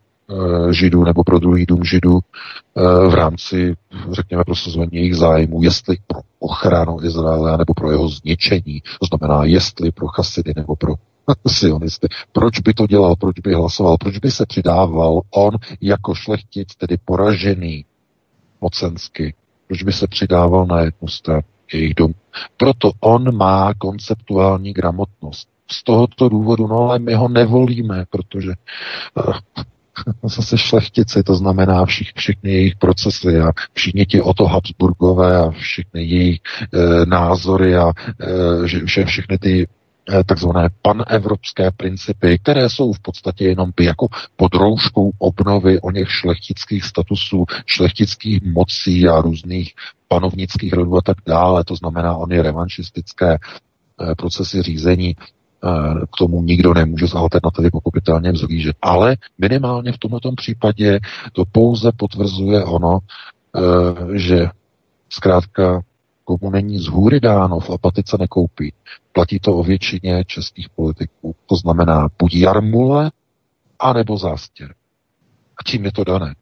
[0.71, 3.75] židů nebo pro druhý dům židů e, v rámci,
[4.11, 9.91] řekněme, prosazování jejich zájmů, jestli pro ochranu Izraele nebo pro jeho zničení, to znamená, jestli
[9.91, 10.93] pro chasidy nebo pro
[11.47, 12.07] sionisty.
[12.31, 16.97] Proč by to dělal, proč by hlasoval, proč by se přidával on jako šlechtic, tedy
[17.05, 17.85] poražený
[18.61, 19.33] mocensky,
[19.67, 21.41] proč by se přidával na jednu stranu
[21.73, 22.13] jejich dom.
[22.57, 25.47] Proto on má konceptuální gramotnost.
[25.71, 28.51] Z tohoto důvodu, no ale my ho nevolíme, protože
[29.27, 29.33] uh,
[30.23, 35.51] zase šlechtici, to znamená všich, všechny jejich procesy a všichni ti o to Habsburgové a
[35.51, 36.39] všechny jejich
[36.73, 39.67] e, názory a e, vše, všechny ty
[40.09, 46.11] Eh, takzvané panevropské principy, které jsou v podstatě jenom jako pod rouškou obnovy o něch
[46.11, 49.73] šlechtických statusů, šlechtických mocí a různých
[50.07, 51.63] panovnických rodů a tak dále.
[51.63, 53.37] To znamená ony revanšistické
[54.17, 55.15] procesy řízení,
[56.13, 58.75] k tomu nikdo nemůže z alternativy pochopitelně vzhlížet.
[58.81, 60.99] Ale minimálně v tomto případě
[61.33, 62.99] to pouze potvrzuje ono,
[64.13, 64.49] že
[65.09, 65.81] zkrátka
[66.23, 68.73] komu není z hůry dáno, v apatice nekoupí.
[69.11, 71.35] Platí to o většině českých politiků.
[71.45, 73.11] To znamená buď jarmule,
[73.79, 74.73] anebo zástěr.
[75.57, 76.35] A tím je to dané.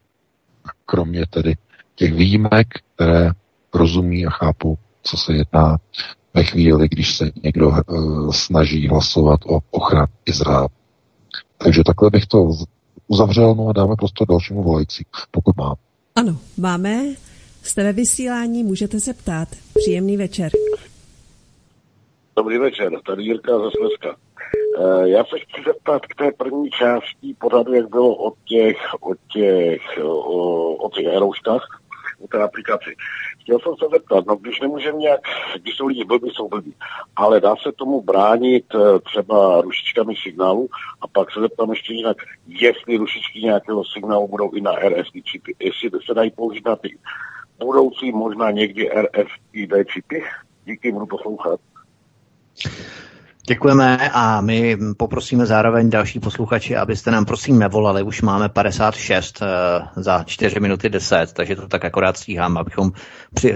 [0.86, 1.56] Kromě tedy
[1.94, 3.30] těch výjimek, které
[3.74, 5.78] rozumí a chápu, co se jedná
[6.34, 10.66] ve chvíli, když se někdo uh, snaží hlasovat o ochranu Izrael.
[11.58, 12.50] Takže takhle bych to
[13.08, 15.74] uzavřel, no a dáme prostě dalšímu volající, pokud mám.
[16.14, 17.04] Ano, máme.
[17.62, 19.48] Jste ve vysílání, můžete se ptát.
[19.74, 20.50] Příjemný večer.
[22.36, 24.16] Dobrý večer, tady Jirka ze Slezska.
[24.78, 29.14] Eh, já se chci zeptat k té první části pořadu, jak bylo o těch, o
[29.32, 31.80] těch, o, o těch aerouškách,
[32.20, 32.96] o té aplikaci.
[33.40, 35.20] Chtěl jsem se zeptat, no když nemůžeme nějak,
[35.62, 36.74] když jsou lidi blbí, jsou blbí,
[37.16, 40.68] ale dá se tomu bránit eh, třeba rušičkami signálu
[41.00, 45.56] a pak se zeptám ještě jinak, jestli rušičky nějakého signálu budou i na RFID čipy,
[45.60, 46.98] jestli se dají použít na ty
[47.64, 50.24] budoucí možná někdy RFID čipy.
[50.64, 51.60] Díky, budu poslouchat.
[53.46, 58.02] Děkujeme a my poprosíme zároveň další posluchači, abyste nám prosím nevolali.
[58.02, 62.92] Už máme 56 uh, eh, za 4 minuty 10, takže to tak akorát stíhám, abychom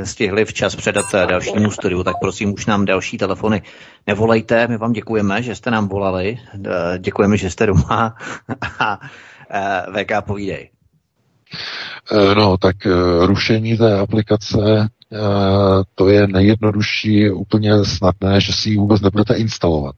[0.05, 2.03] stihli včas předat uh, dalšímu studiu.
[2.03, 3.63] Tak prosím, už nám další telefony
[4.07, 4.69] nevolejte.
[4.69, 6.39] My vám děkujeme, že jste nám volali.
[6.55, 6.63] Uh,
[6.99, 8.17] děkujeme, že jste doma.
[8.81, 8.99] a
[9.93, 10.71] VK povídej.
[12.13, 14.87] Eh, no, tak eh, rušení té aplikace, eh,
[15.94, 19.94] to je nejjednodušší, úplně snadné, že si ji vůbec nebudete instalovat.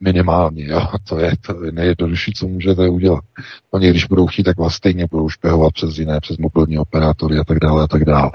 [0.00, 0.88] Minimálně, jo.
[1.08, 3.24] To je to nejjednodušší, co můžete udělat.
[3.70, 7.44] Oni, když budou chtít, tak vás stejně budou špehovat přes jiné, přes mobilní operátory a
[7.44, 8.30] tak dále a tak dále.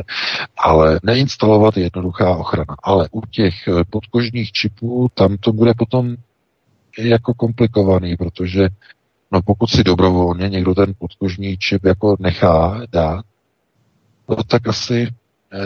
[0.57, 2.75] Ale neinstalovat je jednoduchá ochrana.
[2.83, 3.53] Ale u těch
[3.89, 6.15] podkožních čipů, tam to bude potom
[6.97, 8.69] jako komplikovaný, protože
[9.31, 13.25] No pokud si dobrovolně někdo ten podkožní čip jako nechá dát,
[14.29, 15.13] no, tak asi eh,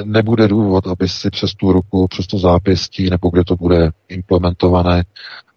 [0.04, 5.04] nebude důvod, aby si přes tu ruku, přes to zápěstí, nebo kde to bude implementované,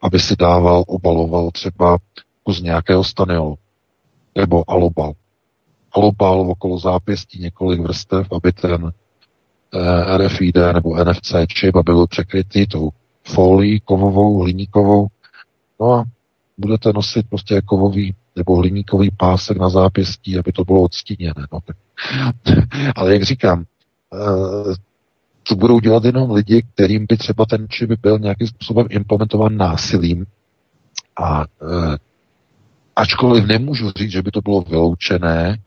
[0.00, 1.98] aby si dával, obaloval třeba
[2.42, 3.58] kus nějakého staniolu
[4.34, 5.12] nebo alobal.
[5.92, 8.92] Alobal okolo zápěstí několik vrstev, aby ten
[9.74, 12.90] eh, RFID nebo NFC čip byl překrytý tou
[13.24, 15.07] folií kovovou, hliníkovou.
[15.81, 16.05] No a
[16.58, 21.47] budete nosit prostě kovový nebo hliníkový pásek na zápěstí, aby to bylo odstíněné.
[21.52, 21.76] No, tak.
[22.97, 23.65] Ale jak říkám,
[24.15, 24.75] eh,
[25.43, 30.27] to budou dělat jenom lidi, kterým by třeba ten čip byl nějakým způsobem implementovan násilím.
[31.23, 31.97] A eh,
[32.97, 35.59] ačkoliv nemůžu říct, že by to bylo vyloučené,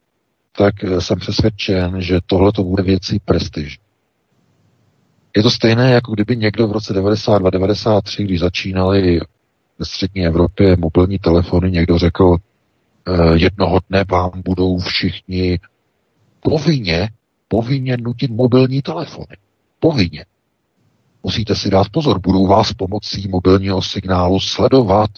[0.58, 3.80] tak eh, jsem přesvědčen, že tohle to bude věcí prestiž.
[5.36, 9.20] Je to stejné, jako kdyby někdo v roce 92-93, když začínali
[9.80, 12.36] ve střední Evropě mobilní telefony, někdo řekl,
[13.08, 15.60] eh, jednoho dne vám budou všichni
[16.40, 17.10] povinně,
[17.52, 19.38] povinně nutit mobilní telefony.
[19.80, 20.26] Povinně.
[21.24, 25.10] Musíte si dát pozor, budou vás pomocí mobilního signálu sledovat,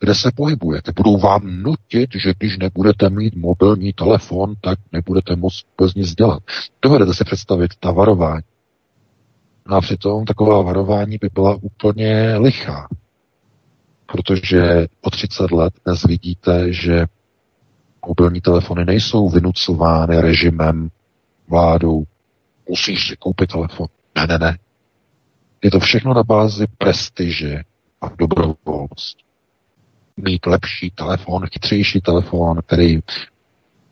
[0.00, 0.92] kde se pohybujete.
[0.96, 6.42] Budou vám nutit, že když nebudete mít mobilní telefon, tak nebudete moct vůbec nic dělat.
[6.82, 8.44] Dovedete si představit ta varování.
[9.68, 12.88] No a přitom taková varování by byla úplně lichá
[14.12, 17.06] protože o 30 let dnes vidíte, že
[18.06, 20.88] mobilní telefony nejsou vynucovány režimem,
[21.52, 22.04] vládou.
[22.68, 23.86] Musíš si koupit telefon.
[24.16, 24.58] Ne, ne, ne.
[25.62, 27.62] Je to všechno na bázi prestiže
[28.00, 29.16] a dobrovolnost.
[30.16, 33.00] Mít lepší telefon, chytřejší telefon, který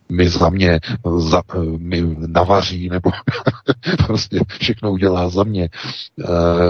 [0.09, 0.81] mi za mě
[1.19, 1.43] za,
[1.77, 3.11] mi navaří nebo
[4.07, 5.69] prostě všechno udělá za mě, e,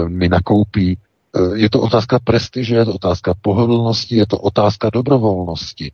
[0.09, 0.97] mi nakoupí
[1.55, 5.91] je to otázka prestiže, je to otázka pohodlnosti, je to otázka dobrovolnosti.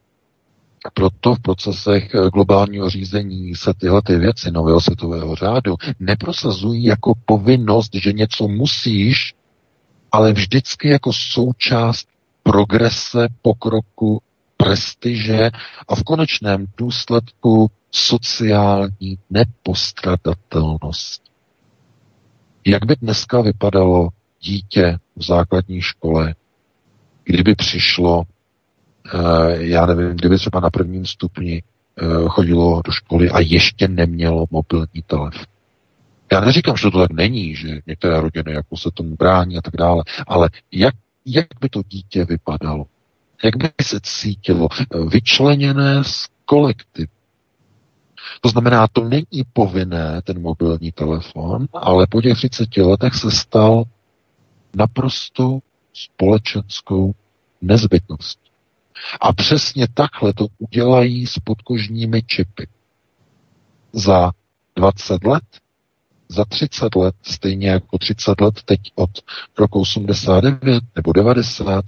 [0.93, 7.13] Proto v procesech eh, globálního řízení se tyhle ty věci nového světového řádu neprosazují jako
[7.25, 9.33] povinnost, že něco musíš,
[10.11, 12.07] ale vždycky jako součást
[12.43, 14.21] progrese, pokroku,
[14.57, 15.49] prestiže
[15.87, 21.21] a v konečném důsledku sociální nepostradatelnost.
[22.65, 24.09] Jak by dneska vypadalo
[24.41, 26.35] dítě v základní škole,
[27.23, 28.23] kdyby přišlo
[29.57, 35.03] já nevím, kdyby třeba na prvním stupni eh, chodilo do školy a ještě nemělo mobilní
[35.07, 35.45] telefon.
[36.31, 39.73] Já neříkám, že to tak není, že některé rodiny jako se tomu brání a tak
[39.77, 40.95] dále, ale jak,
[41.25, 42.85] jak by to dítě vypadalo?
[43.43, 47.11] Jak by se cítilo eh, vyčleněné z kolektivu?
[48.41, 53.83] To znamená, to není povinné, ten mobilní telefon, ale po těch 30 letech se stal
[54.75, 55.59] naprosto
[55.93, 57.13] společenskou
[57.61, 58.46] nezbytností.
[59.21, 62.67] A přesně takhle to udělají s podkožními čipy.
[63.93, 64.31] Za
[64.75, 65.43] 20 let,
[66.29, 69.09] za 30 let, stejně jako 30 let teď od
[69.57, 71.85] roku 89 nebo 90,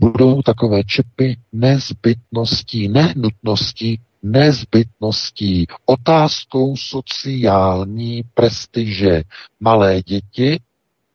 [0.00, 9.22] budou takové čipy nezbytností, ne nutností, nezbytností, otázkou sociální prestiže.
[9.60, 10.60] Malé děti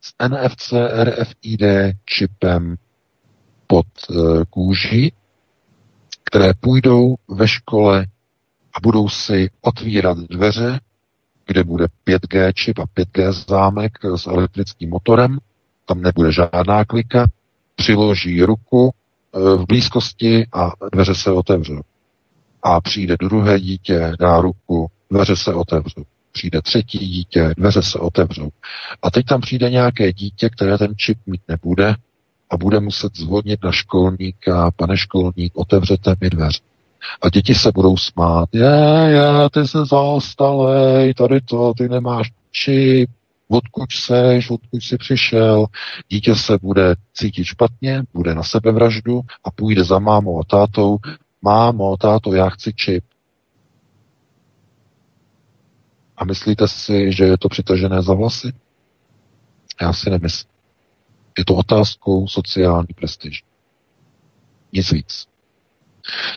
[0.01, 1.61] s NFC RFID
[2.05, 2.75] čipem
[3.67, 4.15] pod eh,
[4.49, 5.11] kůži,
[6.23, 8.05] které půjdou ve škole
[8.73, 10.79] a budou si otvírat dveře,
[11.47, 15.37] kde bude 5G čip a 5G zámek s elektrickým motorem,
[15.85, 17.25] tam nebude žádná klika,
[17.75, 21.81] přiloží ruku eh, v blízkosti a dveře se otevřou.
[22.63, 26.03] A přijde druhé dítě, dá ruku, dveře se otevřou.
[26.31, 28.49] Přijde třetí dítě, dveře se otevřou.
[29.01, 31.95] A teď tam přijde nějaké dítě, které ten čip mít nebude
[32.49, 36.59] a bude muset zvodnit na školníka, pane školník, otevřete mi dveře.
[37.21, 38.75] A děti se budou smát, je,
[39.07, 43.09] je, ty se zastalej, tady to, ty nemáš čip,
[43.47, 45.65] odkud seš, odkud jsi přišel.
[46.09, 50.97] Dítě se bude cítit špatně, bude na sebe vraždu a půjde za mámou a tátou.
[51.41, 53.03] Mámo, táto, já chci čip.
[56.17, 58.53] A myslíte si, že je to přitažené za vlasy?
[59.81, 60.56] Já si nemyslím.
[61.37, 63.39] Je to otázkou sociální prestiže.
[64.73, 65.27] Nic víc.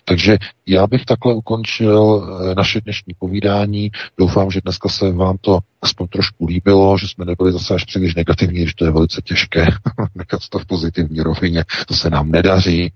[0.05, 3.91] Takže já bych takhle ukončil eh, naše dnešní povídání.
[4.19, 8.15] Doufám, že dneska se vám to aspoň trošku líbilo, že jsme nebyli zase až příliš
[8.15, 9.67] negativní, že to je velice těžké
[10.15, 11.65] nechat to v pozitivní rovině.
[11.87, 12.93] To se nám nedaří.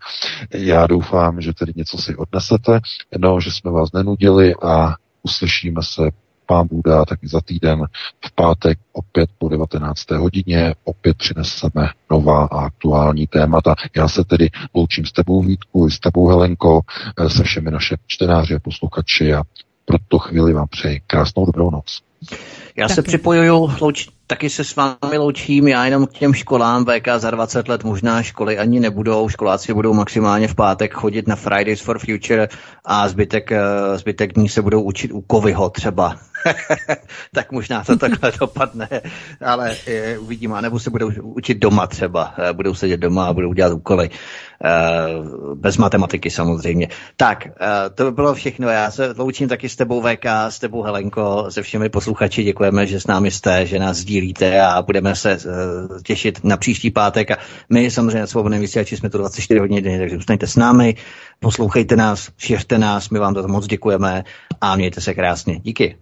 [0.54, 2.80] Já doufám, že tedy něco si odnesete,
[3.18, 6.02] no, že jsme vás nenudili a uslyšíme se
[6.46, 7.84] pán Bůh tak i za týden
[8.26, 10.10] v pátek opět po 19.
[10.10, 13.74] hodině opět přineseme nová a aktuální témata.
[13.96, 16.80] Já se tedy loučím s tebou Vítku, s tebou Helenko,
[17.18, 19.42] eh, se všemi naše čtenáři a posluchači a
[19.84, 22.02] pro tu chvíli vám přeji krásnou dobrou noc.
[22.76, 22.94] Já taky.
[22.94, 27.30] se připojuju, louč, taky se s vámi loučím, já jenom k těm školám VK za
[27.30, 31.98] 20 let možná školy ani nebudou, školáci budou maximálně v pátek chodit na Fridays for
[31.98, 32.48] Future
[32.84, 33.60] a zbytek, eh,
[33.98, 36.16] zbytek dní se budou učit u Kovyho třeba.
[37.34, 38.88] tak možná to takhle dopadne,
[39.40, 43.52] ale je, uvidíme, nebo se budou učit doma třeba, eh, budou sedět doma a budou
[43.52, 44.10] dělat úkoly.
[45.54, 46.88] Bez matematiky samozřejmě.
[47.16, 47.48] Tak,
[47.94, 48.68] to by bylo všechno.
[48.68, 52.13] Já se loučím taky s tebou VK, s tebou Helenko, se všemi posluchači.
[52.44, 56.90] Děkujeme, že s námi jste, že nás sdílíte a budeme se uh, těšit na příští
[56.90, 57.30] pátek.
[57.30, 57.36] A
[57.70, 60.94] my samozřejmě svobodné vysílači jsme tu 24 hodin denně, takže zůstaňte s námi,
[61.40, 64.24] poslouchejte nás, šiřte nás, my vám to moc děkujeme
[64.60, 65.58] a mějte se krásně.
[65.58, 65.96] Díky.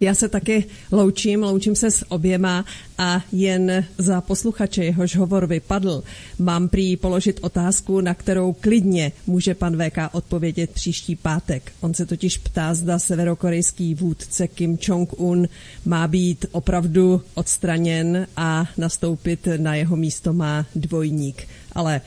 [0.00, 2.64] Já se taky loučím, loučím se s oběma
[2.98, 6.02] a jen za posluchače, jehož hovor vypadl,
[6.38, 11.72] mám prý položit otázku, na kterou klidně může pan VK odpovědět příští pátek.
[11.80, 15.48] On se totiž ptá, zda severokorejský vůdce Kim Jong-un
[15.84, 21.48] má být opravdu odstraněn a nastoupit na jeho místo má dvojník.
[21.72, 22.00] Ale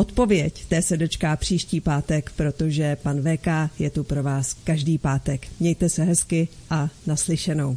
[0.00, 3.46] Odpověď té se dočká příští pátek, protože pan VK
[3.78, 5.46] je tu pro vás každý pátek.
[5.60, 7.76] Mějte se hezky a naslyšenou.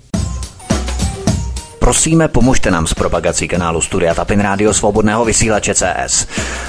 [1.80, 6.28] Prosíme, pomožte nám s propagací kanálu Studia Tapin Rádio Svobodného vysílače CS.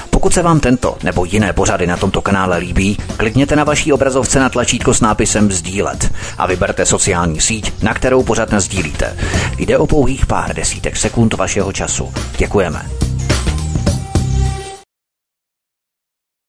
[0.09, 4.39] Pokud se vám tento nebo jiné pořady na tomto kanále líbí, klikněte na vaší obrazovce
[4.39, 9.17] na tlačítko s nápisem Sdílet a vyberte sociální síť, na kterou pořád sdílíte.
[9.57, 12.13] Jde o pouhých pár desítek sekund vašeho času.
[12.37, 13.14] Děkujeme.